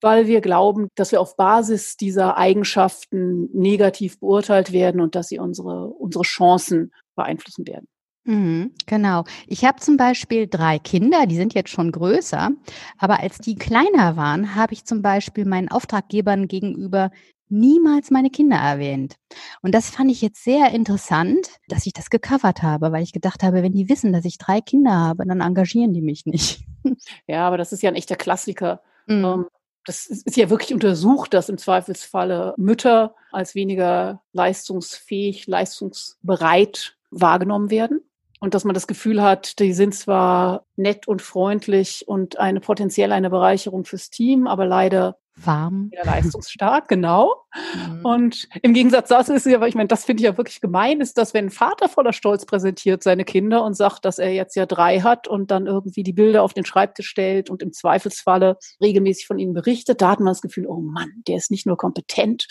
weil 0.00 0.26
wir 0.26 0.40
glauben, 0.40 0.88
dass 0.94 1.12
wir 1.12 1.20
auf 1.20 1.36
Basis 1.36 1.96
dieser 1.96 2.36
Eigenschaften 2.36 3.48
negativ 3.52 4.20
beurteilt 4.20 4.72
werden 4.72 5.00
und 5.00 5.14
dass 5.14 5.28
sie 5.28 5.38
unsere, 5.38 5.86
unsere 5.86 6.24
Chancen 6.24 6.92
beeinflussen 7.14 7.66
werden. 7.66 7.86
Mhm, 8.24 8.72
genau. 8.86 9.24
Ich 9.46 9.64
habe 9.64 9.78
zum 9.78 9.96
Beispiel 9.96 10.48
drei 10.48 10.80
Kinder, 10.80 11.26
die 11.26 11.36
sind 11.36 11.54
jetzt 11.54 11.70
schon 11.70 11.92
größer, 11.92 12.50
aber 12.98 13.20
als 13.20 13.38
die 13.38 13.54
kleiner 13.54 14.16
waren, 14.16 14.56
habe 14.56 14.72
ich 14.72 14.84
zum 14.84 15.00
Beispiel 15.00 15.44
meinen 15.44 15.68
Auftraggebern 15.68 16.48
gegenüber 16.48 17.12
niemals 17.48 18.10
meine 18.10 18.30
Kinder 18.30 18.56
erwähnt. 18.56 19.16
Und 19.62 19.74
das 19.74 19.90
fand 19.90 20.10
ich 20.10 20.22
jetzt 20.22 20.42
sehr 20.42 20.72
interessant, 20.72 21.48
dass 21.68 21.86
ich 21.86 21.92
das 21.92 22.10
gecovert 22.10 22.62
habe, 22.62 22.92
weil 22.92 23.02
ich 23.02 23.12
gedacht 23.12 23.42
habe, 23.42 23.62
wenn 23.62 23.72
die 23.72 23.88
wissen, 23.88 24.12
dass 24.12 24.24
ich 24.24 24.38
drei 24.38 24.60
Kinder 24.60 24.92
habe, 24.92 25.26
dann 25.26 25.40
engagieren 25.40 25.92
die 25.92 26.02
mich 26.02 26.26
nicht. 26.26 26.64
Ja, 27.26 27.48
aber 27.48 27.58
das 27.58 27.72
ist 27.72 27.82
ja 27.82 27.90
ein 27.90 27.96
echter 27.96 28.14
Klassiker. 28.14 28.80
Mhm. 29.06 29.46
Das 29.84 30.06
ist 30.06 30.36
ja 30.36 30.50
wirklich 30.50 30.72
untersucht, 30.72 31.34
dass 31.34 31.48
im 31.48 31.58
Zweifelsfalle 31.58 32.54
Mütter 32.58 33.16
als 33.32 33.56
weniger 33.56 34.22
leistungsfähig, 34.32 35.48
leistungsbereit 35.48 36.96
wahrgenommen 37.10 37.70
werden. 37.70 38.02
Und 38.38 38.54
dass 38.54 38.64
man 38.64 38.74
das 38.74 38.86
Gefühl 38.86 39.22
hat, 39.22 39.58
die 39.58 39.72
sind 39.72 39.94
zwar 39.94 40.66
nett 40.76 41.08
und 41.08 41.22
freundlich 41.22 42.06
und 42.06 42.38
eine 42.38 42.60
potenziell 42.60 43.10
eine 43.10 43.30
Bereicherung 43.30 43.84
fürs 43.84 44.10
Team, 44.10 44.46
aber 44.46 44.66
leider 44.66 45.18
warm. 45.36 45.90
Leistungsstark, 46.02 46.88
genau. 46.88 47.44
Mhm. 47.74 48.04
Und 48.04 48.48
im 48.62 48.72
Gegensatz 48.72 49.08
dazu 49.08 49.32
ist 49.32 49.46
es 49.46 49.52
ja, 49.52 49.64
ich 49.66 49.74
meine, 49.74 49.88
das 49.88 50.04
finde 50.04 50.22
ich 50.22 50.24
ja 50.24 50.36
wirklich 50.36 50.60
gemein, 50.60 51.00
ist, 51.00 51.18
dass 51.18 51.34
wenn 51.34 51.46
ein 51.46 51.50
Vater 51.50 51.88
voller 51.88 52.12
Stolz 52.12 52.46
präsentiert 52.46 53.02
seine 53.02 53.24
Kinder 53.24 53.64
und 53.64 53.74
sagt, 53.74 54.04
dass 54.04 54.18
er 54.18 54.32
jetzt 54.32 54.56
ja 54.56 54.66
drei 54.66 55.00
hat 55.00 55.28
und 55.28 55.50
dann 55.50 55.66
irgendwie 55.66 56.02
die 56.02 56.12
Bilder 56.12 56.42
auf 56.42 56.54
den 56.54 56.64
Schreibtisch 56.64 57.08
stellt 57.08 57.50
und 57.50 57.62
im 57.62 57.72
Zweifelsfalle 57.72 58.56
regelmäßig 58.82 59.26
von 59.26 59.38
ihnen 59.38 59.52
berichtet, 59.52 60.00
da 60.00 60.10
hat 60.10 60.20
man 60.20 60.28
das 60.28 60.42
Gefühl, 60.42 60.66
oh 60.66 60.80
Mann, 60.80 61.10
der 61.28 61.36
ist 61.36 61.50
nicht 61.50 61.66
nur 61.66 61.76
kompetent, 61.76 62.46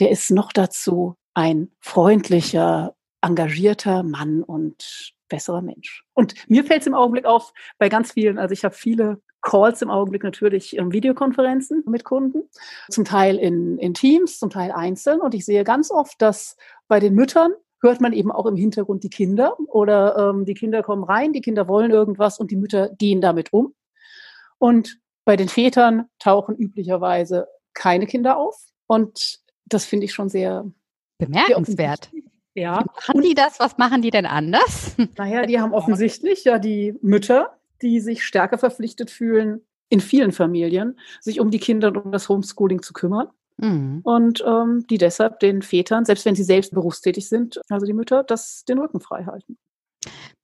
der 0.00 0.10
ist 0.10 0.30
noch 0.30 0.52
dazu 0.52 1.16
ein 1.34 1.70
freundlicher, 1.80 2.94
engagierter 3.20 4.02
Mann 4.02 4.42
und 4.42 5.13
besserer 5.28 5.62
Mensch. 5.62 6.04
Und 6.14 6.34
mir 6.48 6.64
fällt 6.64 6.82
es 6.82 6.86
im 6.86 6.94
Augenblick 6.94 7.24
auf, 7.24 7.52
bei 7.78 7.88
ganz 7.88 8.12
vielen, 8.12 8.38
also 8.38 8.52
ich 8.52 8.64
habe 8.64 8.74
viele 8.74 9.20
Calls 9.42 9.82
im 9.82 9.90
Augenblick 9.90 10.24
natürlich 10.24 10.76
in 10.76 10.92
Videokonferenzen 10.92 11.84
mit 11.86 12.04
Kunden, 12.04 12.48
zum 12.88 13.04
Teil 13.04 13.36
in, 13.36 13.78
in 13.78 13.94
Teams, 13.94 14.38
zum 14.38 14.50
Teil 14.50 14.72
einzeln. 14.72 15.20
Und 15.20 15.34
ich 15.34 15.44
sehe 15.44 15.64
ganz 15.64 15.90
oft, 15.90 16.20
dass 16.20 16.56
bei 16.88 16.98
den 16.98 17.14
Müttern 17.14 17.52
hört 17.80 18.00
man 18.00 18.14
eben 18.14 18.32
auch 18.32 18.46
im 18.46 18.56
Hintergrund 18.56 19.04
die 19.04 19.10
Kinder 19.10 19.56
oder 19.68 20.30
ähm, 20.30 20.46
die 20.46 20.54
Kinder 20.54 20.82
kommen 20.82 21.04
rein, 21.04 21.34
die 21.34 21.42
Kinder 21.42 21.68
wollen 21.68 21.90
irgendwas 21.90 22.38
und 22.40 22.50
die 22.50 22.56
Mütter 22.56 22.88
gehen 22.96 23.20
damit 23.20 23.52
um. 23.52 23.74
Und 24.58 24.98
bei 25.26 25.36
den 25.36 25.48
Vätern 25.48 26.06
tauchen 26.18 26.56
üblicherweise 26.56 27.46
keine 27.74 28.06
Kinder 28.06 28.38
auf. 28.38 28.56
Und 28.86 29.40
das 29.66 29.84
finde 29.84 30.06
ich 30.06 30.14
schon 30.14 30.30
sehr 30.30 30.64
bemerkenswert. 31.18 32.10
Sehr 32.10 32.22
ja. 32.54 32.84
Machen 32.94 33.22
die 33.22 33.34
das? 33.34 33.60
Was 33.60 33.78
machen 33.78 34.02
die 34.02 34.10
denn 34.10 34.26
anders? 34.26 34.96
Naja, 35.16 35.46
die 35.46 35.60
haben 35.60 35.72
offensichtlich 35.72 36.44
ja 36.44 36.58
die 36.58 36.96
Mütter, 37.02 37.56
die 37.82 38.00
sich 38.00 38.24
stärker 38.24 38.58
verpflichtet 38.58 39.10
fühlen, 39.10 39.60
in 39.88 40.00
vielen 40.00 40.32
Familien, 40.32 40.98
sich 41.20 41.40
um 41.40 41.50
die 41.50 41.58
Kinder 41.58 41.88
und 41.88 41.98
um 41.98 42.12
das 42.12 42.28
Homeschooling 42.28 42.82
zu 42.82 42.92
kümmern. 42.92 43.28
Mhm. 43.58 44.00
Und 44.02 44.42
ähm, 44.46 44.84
die 44.88 44.98
deshalb 44.98 45.40
den 45.40 45.62
Vätern, 45.62 46.04
selbst 46.04 46.24
wenn 46.24 46.34
sie 46.34 46.42
selbst 46.42 46.72
berufstätig 46.72 47.28
sind, 47.28 47.60
also 47.68 47.86
die 47.86 47.92
Mütter, 47.92 48.24
das 48.24 48.64
den 48.64 48.78
Rücken 48.78 49.00
frei 49.00 49.24
halten. 49.24 49.56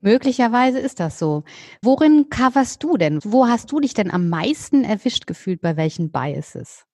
Möglicherweise 0.01 0.79
ist 0.79 1.01
das 1.01 1.19
so. 1.19 1.43
Worin 1.83 2.31
coverst 2.31 2.83
du 2.83 2.97
denn? 2.97 3.21
Wo 3.25 3.47
hast 3.47 3.71
du 3.73 3.81
dich 3.81 3.95
denn 3.95 4.11
am 4.11 4.29
meisten 4.29 4.85
erwischt 4.85 5.27
gefühlt 5.27 5.61
bei 5.61 5.77
welchen 5.77 6.11
Biases? 6.11 6.87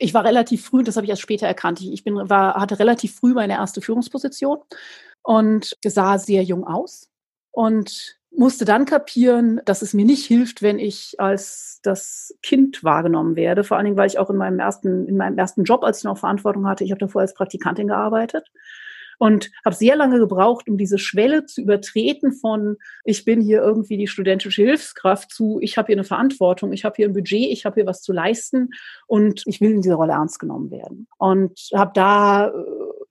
Ich 0.00 0.14
war 0.14 0.24
relativ 0.24 0.64
früh, 0.64 0.82
das 0.82 0.96
habe 0.96 1.04
ich 1.04 1.10
erst 1.10 1.22
später 1.22 1.46
erkannt. 1.46 1.80
Ich 1.82 2.02
bin, 2.02 2.16
war, 2.28 2.54
hatte 2.54 2.78
relativ 2.78 3.14
früh 3.14 3.34
meine 3.34 3.54
erste 3.54 3.80
Führungsposition 3.80 4.58
und 5.22 5.76
sah 5.84 6.18
sehr 6.18 6.42
jung 6.42 6.66
aus 6.66 7.08
und 7.52 8.16
musste 8.30 8.64
dann 8.64 8.86
kapieren, 8.86 9.60
dass 9.66 9.82
es 9.82 9.92
mir 9.92 10.06
nicht 10.06 10.24
hilft, 10.24 10.62
wenn 10.62 10.78
ich 10.78 11.16
als 11.18 11.80
das 11.82 12.34
Kind 12.42 12.82
wahrgenommen 12.82 13.36
werde. 13.36 13.62
Vor 13.62 13.76
allen 13.76 13.84
Dingen, 13.84 13.96
weil 13.96 14.06
ich 14.06 14.18
auch 14.18 14.30
in 14.30 14.36
meinem 14.36 14.58
ersten, 14.58 15.06
in 15.06 15.16
meinem 15.16 15.36
ersten 15.36 15.64
Job, 15.64 15.84
als 15.84 15.98
ich 15.98 16.04
noch 16.04 16.18
Verantwortung 16.18 16.66
hatte, 16.66 16.84
ich 16.84 16.92
habe 16.92 17.00
davor 17.00 17.20
als 17.20 17.34
Praktikantin 17.34 17.88
gearbeitet 17.88 18.50
und 19.20 19.50
habe 19.66 19.76
sehr 19.76 19.96
lange 19.96 20.18
gebraucht, 20.18 20.66
um 20.68 20.78
diese 20.78 20.98
Schwelle 20.98 21.44
zu 21.44 21.60
übertreten 21.60 22.32
von 22.32 22.78
ich 23.04 23.26
bin 23.26 23.42
hier 23.42 23.60
irgendwie 23.60 23.98
die 23.98 24.06
studentische 24.06 24.62
Hilfskraft 24.62 25.30
zu 25.30 25.58
ich 25.60 25.76
habe 25.76 25.88
hier 25.88 25.96
eine 25.96 26.04
Verantwortung, 26.04 26.72
ich 26.72 26.86
habe 26.86 26.94
hier 26.96 27.06
ein 27.06 27.12
Budget, 27.12 27.52
ich 27.52 27.66
habe 27.66 27.74
hier 27.74 27.86
was 27.86 28.00
zu 28.00 28.14
leisten 28.14 28.70
und 29.06 29.42
ich 29.44 29.60
will 29.60 29.72
in 29.72 29.82
dieser 29.82 29.96
Rolle 29.96 30.12
ernst 30.12 30.40
genommen 30.40 30.70
werden. 30.70 31.06
Und 31.18 31.68
habe 31.74 31.90
da 31.94 32.48
äh, 32.48 32.52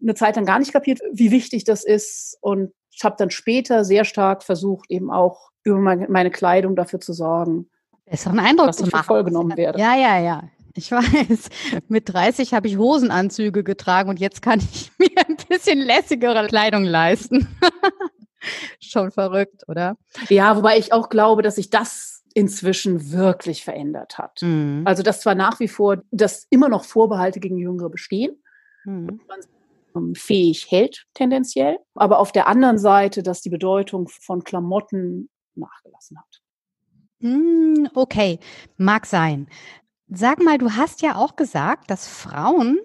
eine 0.01 0.15
Zeit 0.15 0.35
lang 0.35 0.45
gar 0.45 0.57
nicht 0.57 0.73
kapiert, 0.73 0.99
wie 1.13 1.29
wichtig 1.29 1.63
das 1.63 1.85
ist 1.85 2.39
und 2.41 2.73
ich 2.89 3.03
habe 3.03 3.15
dann 3.19 3.29
später 3.29 3.85
sehr 3.85 4.03
stark 4.03 4.41
versucht, 4.43 4.89
eben 4.89 5.11
auch 5.11 5.51
über 5.63 5.77
meine, 5.77 6.07
meine 6.09 6.31
Kleidung 6.31 6.75
dafür 6.75 6.99
zu 6.99 7.13
sorgen, 7.13 7.69
besseren 8.05 8.39
Eindruck 8.39 8.67
dass 8.67 8.77
zu 8.77 8.87
machen. 8.87 9.05
vollgenommen 9.05 9.55
werde. 9.55 9.79
Ja, 9.79 9.95
ja, 9.95 10.19
ja. 10.19 10.43
Ich 10.79 10.91
weiß, 10.93 11.49
mit 11.89 12.13
30 12.13 12.53
habe 12.53 12.69
ich 12.69 12.77
Hosenanzüge 12.77 13.65
getragen 13.65 14.09
und 14.09 14.17
jetzt 14.17 14.41
kann 14.41 14.59
ich 14.59 14.91
mir 14.97 15.09
ein 15.27 15.35
bisschen 15.49 15.79
lässigere 15.79 16.47
Kleidung 16.47 16.85
leisten. 16.85 17.49
Schon 18.79 19.11
verrückt, 19.11 19.67
oder? 19.67 19.97
Ja, 20.29 20.55
wobei 20.55 20.77
ich 20.77 20.93
auch 20.93 21.09
glaube, 21.09 21.41
dass 21.41 21.55
sich 21.55 21.69
das 21.69 22.23
inzwischen 22.33 23.11
wirklich 23.11 23.65
verändert 23.65 24.17
hat. 24.17 24.41
Mhm. 24.41 24.83
Also, 24.85 25.03
dass 25.03 25.19
zwar 25.19 25.35
nach 25.35 25.59
wie 25.59 25.67
vor, 25.67 26.01
dass 26.11 26.47
immer 26.49 26.69
noch 26.69 26.85
Vorbehalte 26.85 27.41
gegen 27.41 27.57
Jüngere 27.57 27.89
bestehen, 27.89 28.41
mhm. 28.85 29.19
man 29.93 30.15
fähig 30.15 30.71
hält 30.71 31.07
tendenziell, 31.13 31.79
aber 31.93 32.19
auf 32.19 32.31
der 32.31 32.47
anderen 32.47 32.77
Seite, 32.77 33.21
dass 33.21 33.41
die 33.41 33.49
Bedeutung 33.49 34.07
von 34.07 34.45
Klamotten 34.45 35.29
nachgelassen 35.55 36.17
hat. 36.17 36.41
Hm, 37.21 37.89
okay, 37.95 38.39
mag 38.77 39.05
sein. 39.05 39.49
Sag 40.11 40.41
mal, 40.43 40.57
du 40.57 40.71
hast 40.71 41.01
ja 41.01 41.15
auch 41.15 41.35
gesagt, 41.35 41.91
dass 41.91 42.07
Frauen 42.07 42.79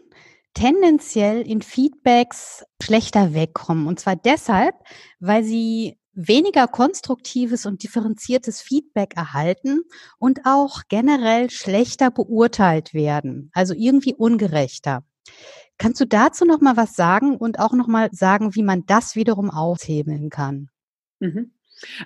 tendenziell 0.52 1.40
in 1.40 1.62
Feedbacks 1.62 2.64
schlechter 2.82 3.34
wegkommen. 3.34 3.86
Und 3.86 3.98
zwar 3.98 4.14
deshalb, 4.14 4.74
weil 5.20 5.42
sie 5.42 5.98
weniger 6.12 6.68
konstruktives 6.68 7.66
und 7.66 7.82
differenziertes 7.82 8.60
Feedback 8.60 9.16
erhalten 9.16 9.80
und 10.18 10.40
auch 10.44 10.82
generell 10.88 11.50
schlechter 11.50 12.10
beurteilt 12.10 12.94
werden, 12.94 13.50
also 13.52 13.74
irgendwie 13.74 14.14
ungerechter. 14.14 15.02
Kannst 15.76 16.00
du 16.00 16.06
dazu 16.06 16.44
noch 16.44 16.60
mal 16.60 16.76
was 16.76 16.94
sagen 16.94 17.36
und 17.36 17.58
auch 17.58 17.72
noch 17.72 17.88
mal 17.88 18.10
sagen, 18.12 18.54
wie 18.54 18.62
man 18.62 18.86
das 18.86 19.16
wiederum 19.16 19.50
aushebeln 19.50 20.30
kann? 20.30 20.68
Mhm. 21.18 21.52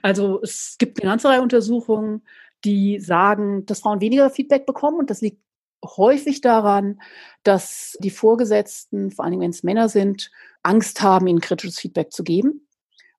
Also 0.01 0.41
es 0.43 0.77
gibt 0.79 1.03
eine 1.03 1.11
ganze 1.11 1.29
Reihe 1.29 1.43
Untersuchungen, 1.43 2.23
die 2.65 2.99
sagen, 3.01 3.67
dass 3.67 3.81
Frauen 3.81 4.01
weniger 4.01 4.31
Feedback 4.31 4.67
bekommen 4.67 4.99
und 4.99 5.11
das 5.11 5.21
liegt 5.21 5.43
häufig 5.85 6.41
daran, 6.41 7.01
dass 7.45 7.97
die 8.01 8.11
Vorgesetzten, 8.11 9.11
vor 9.11 9.25
allem 9.25 9.41
wenn 9.41 9.51
es 9.51 9.63
Männer 9.63 9.89
sind, 9.89 10.31
Angst 10.63 11.03
haben, 11.03 11.27
ihnen 11.27 11.41
kritisches 11.41 11.79
Feedback 11.79 12.13
zu 12.13 12.25
geben 12.25 12.67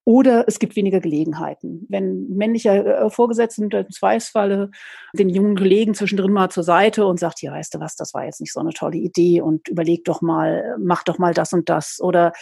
Oder 0.06 0.46
es 0.48 0.60
gibt 0.60 0.76
weniger 0.76 1.00
Gelegenheiten. 1.00 1.86
Wenn 1.88 2.28
männlicher 2.30 3.06
äh, 3.06 3.10
Vorgesetzter 3.10 3.62
im 3.62 3.92
Zweifelsfalle 3.92 4.72
den 5.14 5.30
jungen 5.30 5.56
Kollegen 5.56 5.94
zwischendrin 5.94 6.34
mal 6.34 6.50
zur 6.50 6.64
Seite 6.64 7.06
und 7.06 7.20
sagt, 7.20 7.42
ja, 7.42 7.52
weißt 7.52 7.76
du 7.76 7.80
was, 7.80 7.96
das 7.96 8.14
war 8.14 8.26
jetzt 8.26 8.42
nicht 8.42 8.54
so 8.54 8.60
eine 8.60 8.72
tolle 8.72 8.98
Idee 8.98 9.42
und 9.42 9.68
überleg 9.70 10.06
doch 10.06 10.22
mal, 10.22 10.76
mach 10.80 11.04
doch 11.04 11.20
mal 11.20 11.34
das 11.34 11.54
und 11.54 11.70
das. 11.70 12.00
Oder 12.02 12.34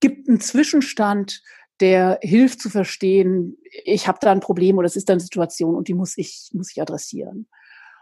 gibt 0.00 0.28
einen 0.28 0.40
Zwischenstand, 0.40 1.42
der 1.80 2.18
hilft 2.22 2.60
zu 2.60 2.70
verstehen, 2.70 3.56
ich 3.84 4.08
habe 4.08 4.18
da 4.20 4.30
ein 4.32 4.40
Problem 4.40 4.78
oder 4.78 4.86
es 4.86 4.96
ist 4.96 5.08
da 5.08 5.14
eine 5.14 5.20
Situation 5.20 5.74
und 5.74 5.88
die 5.88 5.94
muss 5.94 6.16
ich, 6.18 6.50
muss 6.52 6.70
ich 6.70 6.80
adressieren. 6.80 7.48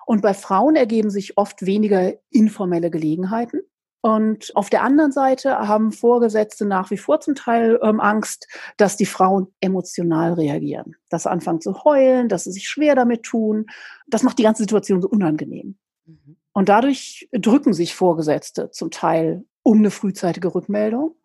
Und 0.07 0.23
bei 0.23 0.35
Frauen 0.35 0.75
ergeben 0.75 1.11
sich 1.11 1.37
oft 1.37 1.67
weniger 1.67 2.15
informelle 2.31 2.91
Gelegenheiten. 2.91 3.61
Und 4.01 4.55
auf 4.57 4.71
der 4.71 4.83
anderen 4.83 5.13
Seite 5.13 5.59
haben 5.59 5.93
Vorgesetzte 5.93 6.65
nach 6.65 6.91
wie 6.91 6.97
vor 6.97 7.21
zum 7.21 7.35
Teil 7.35 7.79
ähm, 7.83 8.01
Angst, 8.01 8.47
dass 8.77 8.97
die 8.97 9.07
Frauen 9.07 9.49
emotional 9.61 10.35
reagieren, 10.35 10.95
dass 11.11 11.25
sie 11.25 11.31
anfangen 11.31 11.61
zu 11.61 11.85
heulen, 11.85 12.29
dass 12.29 12.45
sie 12.45 12.53
sich 12.53 12.69
schwer 12.69 12.95
damit 12.95 13.25
tun. 13.25 13.67
Das 14.07 14.23
macht 14.23 14.39
die 14.39 14.45
ganze 14.45 14.63
Situation 14.63 15.03
so 15.03 15.09
unangenehm. 15.09 15.77
Mhm. 16.07 16.37
Und 16.53 16.69
dadurch 16.69 17.29
drücken 17.33 17.73
sich 17.73 17.95
Vorgesetzte 17.95 18.71
zum 18.71 18.91
Teil 18.91 19.45
um 19.63 19.79
eine 19.79 19.91
frühzeitige 19.91 20.55
Rückmeldung. 20.55 21.17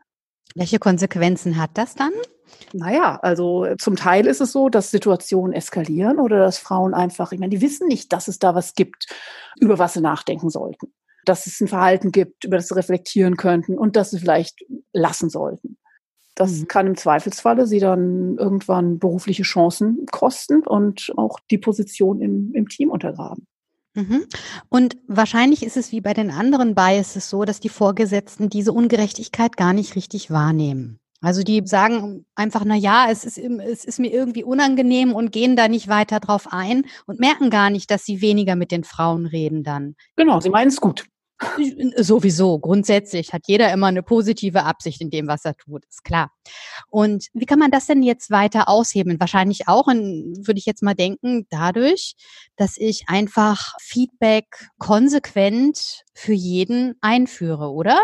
Welche 0.55 0.79
Konsequenzen 0.79 1.57
hat 1.57 1.71
das 1.75 1.95
dann? 1.95 2.11
Naja, 2.73 3.19
also 3.21 3.67
zum 3.77 3.95
Teil 3.95 4.27
ist 4.27 4.41
es 4.41 4.51
so, 4.51 4.69
dass 4.69 4.91
Situationen 4.91 5.53
eskalieren 5.53 6.19
oder 6.19 6.39
dass 6.39 6.57
Frauen 6.57 6.93
einfach, 6.93 7.31
ich 7.31 7.39
meine, 7.39 7.49
die 7.49 7.61
wissen 7.61 7.87
nicht, 7.87 8.13
dass 8.13 8.27
es 8.27 8.39
da 8.39 8.53
was 8.53 8.75
gibt, 8.75 9.07
über 9.59 9.79
was 9.79 9.93
sie 9.93 10.01
nachdenken 10.01 10.49
sollten 10.49 10.93
dass 11.25 11.47
es 11.47 11.61
ein 11.61 11.67
Verhalten 11.67 12.11
gibt, 12.11 12.43
über 12.43 12.57
das 12.57 12.67
sie 12.67 12.75
reflektieren 12.75 13.37
könnten 13.37 13.77
und 13.77 13.95
dass 13.95 14.11
sie 14.11 14.19
vielleicht 14.19 14.65
lassen 14.91 15.29
sollten. 15.29 15.77
Das 16.35 16.51
mhm. 16.51 16.67
kann 16.67 16.87
im 16.87 16.97
Zweifelsfalle 16.97 17.67
sie 17.67 17.79
dann 17.79 18.37
irgendwann 18.37 18.99
berufliche 18.99 19.43
Chancen 19.43 20.05
kosten 20.11 20.63
und 20.65 21.13
auch 21.15 21.39
die 21.51 21.57
Position 21.57 22.21
im, 22.21 22.53
im 22.53 22.67
Team 22.67 22.89
untergraben. 22.89 23.47
Mhm. 23.95 24.25
Und 24.69 24.97
wahrscheinlich 25.07 25.63
ist 25.63 25.77
es 25.77 25.91
wie 25.91 26.01
bei 26.01 26.13
den 26.13 26.31
anderen 26.31 26.75
Biases 26.75 27.29
so, 27.29 27.45
dass 27.45 27.59
die 27.59 27.69
Vorgesetzten 27.69 28.49
diese 28.49 28.71
Ungerechtigkeit 28.71 29.55
gar 29.55 29.73
nicht 29.73 29.95
richtig 29.95 30.31
wahrnehmen. 30.31 30.99
Also 31.21 31.41
die 31.41 31.61
sagen 31.65 32.25
einfach, 32.35 32.63
na 32.65 32.75
ja, 32.75 33.07
es 33.09 33.23
ist, 33.23 33.37
es 33.37 33.85
ist 33.85 33.99
mir 33.99 34.11
irgendwie 34.11 34.43
unangenehm 34.43 35.13
und 35.13 35.31
gehen 35.31 35.55
da 35.55 35.69
nicht 35.69 35.87
weiter 35.87 36.19
drauf 36.19 36.47
ein 36.51 36.85
und 37.05 37.19
merken 37.19 37.49
gar 37.49 37.69
nicht, 37.69 37.89
dass 37.91 38.03
sie 38.03 38.21
weniger 38.21 38.57
mit 38.57 38.71
den 38.71 38.83
Frauen 38.83 39.25
reden 39.25 39.63
dann. 39.63 39.95
Genau, 40.17 40.41
sie 40.41 40.49
meinen 40.49 40.67
es 40.67 40.81
gut. 40.81 41.05
Sowieso, 41.97 42.59
grundsätzlich 42.59 43.33
hat 43.33 43.43
jeder 43.47 43.71
immer 43.71 43.87
eine 43.87 44.03
positive 44.03 44.63
Absicht 44.63 45.01
in 45.01 45.09
dem, 45.09 45.27
was 45.27 45.45
er 45.45 45.55
tut, 45.55 45.85
ist 45.85 46.03
klar. 46.03 46.31
Und 46.89 47.27
wie 47.33 47.45
kann 47.45 47.59
man 47.59 47.71
das 47.71 47.87
denn 47.87 48.03
jetzt 48.03 48.31
weiter 48.31 48.69
aushebeln? 48.69 49.19
Wahrscheinlich 49.19 49.67
auch, 49.67 49.87
in, 49.87 50.33
würde 50.45 50.59
ich 50.59 50.65
jetzt 50.65 50.83
mal 50.83 50.95
denken, 50.95 51.47
dadurch, 51.49 52.15
dass 52.55 52.77
ich 52.77 53.05
einfach 53.07 53.75
Feedback 53.81 54.69
konsequent 54.77 56.03
für 56.13 56.33
jeden 56.33 56.95
einführe, 57.01 57.71
oder? 57.71 57.99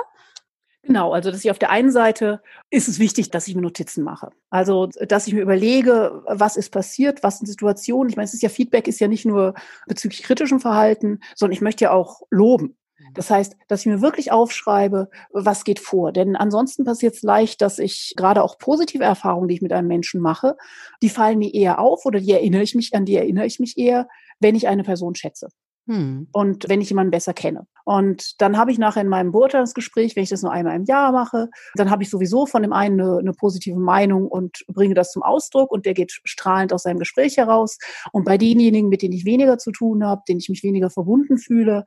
Genau, 0.84 1.14
also 1.14 1.30
dass 1.30 1.44
ich 1.44 1.52
auf 1.52 1.60
der 1.60 1.70
einen 1.70 1.92
Seite 1.92 2.42
ist 2.70 2.88
es 2.88 3.00
wichtig, 3.00 3.30
dass 3.30 3.48
ich 3.48 3.56
mir 3.56 3.62
Notizen 3.62 4.04
mache. 4.04 4.32
Also 4.50 4.88
dass 4.88 5.28
ich 5.28 5.34
mir 5.34 5.42
überlege, 5.42 6.24
was 6.26 6.56
ist 6.56 6.72
passiert, 6.72 7.22
was 7.22 7.38
sind 7.38 7.48
Situationen. 7.48 8.10
Ich 8.10 8.16
meine, 8.16 8.26
es 8.26 8.34
ist 8.34 8.42
ja 8.42 8.50
Feedback 8.50 8.88
ist 8.88 9.00
ja 9.00 9.08
nicht 9.08 9.26
nur 9.26 9.54
bezüglich 9.88 10.24
kritischem 10.24 10.60
Verhalten, 10.60 11.20
sondern 11.36 11.54
ich 11.54 11.62
möchte 11.62 11.84
ja 11.86 11.92
auch 11.92 12.22
loben. 12.32 12.76
Das 13.14 13.30
heißt, 13.30 13.56
dass 13.68 13.82
ich 13.82 13.86
mir 13.88 14.02
wirklich 14.02 14.32
aufschreibe, 14.32 15.10
was 15.32 15.64
geht 15.64 15.80
vor. 15.80 16.12
Denn 16.12 16.36
ansonsten 16.36 16.84
passiert 16.84 17.16
es 17.16 17.24
leicht, 17.24 17.62
dass 17.62 17.80
ich 17.80 18.14
gerade 18.16 18.44
auch 18.44 18.58
positive 18.58 19.04
Erfahrungen, 19.04 19.48
die 19.48 19.56
ich 19.56 19.62
mit 19.62 19.74
einem 19.74 19.88
Menschen 19.88 20.22
mache, 20.22 20.56
die 21.02 21.10
fallen 21.10 21.40
mir 21.40 21.54
eher 21.54 21.80
auf 21.80 22.06
oder 22.06 22.20
die 22.20 22.32
erinnere 22.32 22.64
ich 22.64 22.76
mich, 22.76 22.94
an 22.94 23.06
die 23.06 23.16
erinnere 23.16 23.46
ich 23.46 23.60
mich 23.60 23.78
eher, 23.78 24.08
wenn 24.40 24.56
ich 24.56 24.68
eine 24.68 24.84
Person 24.84 25.16
schätze. 25.16 25.50
Hm. 25.90 26.28
Und 26.32 26.70
wenn 26.70 26.82
ich 26.82 26.90
jemanden 26.90 27.10
besser 27.10 27.34
kenne. 27.34 27.66
Und 27.84 28.40
dann 28.42 28.58
habe 28.58 28.72
ich 28.72 28.78
nachher 28.78 29.02
in 29.02 29.08
meinem 29.08 29.32
Beurteilungsgespräch, 29.32 30.16
wenn 30.16 30.22
ich 30.22 30.30
das 30.30 30.44
nur 30.44 30.52
einmal 30.52 30.76
im 30.76 30.84
Jahr 30.84 31.12
mache, 31.12 31.50
dann 31.74 31.90
habe 31.90 32.04
ich 32.04 32.12
sowieso 32.12 32.46
von 32.46 32.62
dem 32.62 32.74
einen 32.74 33.02
eine, 33.02 33.18
eine, 33.18 33.34
positive 33.34 33.80
Meinung 33.80 34.28
und 34.28 34.64
bringe 34.68 34.94
das 34.94 35.12
zum 35.12 35.24
Ausdruck 35.24 35.72
und 35.72 35.88
der 35.88 35.96
geht 35.96 36.20
strahlend 36.26 36.74
aus 36.74 36.84
seinem 36.84 37.00
Gespräch 37.00 37.38
heraus. 37.38 37.80
Und 38.12 38.24
bei 38.24 38.38
denjenigen, 38.38 38.90
mit 38.90 39.02
denen 39.02 39.16
ich 39.16 39.26
weniger 39.26 39.58
zu 39.58 39.72
tun 39.72 40.06
habe, 40.06 40.22
denen 40.30 40.40
ich 40.40 40.50
mich 40.50 40.62
weniger 40.62 40.92
verbunden 40.92 41.40
fühle, 41.40 41.86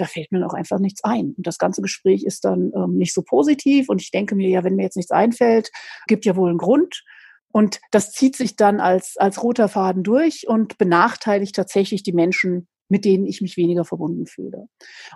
da 0.00 0.06
fällt 0.06 0.32
mir 0.32 0.40
noch 0.40 0.54
einfach 0.54 0.78
nichts 0.78 1.04
ein. 1.04 1.34
Und 1.36 1.46
das 1.46 1.58
ganze 1.58 1.82
Gespräch 1.82 2.24
ist 2.24 2.44
dann 2.44 2.72
ähm, 2.74 2.96
nicht 2.96 3.12
so 3.12 3.22
positiv. 3.22 3.88
Und 3.88 4.00
ich 4.00 4.10
denke 4.10 4.34
mir, 4.34 4.48
ja, 4.48 4.64
wenn 4.64 4.76
mir 4.76 4.84
jetzt 4.84 4.96
nichts 4.96 5.12
einfällt, 5.12 5.70
gibt 6.06 6.24
ja 6.24 6.36
wohl 6.36 6.48
einen 6.48 6.58
Grund. 6.58 7.04
Und 7.52 7.80
das 7.90 8.12
zieht 8.12 8.36
sich 8.36 8.56
dann 8.56 8.80
als, 8.80 9.16
als 9.16 9.42
roter 9.42 9.68
Faden 9.68 10.02
durch 10.02 10.46
und 10.46 10.78
benachteiligt 10.78 11.54
tatsächlich 11.54 12.02
die 12.02 12.12
Menschen, 12.12 12.68
mit 12.90 13.04
denen 13.04 13.24
ich 13.24 13.40
mich 13.40 13.56
weniger 13.56 13.84
verbunden 13.84 14.26
fühle. 14.26 14.68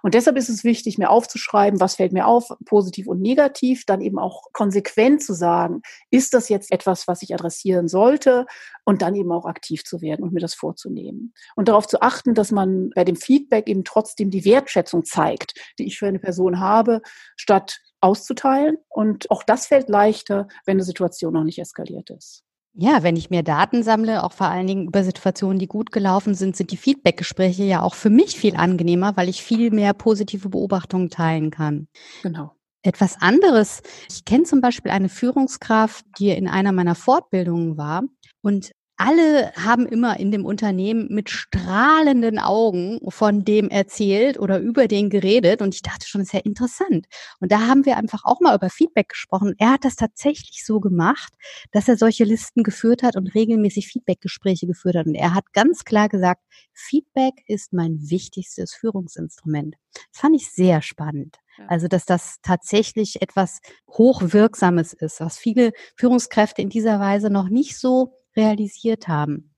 Und 0.03 0.15
deshalb 0.15 0.37
ist 0.37 0.49
es 0.49 0.65
wichtig, 0.65 0.97
mir 0.97 1.11
aufzuschreiben, 1.11 1.81
was 1.81 1.97
fällt 1.97 2.13
mir 2.13 2.27
auf, 2.27 2.49
positiv 2.65 3.07
und 3.09 3.21
negativ, 3.21 3.85
dann 3.85 4.01
eben 4.01 4.19
auch 4.19 4.45
konsequent 4.53 5.23
zu 5.23 5.35
sagen, 5.35 5.83
ist 6.11 6.33
das 6.33 6.49
jetzt 6.49 6.73
etwas, 6.73 7.07
was 7.09 7.23
ich 7.23 7.35
adressieren 7.35 7.89
sollte 7.89 8.47
und 8.85 9.03
dann 9.03 9.17
eben 9.17 9.33
auch 9.33 9.45
aktiv 9.45 9.85
zu 9.85 10.01
werden 10.01 10.23
und 10.23 10.33
mir 10.33 10.41
das 10.41 10.55
vorzunehmen. 10.55 11.35
Und 11.57 11.69
darauf 11.69 11.87
zu 11.87 12.01
achten, 12.01 12.35
dass 12.35 12.53
man 12.53 12.91
bei 12.95 13.05
dem 13.05 13.17
Feedback 13.17 13.69
eben 13.69 13.85
trotzdem 13.85 14.31
die 14.31 14.45
Wertschätzung 14.45 15.05
zeigt, 15.05 15.55
die 15.79 15.87
ich 15.87 15.99
für 15.99 16.07
eine 16.07 16.21
Person 16.21 16.61
habe, 16.61 17.03
statt 17.37 17.81
auszuteilen. 18.01 18.77
Und 18.89 19.31
auch 19.31 19.43
das 19.43 19.67
fällt 19.67 19.89
leichter, 19.89 20.47
wenn 20.65 20.77
eine 20.77 20.85
Situation 20.85 21.33
noch 21.33 21.45
nicht 21.45 21.59
eskaliert 21.59 22.11
ist. 22.11 22.44
Ja, 22.77 23.05
wenn 23.05 23.15
ich 23.15 23.31
mir 23.31 23.45
Daten 23.45 23.85
sammle, 23.85 24.25
auch 24.25 24.33
vor 24.33 24.49
allen 24.49 24.67
Dingen 24.67 24.89
über 24.89 25.05
Situationen, 25.05 25.61
die 25.61 25.69
gut 25.69 25.93
gelaufen 25.93 26.35
sind, 26.35 26.57
sind 26.57 26.73
die 26.73 26.77
Feedbackgespräche 26.77 27.63
ja 27.63 27.83
auch 27.83 27.95
für 27.95 28.11
mich 28.11 28.37
viel 28.37 28.57
angenehmer, 28.57 29.17
weil 29.17 29.29
ich 29.29 29.45
viel 29.45 29.71
mehr 29.71 29.95
positive 29.95 30.49
Beobachtungen 30.49 31.09
teilen 31.09 31.53
kann. 31.53 31.87
Genau. 32.23 32.51
Etwas 32.83 33.23
anderes. 33.23 33.81
Ich 34.11 34.25
kenne 34.25 34.43
zum 34.43 34.61
Beispiel 34.61 34.91
eine 34.91 35.09
Führungskraft, 35.09 36.05
die 36.19 36.31
in 36.31 36.49
einer 36.49 36.73
meiner 36.73 36.97
Fortbildungen 36.97 37.79
war 37.79 38.03
und 38.43 38.73
alle 39.05 39.53
haben 39.55 39.87
immer 39.87 40.19
in 40.19 40.31
dem 40.31 40.47
Unternehmen 40.47 41.09
mit 41.11 41.29
strahlenden 41.29 42.39
Augen 42.39 42.99
von 43.09 43.45
dem 43.45 43.69
erzählt 43.69 44.39
oder 44.39 44.59
über 44.59 44.89
den 44.89 45.11
geredet. 45.11 45.61
Und 45.61 45.75
ich 45.75 45.83
dachte 45.83 46.07
schon, 46.07 46.23
das 46.23 46.29
ist 46.29 46.33
ja 46.33 46.41
interessant. 46.41 47.07
Und 47.39 47.53
da 47.53 47.67
haben 47.67 47.85
wir 47.85 47.99
einfach 47.99 48.25
auch 48.25 48.41
mal 48.41 48.57
über 48.57 48.71
Feedback 48.71 49.11
gesprochen. 49.11 49.55
Er 49.59 49.73
hat 49.73 49.85
das 49.85 49.97
tatsächlich 49.97 50.65
so 50.65 50.81
gemacht, 50.81 51.35
dass 51.71 51.87
er 51.87 51.99
solche 51.99 52.25
Listen 52.25 52.63
geführt 52.63 53.03
hat 53.03 53.15
und 53.17 53.35
regelmäßig 53.35 53.89
Feedbackgespräche 53.89 54.67
geführt 54.67 54.97
hat. 54.97 55.07
Und 55.07 55.15
er 55.15 55.35
hat 55.35 55.53
ganz 55.53 55.85
klar 55.85 56.09
gesagt, 56.09 56.41
Feedback 56.73 57.35
ist 57.47 57.75
mein 57.75 57.99
wichtigstes 58.01 58.75
Führungsinstrument. 58.75 59.77
Das 60.13 60.21
fand 60.21 60.35
ich 60.35 60.51
sehr 60.51 60.81
spannend. 60.81 61.37
Also, 61.69 61.87
dass 61.87 62.05
das 62.05 62.39
tatsächlich 62.43 63.23
etwas 63.23 63.61
Hochwirksames 63.89 64.93
ist, 64.93 65.21
was 65.21 65.39
viele 65.39 65.73
Führungskräfte 65.95 66.63
in 66.63 66.69
dieser 66.69 66.99
Weise 66.99 67.31
noch 67.31 67.49
nicht 67.49 67.79
so 67.79 68.15
realisiert 68.37 69.09
haben. 69.09 69.55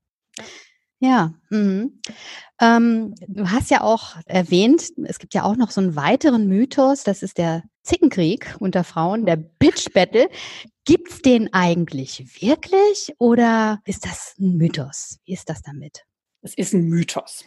Ja, 0.99 1.35
mhm. 1.51 2.01
ähm, 2.61 3.15
du 3.29 3.51
hast 3.51 3.71
ja 3.71 3.83
auch 3.83 4.17
erwähnt, 4.25 4.93
es 5.05 5.19
gibt 5.19 5.35
ja 5.35 5.43
auch 5.43 5.57
noch 5.57 5.71
so 5.71 5.83
einen 5.83 5.95
weiteren 5.95 6.47
Mythos, 6.47 7.05
das 7.05 7.23
ist 7.23 7.37
der 7.37 7.65
Zickenkrieg 7.83 8.57
unter 8.61 8.83
Frauen, 8.83 9.27
der 9.27 9.37
Bitch 9.37 9.93
Battle. 9.93 10.31
Gibt's 10.87 11.21
den 11.21 11.53
eigentlich 11.53 12.41
wirklich 12.41 13.13
oder 13.19 13.81
ist 13.85 14.07
das 14.07 14.35
ein 14.39 14.57
Mythos? 14.57 15.19
Wie 15.25 15.35
ist 15.35 15.51
das 15.51 15.63
damit? 15.63 16.05
Es 16.43 16.55
ist 16.55 16.73
ein 16.73 16.89
Mythos. 16.89 17.45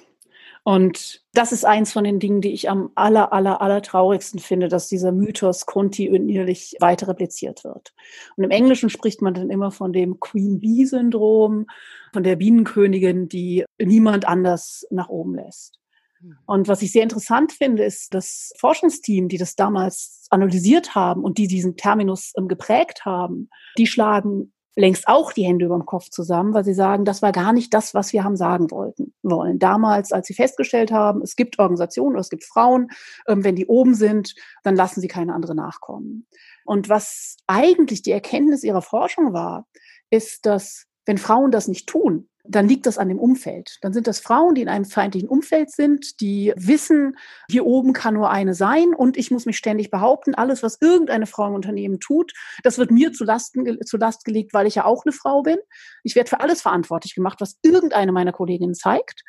Und 0.70 1.24
das 1.34 1.51
ist 1.51 1.65
eins 1.65 1.91
von 1.91 2.03
den 2.03 2.20
Dingen, 2.20 2.41
die 2.41 2.51
ich 2.51 2.70
am 2.70 2.91
aller, 2.93 3.34
aller, 3.34 3.59
aller 3.59 3.82
traurigsten 3.82 4.39
finde, 4.39 4.67
dass 4.67 4.88
dieser 4.88 5.11
Mythos 5.11 5.65
kontinuierlich 5.65 6.76
weiter 6.80 7.07
repliziert 7.07 7.63
wird. 7.63 7.91
Und 8.36 8.43
im 8.43 8.51
Englischen 8.51 8.91
spricht 8.91 9.20
man 9.24 9.34
dann 9.34 9.49
immer 9.49 9.72
von 9.72 9.93
dem 9.93 10.20
Queen 10.20 10.59
Bee 10.59 10.86
Syndrom, 10.86 11.65
von 12.13 12.22
der 12.22 12.36
Bienenkönigin, 12.36 13.28
die 13.28 13.65
niemand 13.80 14.28
anders 14.28 14.86
nach 14.91 15.09
oben 15.09 15.34
lässt. 15.34 15.80
Hm. 16.20 16.38
Und 16.45 16.67
was 16.67 16.84
ich 16.84 16.91
sehr 16.91 17.01
interessant 17.01 17.51
finde, 17.51 17.84
ist 17.84 18.13
das 18.13 18.53
Forschungsteam, 18.59 19.28
die 19.28 19.39
das 19.39 19.55
damals 19.55 20.28
analysiert 20.30 20.93
haben 20.93 21.24
und 21.24 21.39
die 21.39 21.47
diesen 21.47 21.78
Terminus 21.78 22.32
ähm, 22.38 22.47
geprägt 22.47 23.05
haben, 23.05 23.49
die 23.80 23.88
schlagen 23.88 24.53
längst 24.76 25.07
auch 25.07 25.34
die 25.34 25.43
Hände 25.43 25.65
über 25.65 25.78
dem 25.78 25.86
Kopf 25.86 26.09
zusammen, 26.09 26.53
weil 26.53 26.63
sie 26.63 26.74
sagen, 26.74 27.05
das 27.05 27.22
war 27.22 27.32
gar 27.32 27.53
nicht 27.53 27.74
das, 27.74 27.93
was 27.93 28.13
wir 28.13 28.24
haben 28.24 28.38
sagen 28.38 28.72
wollten 28.72 29.13
wollen. 29.24 29.59
Damals, 29.59 30.11
als 30.11 30.28
sie 30.28 30.34
festgestellt 30.34 30.91
haben, 30.91 31.22
es 31.22 31.36
gibt 31.36 31.59
Organisationen 31.59 32.15
oder 32.15 32.22
es 32.22 32.30
gibt 32.30 32.45
Frauen, 32.45 32.89
ähm, 33.28 33.43
wenn 33.43 33.55
die 33.55 33.65
oben 33.65 33.95
sind, 33.95 34.36
dann 34.63 34.76
lassen 34.76 35.01
sie 35.01 35.07
keine 35.07 35.34
andere 35.34 35.55
nachkommen. 35.55 36.28
Und 36.65 36.88
was 36.88 37.38
eigentlich 37.47 38.03
die 38.03 38.11
Erkenntnis 38.11 38.63
ihrer 38.63 38.82
Forschung 38.82 39.34
war, 39.34 39.65
ist, 40.09 40.45
dass 40.45 40.86
wenn 41.05 41.17
Frauen 41.17 41.51
das 41.51 41.67
nicht 41.67 41.88
tun, 41.88 42.28
dann 42.43 42.67
liegt 42.67 42.85
das 42.85 42.97
an 42.97 43.09
dem 43.09 43.19
Umfeld. 43.19 43.77
Dann 43.81 43.93
sind 43.93 44.07
das 44.07 44.19
Frauen, 44.19 44.55
die 44.55 44.61
in 44.61 44.69
einem 44.69 44.85
feindlichen 44.85 45.29
Umfeld 45.29 45.71
sind, 45.71 46.19
die 46.21 46.53
wissen, 46.55 47.17
hier 47.49 47.65
oben 47.65 47.93
kann 47.93 48.13
nur 48.13 48.29
eine 48.29 48.53
sein 48.53 48.93
und 48.95 49.17
ich 49.17 49.29
muss 49.29 49.45
mich 49.45 49.57
ständig 49.57 49.91
behaupten, 49.91 50.35
alles, 50.35 50.63
was 50.63 50.77
irgendeine 50.81 51.25
Frau 51.25 51.47
im 51.47 51.53
Unternehmen 51.53 51.99
tut, 51.99 52.33
das 52.63 52.77
wird 52.77 52.91
mir 52.91 53.13
zu, 53.13 53.23
Lasten, 53.23 53.79
zu 53.85 53.97
Last 53.97 54.25
gelegt, 54.25 54.53
weil 54.53 54.67
ich 54.67 54.75
ja 54.75 54.85
auch 54.85 55.05
eine 55.05 55.11
Frau 55.11 55.43
bin. 55.43 55.57
Ich 56.03 56.15
werde 56.15 56.29
für 56.29 56.39
alles 56.39 56.61
verantwortlich 56.61 57.13
gemacht, 57.13 57.41
was 57.41 57.57
irgendeine 57.61 58.11
meiner 58.11 58.31
Kolleginnen 58.31 58.73
zeigt. 58.73 59.23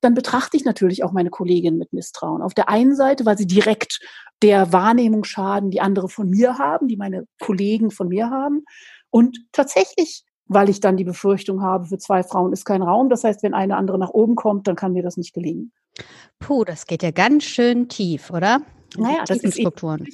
Dann 0.00 0.14
betrachte 0.14 0.56
ich 0.56 0.64
natürlich 0.64 1.04
auch 1.04 1.12
meine 1.12 1.30
Kolleginnen 1.30 1.78
mit 1.78 1.92
Misstrauen. 1.92 2.42
Auf 2.42 2.52
der 2.52 2.68
einen 2.68 2.94
Seite, 2.94 3.24
weil 3.24 3.38
sie 3.38 3.46
direkt 3.46 4.00
der 4.42 4.72
Wahrnehmung 4.72 5.24
schaden, 5.24 5.70
die 5.70 5.80
andere 5.80 6.08
von 6.08 6.28
mir 6.28 6.58
haben, 6.58 6.88
die 6.88 6.96
meine 6.96 7.26
Kollegen 7.40 7.90
von 7.90 8.08
mir 8.08 8.28
haben. 8.28 8.64
Und 9.10 9.38
tatsächlich 9.52 10.24
weil 10.48 10.68
ich 10.68 10.80
dann 10.80 10.96
die 10.96 11.04
Befürchtung 11.04 11.62
habe, 11.62 11.86
für 11.86 11.98
zwei 11.98 12.22
Frauen 12.22 12.52
ist 12.52 12.64
kein 12.64 12.82
Raum. 12.82 13.08
Das 13.08 13.24
heißt, 13.24 13.42
wenn 13.42 13.54
eine 13.54 13.76
andere 13.76 13.98
nach 13.98 14.10
oben 14.10 14.36
kommt, 14.36 14.66
dann 14.68 14.76
kann 14.76 14.92
mir 14.92 15.02
das 15.02 15.16
nicht 15.16 15.34
gelingen. 15.34 15.72
Puh, 16.38 16.64
das 16.64 16.86
geht 16.86 17.02
ja 17.02 17.10
ganz 17.10 17.44
schön 17.44 17.88
tief, 17.88 18.30
oder? 18.30 18.60
Naja, 18.96 19.24
das 19.26 19.38
ist 19.38 19.58
Strukturen. 19.58 20.06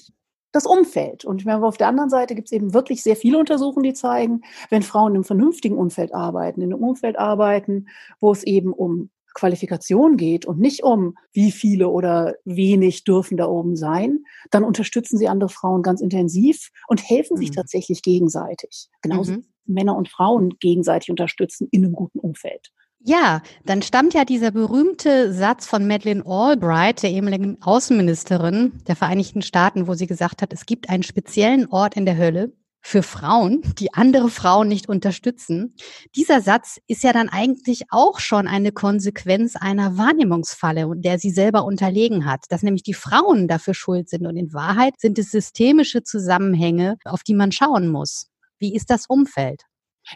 das 0.53 0.67
Umfeld. 0.67 1.25
Und 1.25 1.47
auf 1.47 1.77
der 1.77 1.89
anderen 1.89 2.11
Seite 2.11 2.35
gibt 2.35 2.49
es 2.49 2.53
eben 2.53 2.73
wirklich 2.75 3.03
sehr 3.03 3.17
viele 3.17 3.39
Untersuchungen, 3.39 3.85
die 3.85 3.95
zeigen, 3.95 4.43
wenn 4.71 4.83
Frauen 4.83 5.15
im 5.15 5.25
vernünftigen 5.25 5.77
Umfeld 5.77 6.15
arbeiten, 6.15 6.61
in 6.61 6.73
einem 6.73 6.83
Umfeld 6.83 7.19
arbeiten, 7.19 7.87
wo 8.21 8.33
es 8.33 8.43
eben 8.45 8.73
um 8.73 9.11
Qualifikation 9.35 10.17
geht 10.17 10.45
und 10.45 10.59
nicht 10.59 10.83
um 10.83 11.15
wie 11.33 11.53
viele 11.53 11.89
oder 11.89 12.35
wenig 12.45 13.05
dürfen 13.05 13.37
da 13.37 13.47
oben 13.47 13.77
sein, 13.77 14.25
dann 14.51 14.65
unterstützen 14.65 15.17
sie 15.17 15.29
andere 15.29 15.49
Frauen 15.49 15.83
ganz 15.83 16.01
intensiv 16.01 16.71
und 16.87 17.09
helfen 17.09 17.37
mhm. 17.37 17.41
sich 17.41 17.51
tatsächlich 17.51 18.03
gegenseitig. 18.03 18.89
Genauso 19.01 19.33
mhm. 19.33 19.47
Männer 19.67 19.97
und 19.97 20.09
Frauen 20.09 20.59
gegenseitig 20.59 21.11
unterstützen 21.11 21.69
in 21.71 21.85
einem 21.85 21.95
guten 21.95 22.19
Umfeld. 22.19 22.71
Ja, 23.05 23.43
dann 23.65 23.83
stammt 23.83 24.15
ja 24.15 24.25
dieser 24.25 24.53
berühmte 24.53 25.33
Satz 25.33 25.67
von 25.67 25.89
Madeleine 25.89 26.25
Albright, 26.25 27.03
der 27.03 27.11
ehemaligen 27.11 27.61
Außenministerin 27.61 28.81
der 28.87 28.95
Vereinigten 28.95 29.43
Staaten, 29.43 29.89
wo 29.89 29.95
sie 29.95 30.07
gesagt 30.07 30.41
hat, 30.41 30.53
es 30.53 30.67
gibt 30.67 30.89
einen 30.89 31.03
speziellen 31.03 31.67
Ort 31.67 31.97
in 31.97 32.07
der 32.07 32.17
Hölle, 32.17 32.53
für 32.83 33.03
Frauen, 33.03 33.63
die 33.79 33.95
andere 33.95 34.29
Frauen 34.29 34.67
nicht 34.67 34.89
unterstützen. 34.89 35.77
Dieser 36.17 36.41
Satz 36.41 36.79
ist 36.89 37.05
ja 37.05 37.13
dann 37.13 37.29
eigentlich 37.29 37.85
auch 37.91 38.19
schon 38.19 38.49
eine 38.49 38.73
Konsequenz 38.73 39.55
einer 39.55 39.97
Wahrnehmungsfalle, 39.97 40.91
der 40.97 41.19
sie 41.19 41.31
selber 41.31 41.65
unterlegen 41.65 42.27
hat, 42.27 42.45
dass 42.49 42.63
nämlich 42.63 42.83
die 42.83 42.95
Frauen 42.95 43.47
dafür 43.47 43.75
schuld 43.75 44.09
sind. 44.09 44.27
Und 44.27 44.37
in 44.37 44.53
Wahrheit 44.53 44.95
sind 44.99 45.19
es 45.19 45.31
systemische 45.31 46.03
Zusammenhänge, 46.03 46.97
auf 47.05 47.23
die 47.23 47.35
man 47.35 47.53
schauen 47.53 47.89
muss. 47.89 48.32
Wie 48.63 48.75
ist 48.77 48.91
das 48.91 49.07
Umfeld? 49.07 49.63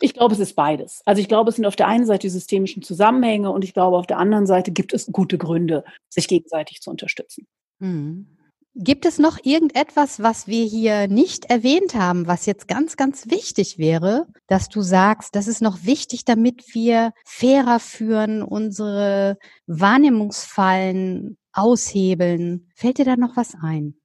Ich 0.00 0.14
glaube, 0.14 0.34
es 0.34 0.40
ist 0.40 0.54
beides. 0.54 1.02
Also 1.04 1.20
ich 1.20 1.28
glaube, 1.28 1.50
es 1.50 1.56
sind 1.56 1.66
auf 1.66 1.76
der 1.76 1.88
einen 1.88 2.06
Seite 2.06 2.28
die 2.28 2.30
systemischen 2.30 2.82
Zusammenhänge 2.82 3.50
und 3.50 3.64
ich 3.64 3.74
glaube, 3.74 3.96
auf 3.98 4.06
der 4.06 4.18
anderen 4.18 4.46
Seite 4.46 4.70
gibt 4.70 4.94
es 4.94 5.06
gute 5.12 5.36
Gründe, 5.36 5.84
sich 6.08 6.28
gegenseitig 6.28 6.80
zu 6.80 6.90
unterstützen. 6.90 7.46
Mhm. 7.80 8.36
Gibt 8.78 9.04
es 9.04 9.18
noch 9.18 9.38
irgendetwas, 9.42 10.22
was 10.22 10.46
wir 10.46 10.64
hier 10.64 11.08
nicht 11.08 11.46
erwähnt 11.46 11.94
haben, 11.94 12.26
was 12.26 12.46
jetzt 12.46 12.68
ganz, 12.68 12.96
ganz 12.96 13.30
wichtig 13.30 13.78
wäre, 13.78 14.26
dass 14.48 14.68
du 14.68 14.82
sagst, 14.82 15.34
das 15.34 15.48
ist 15.48 15.62
noch 15.62 15.84
wichtig, 15.84 16.24
damit 16.24 16.74
wir 16.74 17.12
fairer 17.24 17.80
führen, 17.80 18.42
unsere 18.42 19.38
Wahrnehmungsfallen 19.66 21.36
aushebeln? 21.52 22.68
Fällt 22.76 22.98
dir 22.98 23.06
da 23.06 23.16
noch 23.16 23.36
was 23.36 23.54
ein? 23.60 23.96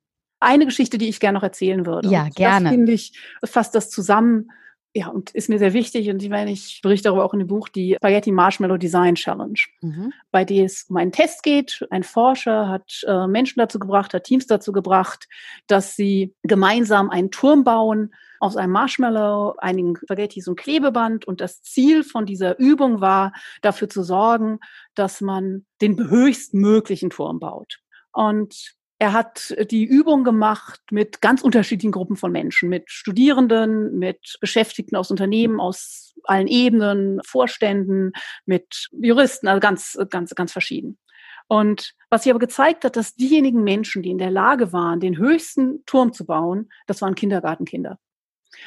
Eine 0.42 0.66
Geschichte, 0.66 0.98
die 0.98 1.08
ich 1.08 1.20
gerne 1.20 1.38
noch 1.38 1.44
erzählen 1.44 1.86
würde. 1.86 2.10
Ja, 2.10 2.28
gerne. 2.30 2.66
Das 2.66 2.74
finde 2.74 2.92
ich, 2.92 3.14
fasst 3.44 3.76
das 3.76 3.90
zusammen, 3.90 4.52
ja, 4.94 5.08
und 5.08 5.32
ist 5.32 5.48
mir 5.48 5.58
sehr 5.58 5.72
wichtig. 5.74 6.10
Und 6.10 6.22
ich 6.22 6.30
meine, 6.30 6.52
ich 6.52 6.82
berichte 6.82 7.06
darüber 7.06 7.24
auch 7.24 7.34
in 7.34 7.40
dem 7.40 7.48
Buch, 7.48 7.70
die 7.70 7.96
Spaghetti 7.96 8.32
Marshmallow 8.32 8.78
Design 8.78 9.16
Challenge, 9.16 9.60
mhm. 9.82 10.12
bei 10.32 10.44
der 10.44 10.66
es 10.66 10.84
um 10.90 10.98
einen 10.98 11.14
Test 11.14 11.44
geht. 11.44 11.86
Ein 11.92 12.04
Forscher 12.04 12.68
hat 12.68 13.04
äh, 13.08 13.28
Menschen 13.28 13.60
dazu 13.60 13.80
gebracht, 13.80 14.14
hat 14.14 14.26
Teams 14.26 14.48
dazu 14.48 14.74
gebracht, 14.74 15.30
dass 15.68 15.96
sie 15.96 16.36
gemeinsam 16.44 17.10
einen 17.10 17.32
Turm 17.32 17.64
bauen 17.64 18.14
aus 18.42 18.58
einem 18.58 18.74
Marshmallow, 18.74 19.56
einigen 19.60 19.96
Spaghettis 19.96 20.48
und 20.48 20.58
Klebeband. 20.58 21.26
Und 21.26 21.40
das 21.40 21.62
Ziel 21.62 22.04
von 22.04 22.26
dieser 22.26 22.60
Übung 22.60 23.00
war, 23.00 23.32
dafür 23.62 23.88
zu 23.88 24.04
sorgen, 24.04 24.60
dass 24.94 25.22
man 25.22 25.66
den 25.80 26.10
höchstmöglichen 26.10 27.12
Turm 27.12 27.40
baut. 27.40 27.80
Und 28.12 28.76
er 29.02 29.14
hat 29.14 29.56
die 29.72 29.84
Übung 29.84 30.24
gemacht 30.24 30.80
mit 30.92 31.22
ganz 31.22 31.42
unterschiedlichen 31.42 31.92
Gruppen 31.92 32.18
von 32.18 32.32
Menschen, 32.32 32.70
mit 32.70 32.92
Studierenden, 32.92 33.98
mit 33.98 34.38
Beschäftigten 34.42 34.96
aus 34.96 35.10
Unternehmen, 35.10 35.60
aus 35.60 36.14
allen 36.26 36.46
Ebenen, 36.46 37.20
Vorständen, 37.26 38.12
mit 38.46 38.90
Juristen, 38.92 39.48
also 39.48 39.60
ganz, 39.60 39.98
ganz, 40.12 40.36
ganz 40.36 40.52
verschieden. 40.52 41.00
Und 41.48 41.96
was 42.12 42.22
sich 42.22 42.32
aber 42.32 42.38
gezeigt 42.38 42.86
hat, 42.86 42.96
dass 42.96 43.16
diejenigen 43.16 43.64
Menschen, 43.64 44.04
die 44.04 44.12
in 44.12 44.20
der 44.20 44.30
Lage 44.30 44.72
waren, 44.72 45.00
den 45.00 45.18
höchsten 45.18 45.84
Turm 45.88 46.14
zu 46.14 46.28
bauen, 46.28 46.70
das 46.86 47.02
waren 47.02 47.16
Kindergartenkinder. 47.16 47.98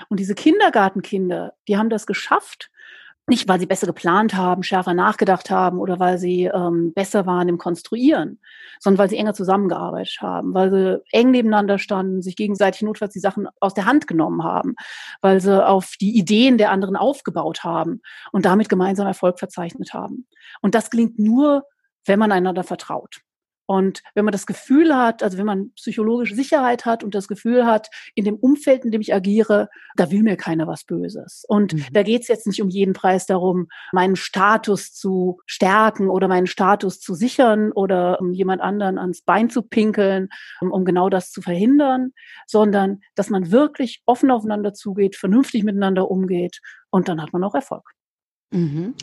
Und 0.09 0.19
diese 0.19 0.35
Kindergartenkinder, 0.35 1.55
die 1.69 1.77
haben 1.77 1.91
das 1.91 2.09
geschafft, 2.09 2.73
nicht, 3.27 3.49
weil 3.49 3.59
sie 3.59 3.67
besser 3.67 3.87
geplant 3.87 4.35
haben, 4.35 4.63
schärfer 4.63 4.93
nachgedacht 4.93 5.51
haben 5.51 5.79
oder 5.79 5.99
weil 5.99 6.19
sie 6.19 6.45
ähm, 6.45 6.93
besser 6.93 7.25
waren 7.25 7.49
im 7.49 7.57
Konstruieren, 7.57 8.39
sondern 8.81 8.99
weil 8.99 9.11
sie 9.11 9.17
enger 9.17 9.33
zusammengearbeitet 9.33 10.19
haben, 10.21 10.53
weil 10.53 10.71
sie 10.71 11.03
eng 11.11 11.31
nebeneinander 11.31 11.79
standen, 11.79 12.21
sich 12.21 12.37
gegenseitig 12.37 12.83
notfalls 12.83 13.15
die 13.15 13.21
Sachen 13.21 13.49
aus 13.61 13.73
der 13.73 13.87
Hand 13.87 14.07
genommen 14.07 14.45
haben, 14.45 14.75
weil 15.23 15.41
sie 15.41 15.67
auf 15.67 15.95
die 15.99 16.19
Ideen 16.19 16.59
der 16.59 16.71
anderen 16.71 16.97
aufgebaut 16.97 17.65
haben 17.65 18.03
und 18.33 18.45
damit 18.45 18.69
gemeinsam 18.69 19.07
Erfolg 19.07 19.39
verzeichnet 19.39 19.95
haben. 19.95 20.27
Und 20.61 20.75
das 20.75 20.91
gelingt 20.91 21.19
nur, 21.19 21.65
wenn 22.05 22.19
man 22.19 22.31
einander 22.31 22.63
vertraut. 22.63 23.21
Und 23.67 24.03
wenn 24.15 24.25
man 24.25 24.33
das 24.33 24.47
Gefühl 24.47 24.95
hat, 24.95 25.23
also 25.23 25.39
wenn 25.39 25.47
man 25.47 25.73
psychologische 25.75 26.35
Sicherheit 26.35 26.85
hat 26.85 27.03
und 27.03 27.15
das 27.15 27.29
Gefühl 27.29 27.65
hat, 27.65 27.89
in 28.15 28.25
dem 28.25 28.37
Umfeld, 28.37 28.85
in 28.85 28.91
dem 28.91 29.01
ich 29.01 29.15
agiere, 29.15 29.69
da 29.97 30.11
will 30.11 30.23
mir 30.23 30.37
keiner 30.37 30.67
was 30.67 30.85
Böses. 30.85 31.45
Und 31.49 31.73
mhm. 31.73 31.87
da 31.93 32.03
geht 32.03 32.23
es 32.23 32.29
jetzt 32.29 32.47
nicht 32.47 32.61
um 32.61 32.69
jeden 32.69 32.93
Preis 32.93 33.27
darum, 33.27 33.69
meinen 33.93 34.17
Status 34.17 34.93
zu 34.93 35.41
stärken 35.47 36.11
oder 36.11 36.29
meinen 36.29 36.47
Status 36.47 37.01
zu 37.01 37.15
sichern 37.15 37.73
oder 37.73 38.21
um 38.21 38.33
jemand 38.33 38.61
anderen 38.61 38.99
ans 38.99 39.23
Bein 39.23 39.49
zu 39.49 39.63
pinkeln, 39.63 40.29
um, 40.61 40.71
um 40.71 40.85
genau 40.85 41.09
das 41.09 41.31
zu 41.31 41.41
verhindern, 41.41 42.13
sondern 42.47 43.01
dass 43.15 43.31
man 43.31 43.51
wirklich 43.51 44.03
offen 44.07 44.31
aufeinander 44.31 44.75
zugeht, 44.75 45.17
vernünftig 45.17 45.65
miteinander 45.65 46.11
umgeht 46.11 46.61
und 46.91 47.09
dann 47.09 47.23
hat 47.23 47.33
man 47.33 47.45
auch 47.45 47.55
Erfolg. 47.55 47.85
Mhm. 48.51 48.95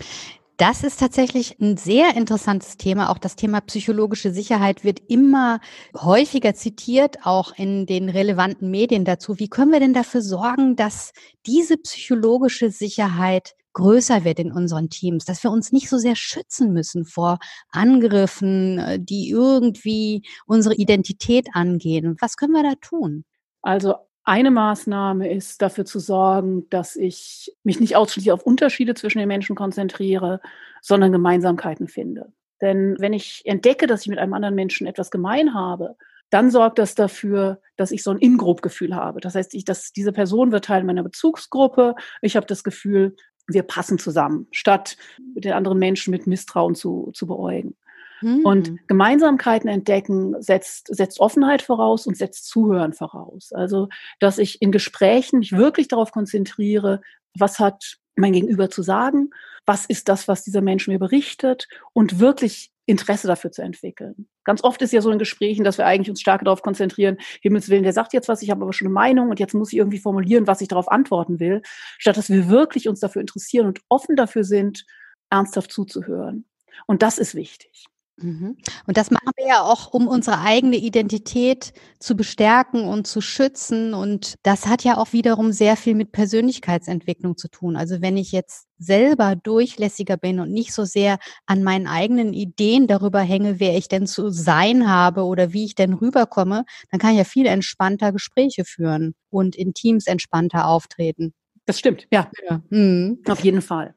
Das 0.61 0.83
ist 0.83 0.99
tatsächlich 0.99 1.59
ein 1.59 1.75
sehr 1.75 2.15
interessantes 2.15 2.77
Thema. 2.77 3.09
Auch 3.09 3.17
das 3.17 3.35
Thema 3.35 3.61
psychologische 3.61 4.29
Sicherheit 4.31 4.83
wird 4.83 4.99
immer 5.07 5.59
häufiger 5.99 6.53
zitiert, 6.53 7.25
auch 7.25 7.57
in 7.57 7.87
den 7.87 8.09
relevanten 8.09 8.69
Medien 8.69 9.03
dazu. 9.03 9.39
Wie 9.39 9.49
können 9.49 9.71
wir 9.71 9.79
denn 9.79 9.95
dafür 9.95 10.21
sorgen, 10.21 10.75
dass 10.75 11.13
diese 11.47 11.77
psychologische 11.77 12.69
Sicherheit 12.69 13.55
größer 13.73 14.23
wird 14.23 14.37
in 14.37 14.51
unseren 14.51 14.91
Teams, 14.91 15.25
dass 15.25 15.41
wir 15.41 15.49
uns 15.49 15.71
nicht 15.71 15.89
so 15.89 15.97
sehr 15.97 16.15
schützen 16.15 16.73
müssen 16.73 17.05
vor 17.05 17.39
Angriffen, 17.71 18.77
äh, 18.77 18.99
die 19.01 19.31
irgendwie 19.31 20.21
unsere 20.45 20.75
Identität 20.75 21.47
angehen. 21.53 22.17
Was 22.21 22.37
können 22.37 22.53
wir 22.53 22.61
da 22.61 22.75
tun? 22.79 23.23
Also 23.63 23.95
eine 24.23 24.51
Maßnahme 24.51 25.31
ist 25.31 25.61
dafür 25.61 25.85
zu 25.85 25.99
sorgen, 25.99 26.69
dass 26.69 26.95
ich 26.95 27.55
mich 27.63 27.79
nicht 27.79 27.95
ausschließlich 27.95 28.31
auf 28.31 28.43
Unterschiede 28.43 28.93
zwischen 28.93 29.19
den 29.19 29.27
Menschen 29.27 29.55
konzentriere, 29.55 30.41
sondern 30.81 31.11
Gemeinsamkeiten 31.11 31.87
finde. 31.87 32.31
Denn 32.61 32.95
wenn 32.99 33.13
ich 33.13 33.41
entdecke, 33.45 33.87
dass 33.87 34.01
ich 34.01 34.07
mit 34.07 34.19
einem 34.19 34.33
anderen 34.33 34.55
Menschen 34.55 34.85
etwas 34.85 35.09
gemein 35.09 35.53
habe, 35.53 35.95
dann 36.29 36.49
sorgt 36.49 36.79
das 36.79 36.95
dafür, 36.95 37.59
dass 37.75 37.91
ich 37.91 38.03
so 38.03 38.11
ein 38.11 38.19
In-Group-Gefühl 38.19 38.95
habe. 38.95 39.19
Das 39.19 39.35
heißt, 39.35 39.53
ich, 39.53 39.65
dass 39.65 39.91
diese 39.91 40.13
Person 40.13 40.51
wird 40.51 40.65
Teil 40.65 40.83
meiner 40.83 41.03
Bezugsgruppe. 41.03 41.95
Ich 42.21 42.35
habe 42.35 42.45
das 42.45 42.63
Gefühl, 42.63 43.15
wir 43.47 43.63
passen 43.63 43.97
zusammen, 43.97 44.47
statt 44.51 44.97
den 45.19 45.53
anderen 45.53 45.79
Menschen 45.79 46.11
mit 46.11 46.27
Misstrauen 46.27 46.75
zu, 46.75 47.11
zu 47.13 47.27
beäugen. 47.27 47.75
Mhm. 48.21 48.45
Und 48.45 48.67
hm. 48.67 48.79
Gemeinsamkeiten 48.87 49.69
entdecken 49.69 50.35
setzt, 50.41 50.93
setzt 50.95 51.19
Offenheit 51.19 51.61
voraus 51.61 52.07
und 52.07 52.17
setzt 52.17 52.47
Zuhören 52.47 52.93
voraus. 52.93 53.51
Also, 53.53 53.89
dass 54.19 54.37
ich 54.37 54.61
in 54.61 54.71
Gesprächen 54.71 55.39
mich 55.39 55.51
wirklich 55.53 55.87
darauf 55.87 56.11
konzentriere, 56.11 57.01
was 57.37 57.59
hat 57.59 57.97
mein 58.15 58.33
Gegenüber 58.33 58.69
zu 58.69 58.81
sagen, 58.81 59.29
was 59.65 59.85
ist 59.85 60.09
das, 60.09 60.27
was 60.27 60.43
dieser 60.43 60.61
Mensch 60.61 60.87
mir 60.87 60.99
berichtet 60.99 61.67
und 61.93 62.19
wirklich 62.19 62.71
Interesse 62.85 63.27
dafür 63.27 63.51
zu 63.51 63.61
entwickeln. 63.61 64.27
Ganz 64.43 64.63
oft 64.63 64.81
ist 64.81 64.91
ja 64.91 65.01
so 65.01 65.11
in 65.11 65.19
Gesprächen, 65.19 65.63
dass 65.63 65.77
wir 65.77 65.85
eigentlich 65.85 66.09
uns 66.09 66.19
stark 66.19 66.43
darauf 66.43 66.61
konzentrieren, 66.61 67.17
Himmels 67.41 67.69
Willen, 67.69 67.83
der 67.83 67.93
sagt 67.93 68.13
jetzt 68.13 68.27
was, 68.27 68.41
ich 68.41 68.49
habe 68.49 68.63
aber 68.63 68.73
schon 68.73 68.87
eine 68.87 68.93
Meinung 68.93 69.29
und 69.29 69.39
jetzt 69.39 69.53
muss 69.53 69.71
ich 69.71 69.77
irgendwie 69.77 69.99
formulieren, 69.99 70.47
was 70.47 70.61
ich 70.61 70.67
darauf 70.67 70.91
antworten 70.91 71.39
will, 71.39 71.61
statt 71.97 72.17
dass 72.17 72.29
wir 72.29 72.49
wirklich 72.49 72.89
uns 72.89 72.99
dafür 72.99 73.21
interessieren 73.21 73.67
und 73.67 73.79
offen 73.87 74.15
dafür 74.15 74.43
sind, 74.43 74.85
ernsthaft 75.29 75.71
zuzuhören. 75.71 76.45
Und 76.87 77.01
das 77.01 77.17
ist 77.17 77.35
wichtig. 77.35 77.85
Mhm. 78.21 78.57
Und 78.87 78.97
das 78.97 79.11
machen 79.11 79.31
wir 79.35 79.47
ja 79.47 79.61
auch, 79.61 79.93
um 79.93 80.07
unsere 80.07 80.39
eigene 80.41 80.77
Identität 80.77 81.73
zu 81.99 82.15
bestärken 82.15 82.85
und 82.87 83.07
zu 83.07 83.21
schützen. 83.21 83.93
Und 83.93 84.35
das 84.43 84.67
hat 84.67 84.83
ja 84.83 84.97
auch 84.97 85.13
wiederum 85.13 85.51
sehr 85.51 85.77
viel 85.77 85.95
mit 85.95 86.11
Persönlichkeitsentwicklung 86.11 87.37
zu 87.37 87.47
tun. 87.49 87.75
Also 87.75 88.01
wenn 88.01 88.17
ich 88.17 88.31
jetzt 88.31 88.67
selber 88.77 89.35
durchlässiger 89.35 90.17
bin 90.17 90.39
und 90.39 90.51
nicht 90.51 90.73
so 90.73 90.85
sehr 90.85 91.19
an 91.45 91.63
meinen 91.63 91.87
eigenen 91.87 92.33
Ideen 92.33 92.87
darüber 92.87 93.21
hänge, 93.21 93.59
wer 93.59 93.77
ich 93.77 93.87
denn 93.87 94.07
zu 94.07 94.29
sein 94.29 94.89
habe 94.89 95.23
oder 95.23 95.53
wie 95.53 95.65
ich 95.65 95.75
denn 95.75 95.93
rüberkomme, 95.93 96.65
dann 96.89 96.99
kann 96.99 97.11
ich 97.11 97.17
ja 97.17 97.23
viel 97.23 97.45
entspannter 97.45 98.11
Gespräche 98.11 98.65
führen 98.65 99.13
und 99.29 99.55
in 99.55 99.73
Teams 99.73 100.07
entspannter 100.07 100.67
auftreten. 100.67 101.33
Das 101.65 101.79
stimmt, 101.79 102.07
ja. 102.11 102.29
ja. 102.49 102.61
Mhm. 102.69 103.21
Auf 103.27 103.43
jeden 103.43 103.61
Fall. 103.61 103.93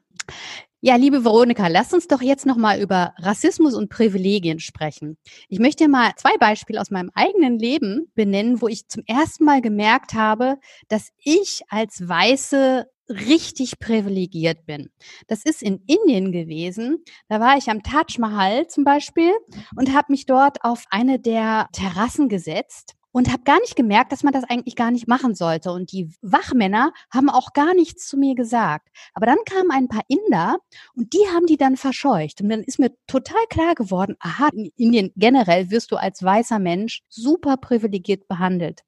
Ja, 0.87 0.97
liebe 0.97 1.25
Veronika, 1.25 1.67
lass 1.67 1.93
uns 1.93 2.07
doch 2.07 2.21
jetzt 2.21 2.45
nochmal 2.45 2.79
über 2.79 3.15
Rassismus 3.17 3.73
und 3.73 3.89
Privilegien 3.89 4.59
sprechen. 4.59 5.17
Ich 5.49 5.57
möchte 5.57 5.87
mal 5.87 6.11
zwei 6.15 6.37
Beispiele 6.37 6.79
aus 6.79 6.91
meinem 6.91 7.09
eigenen 7.15 7.57
Leben 7.57 8.11
benennen, 8.13 8.61
wo 8.61 8.67
ich 8.67 8.87
zum 8.87 9.01
ersten 9.07 9.45
Mal 9.45 9.61
gemerkt 9.61 10.13
habe, 10.13 10.59
dass 10.87 11.09
ich 11.23 11.63
als 11.69 12.07
Weiße 12.07 12.85
richtig 13.09 13.79
privilegiert 13.79 14.67
bin. 14.67 14.91
Das 15.25 15.43
ist 15.43 15.63
in 15.63 15.81
Indien 15.87 16.31
gewesen. 16.31 17.03
Da 17.29 17.39
war 17.39 17.57
ich 17.57 17.67
am 17.67 17.81
Taj 17.81 18.19
Mahal 18.19 18.67
zum 18.67 18.83
Beispiel 18.83 19.33
und 19.75 19.91
habe 19.91 20.11
mich 20.11 20.27
dort 20.27 20.63
auf 20.63 20.85
eine 20.91 21.17
der 21.17 21.67
Terrassen 21.71 22.29
gesetzt 22.29 22.93
und 23.15 23.31
habe 23.31 23.43
gar 23.43 23.61
nicht 23.61 23.77
gemerkt, 23.77 24.11
dass 24.11 24.23
man 24.23 24.33
das 24.33 24.43
eigentlich 24.43 24.75
gar 24.75 24.91
nicht 24.91 25.07
machen 25.07 25.35
sollte. 25.35 25.71
Und 25.71 25.93
die 25.93 26.09
Wachmänner 26.21 26.91
haben 27.09 27.29
auch 27.29 27.53
gar 27.53 27.73
nichts 27.73 28.07
zu 28.07 28.17
mir 28.17 28.35
gesagt. 28.35 28.89
Aber 29.13 29.25
dann 29.25 29.37
kamen 29.45 29.71
ein 29.71 29.87
paar 29.87 30.01
Inder 30.09 30.57
und 30.95 31.13
die 31.13 31.25
haben 31.33 31.45
die 31.45 31.55
dann 31.55 31.77
verscheucht. 31.77 32.41
Und 32.41 32.49
dann 32.49 32.61
ist 32.61 32.77
mir 32.77 32.91
total 33.07 33.39
klar 33.49 33.73
geworden, 33.73 34.17
aha, 34.19 34.49
in 34.51 34.69
Indien 34.75 35.13
generell 35.15 35.71
wirst 35.71 35.93
du 35.93 35.95
als 35.95 36.21
weißer 36.21 36.59
Mensch 36.59 37.03
super 37.07 37.55
privilegiert 37.55 38.27
behandelt. 38.27 38.81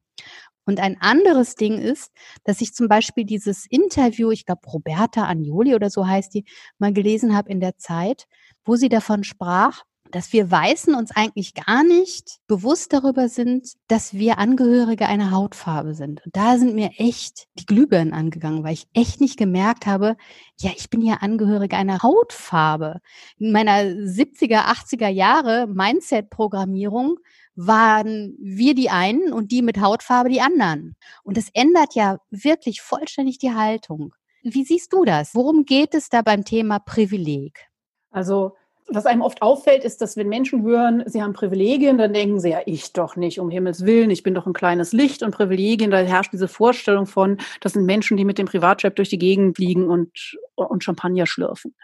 Und 0.66 0.82
ein 0.82 0.98
anderes 1.00 1.56
Ding 1.56 1.78
ist, 1.80 2.12
dass 2.44 2.60
ich 2.60 2.74
zum 2.74 2.90
Beispiel 2.90 3.24
dieses 3.24 3.66
Interview, 3.70 4.32
ich 4.32 4.46
glaube 4.46 4.68
Roberta 4.68 5.26
Agnoli 5.26 5.74
oder 5.74 5.90
so 5.90 6.06
heißt 6.06 6.34
die, 6.34 6.44
mal 6.80 6.92
gelesen 6.92 7.34
habe 7.34 7.50
in 7.50 7.62
der 7.62 7.78
Zeit, 7.78 8.26
wo 8.66 8.76
sie 8.76 8.90
davon 8.90 9.24
sprach, 9.24 9.84
dass 10.12 10.34
wir 10.34 10.50
Weißen 10.50 10.96
uns 10.96 11.12
eigentlich 11.12 11.54
gar 11.54 11.84
nicht 11.84 12.40
bewusst 12.48 12.94
darüber 12.94 13.30
sind, 13.30 13.74
dass 13.88 14.14
wir 14.14 14.38
Angehörige 14.38 15.08
einer 15.08 15.32
Hautfarbe 15.32 15.94
sind. 15.94 16.26
Und 16.26 16.36
da 16.36 16.58
sind 16.58 16.76
mir 16.76 16.92
echt 16.98 17.48
die 17.60 17.66
Glühbirnen 17.66 18.14
angegangen, 18.14 18.64
weil 18.64 18.74
ich 18.74 18.88
echt 18.94 19.22
nicht 19.22 19.38
gemerkt 19.38 19.86
habe, 19.86 20.18
ja, 20.60 20.72
ich 20.76 20.90
bin 20.90 21.02
ja 21.02 21.16
Angehörige 21.16 21.78
einer 21.78 22.04
Hautfarbe. 22.04 23.02
In 23.38 23.52
meiner 23.52 23.82
70er, 23.82 24.66
80er 24.66 25.10
Jahre 25.10 25.68
Mindset-Programmierung 25.68 27.20
waren 27.56 28.36
wir 28.40 28.76
die 28.76 28.90
einen 28.90 29.34
und 29.34 29.52
die 29.52 29.62
mit 29.62 29.82
Hautfarbe 29.82 30.30
die 30.30 30.42
anderen. 30.42 30.96
Und 31.24 31.38
das 31.38 31.50
ändert 31.54 31.96
ja 31.96 32.20
wirklich 32.30 32.82
vollständig 32.82 33.40
die 33.40 33.54
Haltung. 33.54 34.14
Wie 34.44 34.64
siehst 34.64 34.94
du 34.94 35.04
das? 35.04 35.36
Worum 35.36 35.66
geht 35.66 35.94
es 35.94 36.10
da 36.10 36.22
beim 36.22 36.46
Thema 36.46 36.80
Privileg? 36.80 37.68
Also 38.12 38.56
was 38.90 39.06
einem 39.06 39.22
oft 39.22 39.42
auffällt, 39.42 39.84
ist, 39.84 40.02
dass 40.02 40.16
wenn 40.16 40.30
Menschen 40.30 40.64
hören, 40.64 41.04
sie 41.08 41.22
haben 41.22 41.34
Privilegien, 41.34 41.98
dann 41.98 42.14
denken 42.14 42.40
sie, 42.40 42.52
ja, 42.52 42.62
ich 42.66 42.94
doch 42.94 43.16
nicht, 43.16 43.40
um 43.40 43.50
Himmels 43.50 43.86
Willen, 43.86 44.10
ich 44.10 44.24
bin 44.24 44.34
doch 44.34 44.48
ein 44.48 44.54
kleines 44.54 44.94
Licht 44.94 45.24
und 45.24 45.32
Privilegien, 45.32 45.92
da 45.92 45.98
herrscht 45.98 46.32
diese 46.32 46.48
Vorstellung 46.48 47.06
von, 47.06 47.38
das 47.60 47.74
sind 47.74 47.86
Menschen, 47.86 48.18
die 48.18 48.26
mit 48.26 48.38
dem 48.38 48.48
Privatjet 48.48 48.98
durch 48.98 49.10
die 49.10 49.18
Gegend 49.18 49.58
fliegen 49.58 49.90
und, 49.90 50.38
und 50.56 50.84
Champagner 50.84 51.26
schlürfen. 51.26 51.76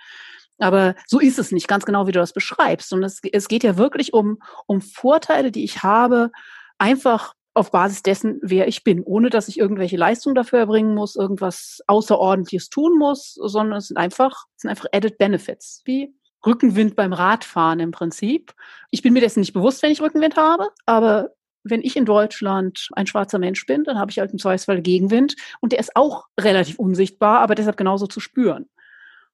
Aber 0.60 0.96
so 1.08 1.20
ist 1.20 1.40
es 1.40 1.52
nicht, 1.52 1.68
ganz 1.68 1.86
genau 1.86 2.08
wie 2.08 2.12
du 2.12 2.20
das 2.20 2.32
beschreibst. 2.32 2.94
Und 2.94 3.04
es, 3.04 3.20
es 3.32 3.48
geht 3.48 3.64
ja 3.64 3.78
wirklich 3.78 4.14
um, 4.14 4.38
um 4.66 4.82
Vorteile, 4.82 5.52
die 5.52 5.64
ich 5.64 5.84
habe, 5.84 6.32
einfach 6.78 7.34
auf 7.54 7.72
Basis 7.72 8.02
dessen, 8.02 8.40
wer 8.42 8.68
ich 8.68 8.84
bin, 8.84 9.04
ohne 9.04 9.30
dass 9.30 9.48
ich 9.48 9.60
irgendwelche 9.60 9.98
Leistungen 9.98 10.36
dafür 10.36 10.60
erbringen 10.60 10.96
muss, 10.96 11.16
irgendwas 11.16 11.82
Außerordentliches 11.88 12.70
tun 12.70 12.98
muss, 12.98 13.34
sondern 13.34 13.78
es 13.78 13.88
sind 13.88 13.98
einfach, 13.98 14.46
es 14.56 14.62
sind 14.62 14.72
einfach 14.72 14.86
Added 14.92 15.18
Benefits, 15.18 15.82
wie 15.86 16.14
Rückenwind 16.46 16.96
beim 16.96 17.14
Radfahren 17.14 17.80
im 17.80 17.92
Prinzip. 17.92 18.54
Ich 18.92 19.02
bin 19.02 19.14
mir 19.14 19.22
dessen 19.22 19.40
nicht 19.40 19.54
bewusst, 19.54 19.82
wenn 19.84 19.92
ich 19.92 20.02
Rückenwind 20.02 20.36
habe, 20.36 20.70
aber 20.86 21.32
wenn 21.64 21.82
ich 21.82 21.96
in 21.96 22.06
Deutschland 22.06 22.90
ein 22.94 23.08
schwarzer 23.08 23.40
Mensch 23.40 23.66
bin, 23.66 23.84
dann 23.86 23.98
habe 23.98 24.12
ich 24.12 24.20
halt 24.20 24.32
im 24.32 24.40
Zweifelsfall 24.40 24.82
Gegenwind 24.82 25.36
und 25.62 25.72
der 25.72 25.80
ist 25.80 25.96
auch 25.96 26.28
relativ 26.40 26.78
unsichtbar, 26.78 27.40
aber 27.40 27.56
deshalb 27.56 27.78
genauso 27.78 28.08
zu 28.08 28.20
spüren. 28.20 28.70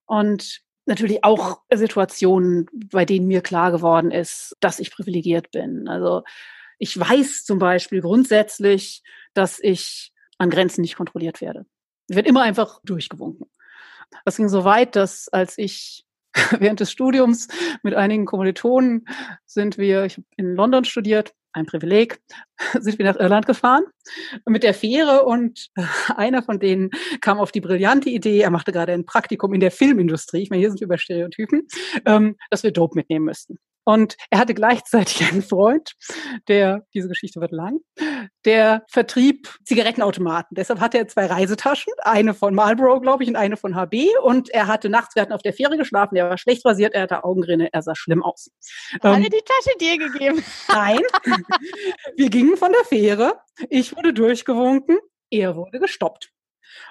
Und 0.05 0.61
natürlich 0.85 1.23
auch 1.23 1.61
Situationen, 1.71 2.67
bei 2.71 3.05
denen 3.05 3.27
mir 3.27 3.41
klar 3.41 3.71
geworden 3.71 4.11
ist, 4.11 4.55
dass 4.59 4.79
ich 4.79 4.91
privilegiert 4.91 5.51
bin. 5.51 5.87
Also 5.87 6.23
ich 6.77 6.99
weiß 6.99 7.45
zum 7.45 7.59
Beispiel 7.59 8.01
grundsätzlich, 8.01 9.03
dass 9.33 9.59
ich 9.59 10.13
an 10.37 10.49
Grenzen 10.49 10.81
nicht 10.81 10.95
kontrolliert 10.95 11.41
werde. 11.41 11.65
Ich 12.07 12.15
werde 12.15 12.29
immer 12.29 12.41
einfach 12.41 12.79
durchgewunken. 12.83 13.47
Das 14.25 14.37
ging 14.37 14.49
so 14.49 14.63
weit, 14.63 14.95
dass 14.95 15.27
als 15.29 15.57
ich 15.57 16.05
während 16.59 16.79
des 16.79 16.91
Studiums 16.91 17.47
mit 17.83 17.93
einigen 17.93 18.25
Kommilitonen 18.25 19.05
sind 19.45 19.77
wir, 19.77 20.05
ich 20.05 20.17
habe 20.17 20.27
in 20.37 20.55
London 20.55 20.85
studiert, 20.85 21.33
ein 21.53 21.65
Privileg, 21.65 22.19
sind 22.79 22.99
wir 22.99 23.05
nach 23.05 23.19
Irland 23.19 23.45
gefahren 23.45 23.83
mit 24.45 24.63
der 24.63 24.73
Fähre 24.73 25.25
und 25.25 25.69
einer 26.15 26.43
von 26.43 26.59
denen 26.59 26.91
kam 27.21 27.39
auf 27.39 27.51
die 27.51 27.61
brillante 27.61 28.09
Idee, 28.09 28.39
er 28.39 28.51
machte 28.51 28.71
gerade 28.71 28.93
ein 28.93 29.05
Praktikum 29.05 29.53
in 29.53 29.59
der 29.59 29.71
Filmindustrie, 29.71 30.43
ich 30.43 30.49
meine, 30.49 30.61
hier 30.61 30.69
sind 30.69 30.79
wir 30.79 30.85
über 30.85 30.97
Stereotypen, 30.97 31.67
ähm, 32.05 32.35
dass 32.49 32.63
wir 32.63 32.71
Dope 32.71 32.95
mitnehmen 32.95 33.25
müssten. 33.25 33.57
Und 33.83 34.17
er 34.29 34.39
hatte 34.39 34.53
gleichzeitig 34.53 35.21
einen 35.31 35.41
Freund, 35.41 35.93
der, 36.47 36.85
diese 36.93 37.07
Geschichte 37.07 37.41
wird 37.41 37.51
lang, 37.51 37.79
der 38.45 38.83
vertrieb 38.87 39.49
Zigarettenautomaten. 39.65 40.55
Deshalb 40.55 40.79
hatte 40.79 40.97
er 40.97 41.07
zwei 41.07 41.25
Reisetaschen, 41.25 41.93
eine 41.99 42.33
von 42.33 42.53
Marlboro, 42.53 42.99
glaube 42.99 43.23
ich, 43.23 43.29
und 43.29 43.35
eine 43.35 43.57
von 43.57 43.75
HB. 43.75 44.07
Und 44.23 44.49
er 44.49 44.67
hatte 44.67 44.89
nachts, 44.89 45.15
wir 45.15 45.21
hatten 45.21 45.33
auf 45.33 45.41
der 45.41 45.53
Fähre 45.53 45.77
geschlafen, 45.77 46.15
er 46.15 46.29
war 46.29 46.37
schlecht 46.37 46.65
rasiert, 46.65 46.93
er 46.93 47.03
hatte 47.03 47.23
Augenrinne, 47.23 47.69
er 47.71 47.81
sah 47.81 47.95
schlimm 47.95 48.23
aus. 48.23 48.51
Hat 49.01 49.17
ähm, 49.17 49.23
er 49.23 49.29
die 49.29 49.43
Tasche 49.43 49.77
dir 49.79 49.97
gegeben? 49.97 50.43
Nein. 50.67 50.99
wir 52.15 52.29
gingen 52.29 52.57
von 52.57 52.71
der 52.71 52.85
Fähre, 52.85 53.39
ich 53.69 53.95
wurde 53.95 54.13
durchgewunken, 54.13 54.99
er 55.29 55.55
wurde 55.55 55.79
gestoppt. 55.79 56.31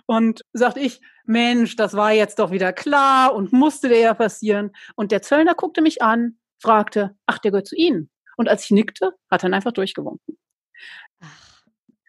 Und 0.06 0.44
sagte 0.52 0.80
ich, 0.80 1.00
Mensch, 1.24 1.76
das 1.76 1.94
war 1.94 2.12
jetzt 2.12 2.38
doch 2.38 2.50
wieder 2.50 2.72
klar 2.72 3.34
und 3.34 3.52
musste 3.52 3.88
der 3.88 3.98
ja 3.98 4.14
passieren. 4.14 4.72
Und 4.96 5.12
der 5.12 5.22
Zöllner 5.22 5.54
guckte 5.54 5.82
mich 5.82 6.02
an 6.02 6.37
fragte, 6.58 7.16
ach, 7.26 7.38
der 7.38 7.50
gehört 7.50 7.66
zu 7.66 7.76
Ihnen. 7.76 8.10
Und 8.36 8.48
als 8.48 8.64
ich 8.64 8.70
nickte, 8.70 9.14
hat 9.30 9.42
er 9.44 9.52
einfach 9.52 9.72
durchgewunken. 9.72 10.38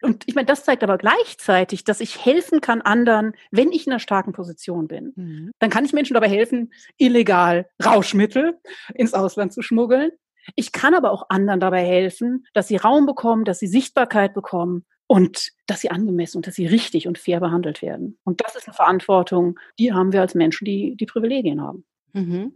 Und 0.02 0.24
ich 0.26 0.34
meine, 0.34 0.46
das 0.46 0.64
zeigt 0.64 0.82
aber 0.82 0.96
gleichzeitig, 0.96 1.84
dass 1.84 2.00
ich 2.00 2.24
helfen 2.24 2.60
kann 2.60 2.80
anderen, 2.80 3.34
wenn 3.50 3.72
ich 3.72 3.86
in 3.86 3.92
einer 3.92 4.00
starken 4.00 4.32
Position 4.32 4.88
bin. 4.88 5.12
Mhm. 5.14 5.50
Dann 5.58 5.70
kann 5.70 5.84
ich 5.84 5.92
Menschen 5.92 6.14
dabei 6.14 6.28
helfen, 6.28 6.72
illegal 6.96 7.68
Rauschmittel 7.84 8.58
ins 8.94 9.12
Ausland 9.12 9.52
zu 9.52 9.62
schmuggeln. 9.62 10.10
Ich 10.56 10.72
kann 10.72 10.94
aber 10.94 11.10
auch 11.10 11.26
anderen 11.28 11.60
dabei 11.60 11.84
helfen, 11.84 12.46
dass 12.54 12.68
sie 12.68 12.76
Raum 12.76 13.06
bekommen, 13.06 13.44
dass 13.44 13.58
sie 13.58 13.66
Sichtbarkeit 13.66 14.32
bekommen 14.32 14.86
und 15.06 15.50
dass 15.66 15.80
sie 15.80 15.90
angemessen 15.90 16.38
und 16.38 16.46
dass 16.46 16.54
sie 16.54 16.66
richtig 16.66 17.06
und 17.06 17.18
fair 17.18 17.40
behandelt 17.40 17.82
werden. 17.82 18.18
Und 18.24 18.40
das 18.42 18.56
ist 18.56 18.68
eine 18.68 18.74
Verantwortung, 18.74 19.58
die 19.78 19.92
haben 19.92 20.12
wir 20.12 20.20
als 20.22 20.34
Menschen, 20.34 20.64
die 20.64 20.96
die 20.96 21.06
Privilegien 21.06 21.60
haben. 21.60 21.84
Mhm. 22.12 22.52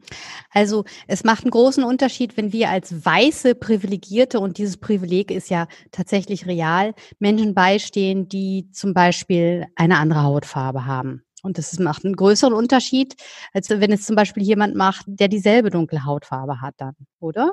Also 0.50 0.84
es 1.06 1.24
macht 1.24 1.44
einen 1.44 1.50
großen 1.50 1.84
Unterschied, 1.84 2.36
wenn 2.36 2.52
wir 2.52 2.70
als 2.70 3.04
weiße 3.04 3.54
Privilegierte, 3.54 4.40
und 4.40 4.58
dieses 4.58 4.76
Privileg 4.78 5.30
ist 5.30 5.50
ja 5.50 5.68
tatsächlich 5.92 6.46
real, 6.46 6.94
Menschen 7.18 7.54
beistehen, 7.54 8.28
die 8.28 8.70
zum 8.72 8.94
Beispiel 8.94 9.66
eine 9.76 9.98
andere 9.98 10.22
Hautfarbe 10.22 10.86
haben. 10.86 11.22
Und 11.42 11.58
das 11.58 11.78
macht 11.78 12.04
einen 12.04 12.16
größeren 12.16 12.54
Unterschied, 12.54 13.14
als 13.52 13.68
wenn 13.68 13.92
es 13.92 14.06
zum 14.06 14.16
Beispiel 14.16 14.42
jemand 14.42 14.74
macht, 14.76 15.04
der 15.06 15.28
dieselbe 15.28 15.70
dunkle 15.70 16.04
Hautfarbe 16.04 16.60
hat 16.60 16.74
dann, 16.78 16.94
oder? 17.20 17.52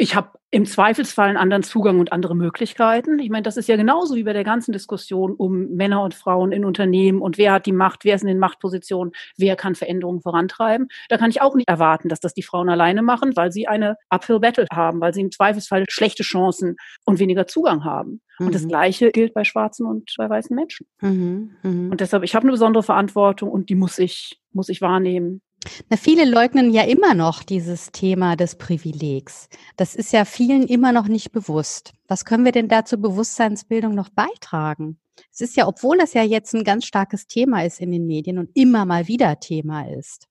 Ich 0.00 0.16
habe 0.16 0.30
im 0.50 0.64
Zweifelsfall 0.64 1.28
einen 1.28 1.36
anderen 1.36 1.62
Zugang 1.62 2.00
und 2.00 2.10
andere 2.10 2.34
Möglichkeiten. 2.34 3.18
Ich 3.18 3.28
meine, 3.28 3.42
das 3.42 3.58
ist 3.58 3.68
ja 3.68 3.76
genauso 3.76 4.14
wie 4.14 4.22
bei 4.22 4.32
der 4.32 4.44
ganzen 4.44 4.72
Diskussion 4.72 5.34
um 5.34 5.74
Männer 5.74 6.02
und 6.02 6.14
Frauen 6.14 6.52
in 6.52 6.64
Unternehmen 6.64 7.20
und 7.20 7.36
wer 7.36 7.52
hat 7.52 7.66
die 7.66 7.72
Macht, 7.72 8.06
wer 8.06 8.14
ist 8.14 8.22
in 8.22 8.28
den 8.28 8.38
Machtpositionen, 8.38 9.12
wer 9.36 9.56
kann 9.56 9.74
Veränderungen 9.74 10.22
vorantreiben. 10.22 10.88
Da 11.10 11.18
kann 11.18 11.28
ich 11.28 11.42
auch 11.42 11.54
nicht 11.54 11.68
erwarten, 11.68 12.08
dass 12.08 12.18
das 12.18 12.32
die 12.32 12.42
Frauen 12.42 12.70
alleine 12.70 13.02
machen, 13.02 13.36
weil 13.36 13.52
sie 13.52 13.68
eine 13.68 13.96
Uphill 14.08 14.40
Battle 14.40 14.64
haben, 14.72 15.02
weil 15.02 15.12
sie 15.12 15.20
im 15.20 15.32
Zweifelsfall 15.32 15.84
schlechte 15.90 16.22
Chancen 16.22 16.76
und 17.04 17.18
weniger 17.18 17.46
Zugang 17.46 17.84
haben. 17.84 18.22
Mhm. 18.38 18.46
Und 18.46 18.54
das 18.54 18.62
mhm. 18.62 18.68
Gleiche 18.68 19.10
gilt 19.10 19.34
bei 19.34 19.44
schwarzen 19.44 19.84
und 19.84 20.14
bei 20.16 20.30
weißen 20.30 20.56
Menschen. 20.56 20.86
Mhm. 21.02 21.56
Mhm. 21.62 21.90
Und 21.90 22.00
deshalb, 22.00 22.24
ich 22.24 22.34
habe 22.34 22.44
eine 22.44 22.52
besondere 22.52 22.82
Verantwortung 22.82 23.50
und 23.50 23.68
die 23.68 23.74
muss 23.74 23.98
ich, 23.98 24.40
muss 24.50 24.70
ich 24.70 24.80
wahrnehmen. 24.80 25.42
Na, 25.90 25.96
viele 25.96 26.24
leugnen 26.24 26.70
ja 26.70 26.82
immer 26.82 27.14
noch 27.14 27.42
dieses 27.42 27.92
Thema 27.92 28.36
des 28.36 28.56
Privilegs. 28.56 29.48
Das 29.76 29.94
ist 29.94 30.12
ja 30.12 30.24
vielen 30.24 30.66
immer 30.66 30.92
noch 30.92 31.06
nicht 31.06 31.32
bewusst. 31.32 31.92
Was 32.08 32.24
können 32.24 32.44
wir 32.44 32.52
denn 32.52 32.68
da 32.68 32.84
zur 32.84 33.00
Bewusstseinsbildung 33.00 33.94
noch 33.94 34.08
beitragen? 34.08 34.98
Es 35.32 35.40
ist 35.40 35.56
ja, 35.56 35.66
obwohl 35.66 35.98
das 35.98 36.14
ja 36.14 36.22
jetzt 36.22 36.54
ein 36.54 36.64
ganz 36.64 36.86
starkes 36.86 37.26
Thema 37.26 37.64
ist 37.64 37.80
in 37.80 37.90
den 37.90 38.06
Medien 38.06 38.38
und 38.38 38.50
immer 38.54 38.86
mal 38.86 39.06
wieder 39.06 39.38
Thema 39.38 39.82
ist. 39.82 40.28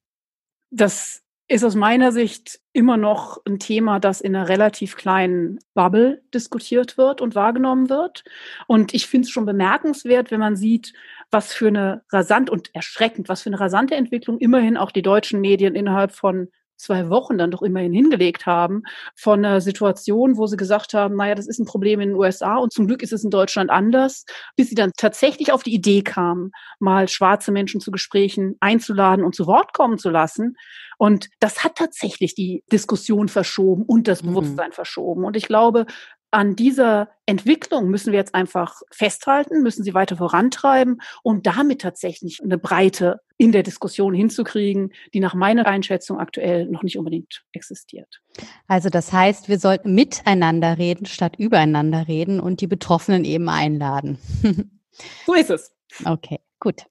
Das 0.71 1.21
ist 1.47 1.63
aus 1.63 1.75
meiner 1.75 2.11
Sicht 2.11 2.59
immer 2.73 2.95
noch 2.95 3.41
ein 3.45 3.57
Thema, 3.57 3.99
das 3.99 4.21
in 4.21 4.35
einer 4.35 4.47
relativ 4.47 4.95
kleinen 4.95 5.59
Bubble 5.73 6.21
diskutiert 6.33 6.97
wird 6.97 7.21
und 7.21 7.33
wahrgenommen 7.33 7.89
wird. 7.89 8.23
Und 8.67 8.93
ich 8.93 9.07
finde 9.07 9.25
es 9.25 9.31
schon 9.31 9.47
bemerkenswert, 9.47 10.29
wenn 10.29 10.39
man 10.39 10.55
sieht, 10.55 10.93
was 11.31 11.53
für 11.53 11.67
eine 11.67 12.03
rasant 12.11 12.49
und 12.49 12.73
erschreckend, 12.73 13.29
was 13.29 13.43
für 13.43 13.49
eine 13.49 13.59
rasante 13.59 13.95
Entwicklung 13.95 14.39
immerhin 14.39 14.77
auch 14.77 14.91
die 14.91 15.01
deutschen 15.01 15.41
Medien 15.41 15.75
innerhalb 15.75 16.11
von 16.11 16.49
zwei 16.79 17.09
Wochen 17.09 17.37
dann 17.37 17.51
doch 17.51 17.61
immerhin 17.61 17.93
hingelegt 17.93 18.45
haben, 18.45 18.83
von 19.15 19.43
einer 19.43 19.61
Situation, 19.61 20.37
wo 20.37 20.47
sie 20.47 20.57
gesagt 20.57 20.93
haben, 20.93 21.15
naja, 21.17 21.35
das 21.35 21.47
ist 21.47 21.59
ein 21.59 21.65
Problem 21.65 21.99
in 21.99 22.09
den 22.09 22.17
USA 22.17 22.55
und 22.55 22.73
zum 22.73 22.87
Glück 22.87 23.03
ist 23.03 23.13
es 23.13 23.23
in 23.23 23.29
Deutschland 23.29 23.69
anders, 23.69 24.25
bis 24.55 24.69
sie 24.69 24.75
dann 24.75 24.91
tatsächlich 24.97 25.51
auf 25.51 25.61
die 25.61 25.73
Idee 25.73 26.01
kamen, 26.01 26.51
mal 26.79 27.07
schwarze 27.07 27.51
Menschen 27.51 27.81
zu 27.81 27.91
Gesprächen 27.91 28.55
einzuladen 28.61 29.25
und 29.25 29.35
zu 29.35 29.45
Wort 29.45 29.73
kommen 29.73 29.97
zu 29.97 30.09
lassen. 30.09 30.55
Und 30.97 31.29
das 31.39 31.63
hat 31.63 31.75
tatsächlich 31.75 32.33
die 32.33 32.63
Diskussion 32.71 33.27
verschoben 33.27 33.83
und 33.83 34.07
das 34.07 34.23
mhm. 34.23 34.29
Bewusstsein 34.29 34.69
mhm. 34.69 34.73
verschoben. 34.73 35.25
Und 35.25 35.37
ich 35.37 35.47
glaube, 35.47 35.85
an 36.31 36.55
dieser 36.55 37.09
Entwicklung 37.25 37.89
müssen 37.89 38.11
wir 38.11 38.19
jetzt 38.19 38.35
einfach 38.35 38.81
festhalten, 38.91 39.63
müssen 39.63 39.83
sie 39.83 39.93
weiter 39.93 40.17
vorantreiben, 40.17 41.01
um 41.23 41.41
damit 41.41 41.81
tatsächlich 41.81 42.39
eine 42.43 42.57
Breite 42.57 43.21
in 43.37 43.51
der 43.51 43.63
Diskussion 43.63 44.13
hinzukriegen, 44.13 44.93
die 45.13 45.19
nach 45.19 45.33
meiner 45.33 45.65
Einschätzung 45.65 46.19
aktuell 46.19 46.67
noch 46.67 46.83
nicht 46.83 46.97
unbedingt 46.97 47.43
existiert. 47.53 48.21
Also 48.67 48.89
das 48.89 49.11
heißt, 49.13 49.49
wir 49.49 49.59
sollten 49.59 49.95
miteinander 49.95 50.77
reden, 50.77 51.05
statt 51.05 51.35
übereinander 51.37 52.07
reden 52.07 52.39
und 52.39 52.61
die 52.61 52.67
Betroffenen 52.67 53.23
eben 53.25 53.49
einladen. 53.49 54.17
so 55.25 55.33
ist 55.33 55.49
es. 55.49 55.73
Okay, 56.05 56.39
gut. 56.59 56.85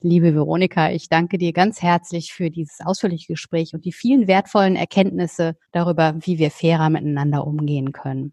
Liebe 0.00 0.34
Veronika, 0.34 0.92
ich 0.92 1.08
danke 1.08 1.38
dir 1.38 1.52
ganz 1.52 1.82
herzlich 1.82 2.32
für 2.32 2.50
dieses 2.50 2.78
ausführliche 2.84 3.32
Gespräch 3.32 3.74
und 3.74 3.84
die 3.84 3.92
vielen 3.92 4.28
wertvollen 4.28 4.76
Erkenntnisse 4.76 5.56
darüber, 5.72 6.14
wie 6.20 6.38
wir 6.38 6.52
fairer 6.52 6.88
miteinander 6.90 7.44
umgehen 7.44 7.90
können. 7.90 8.32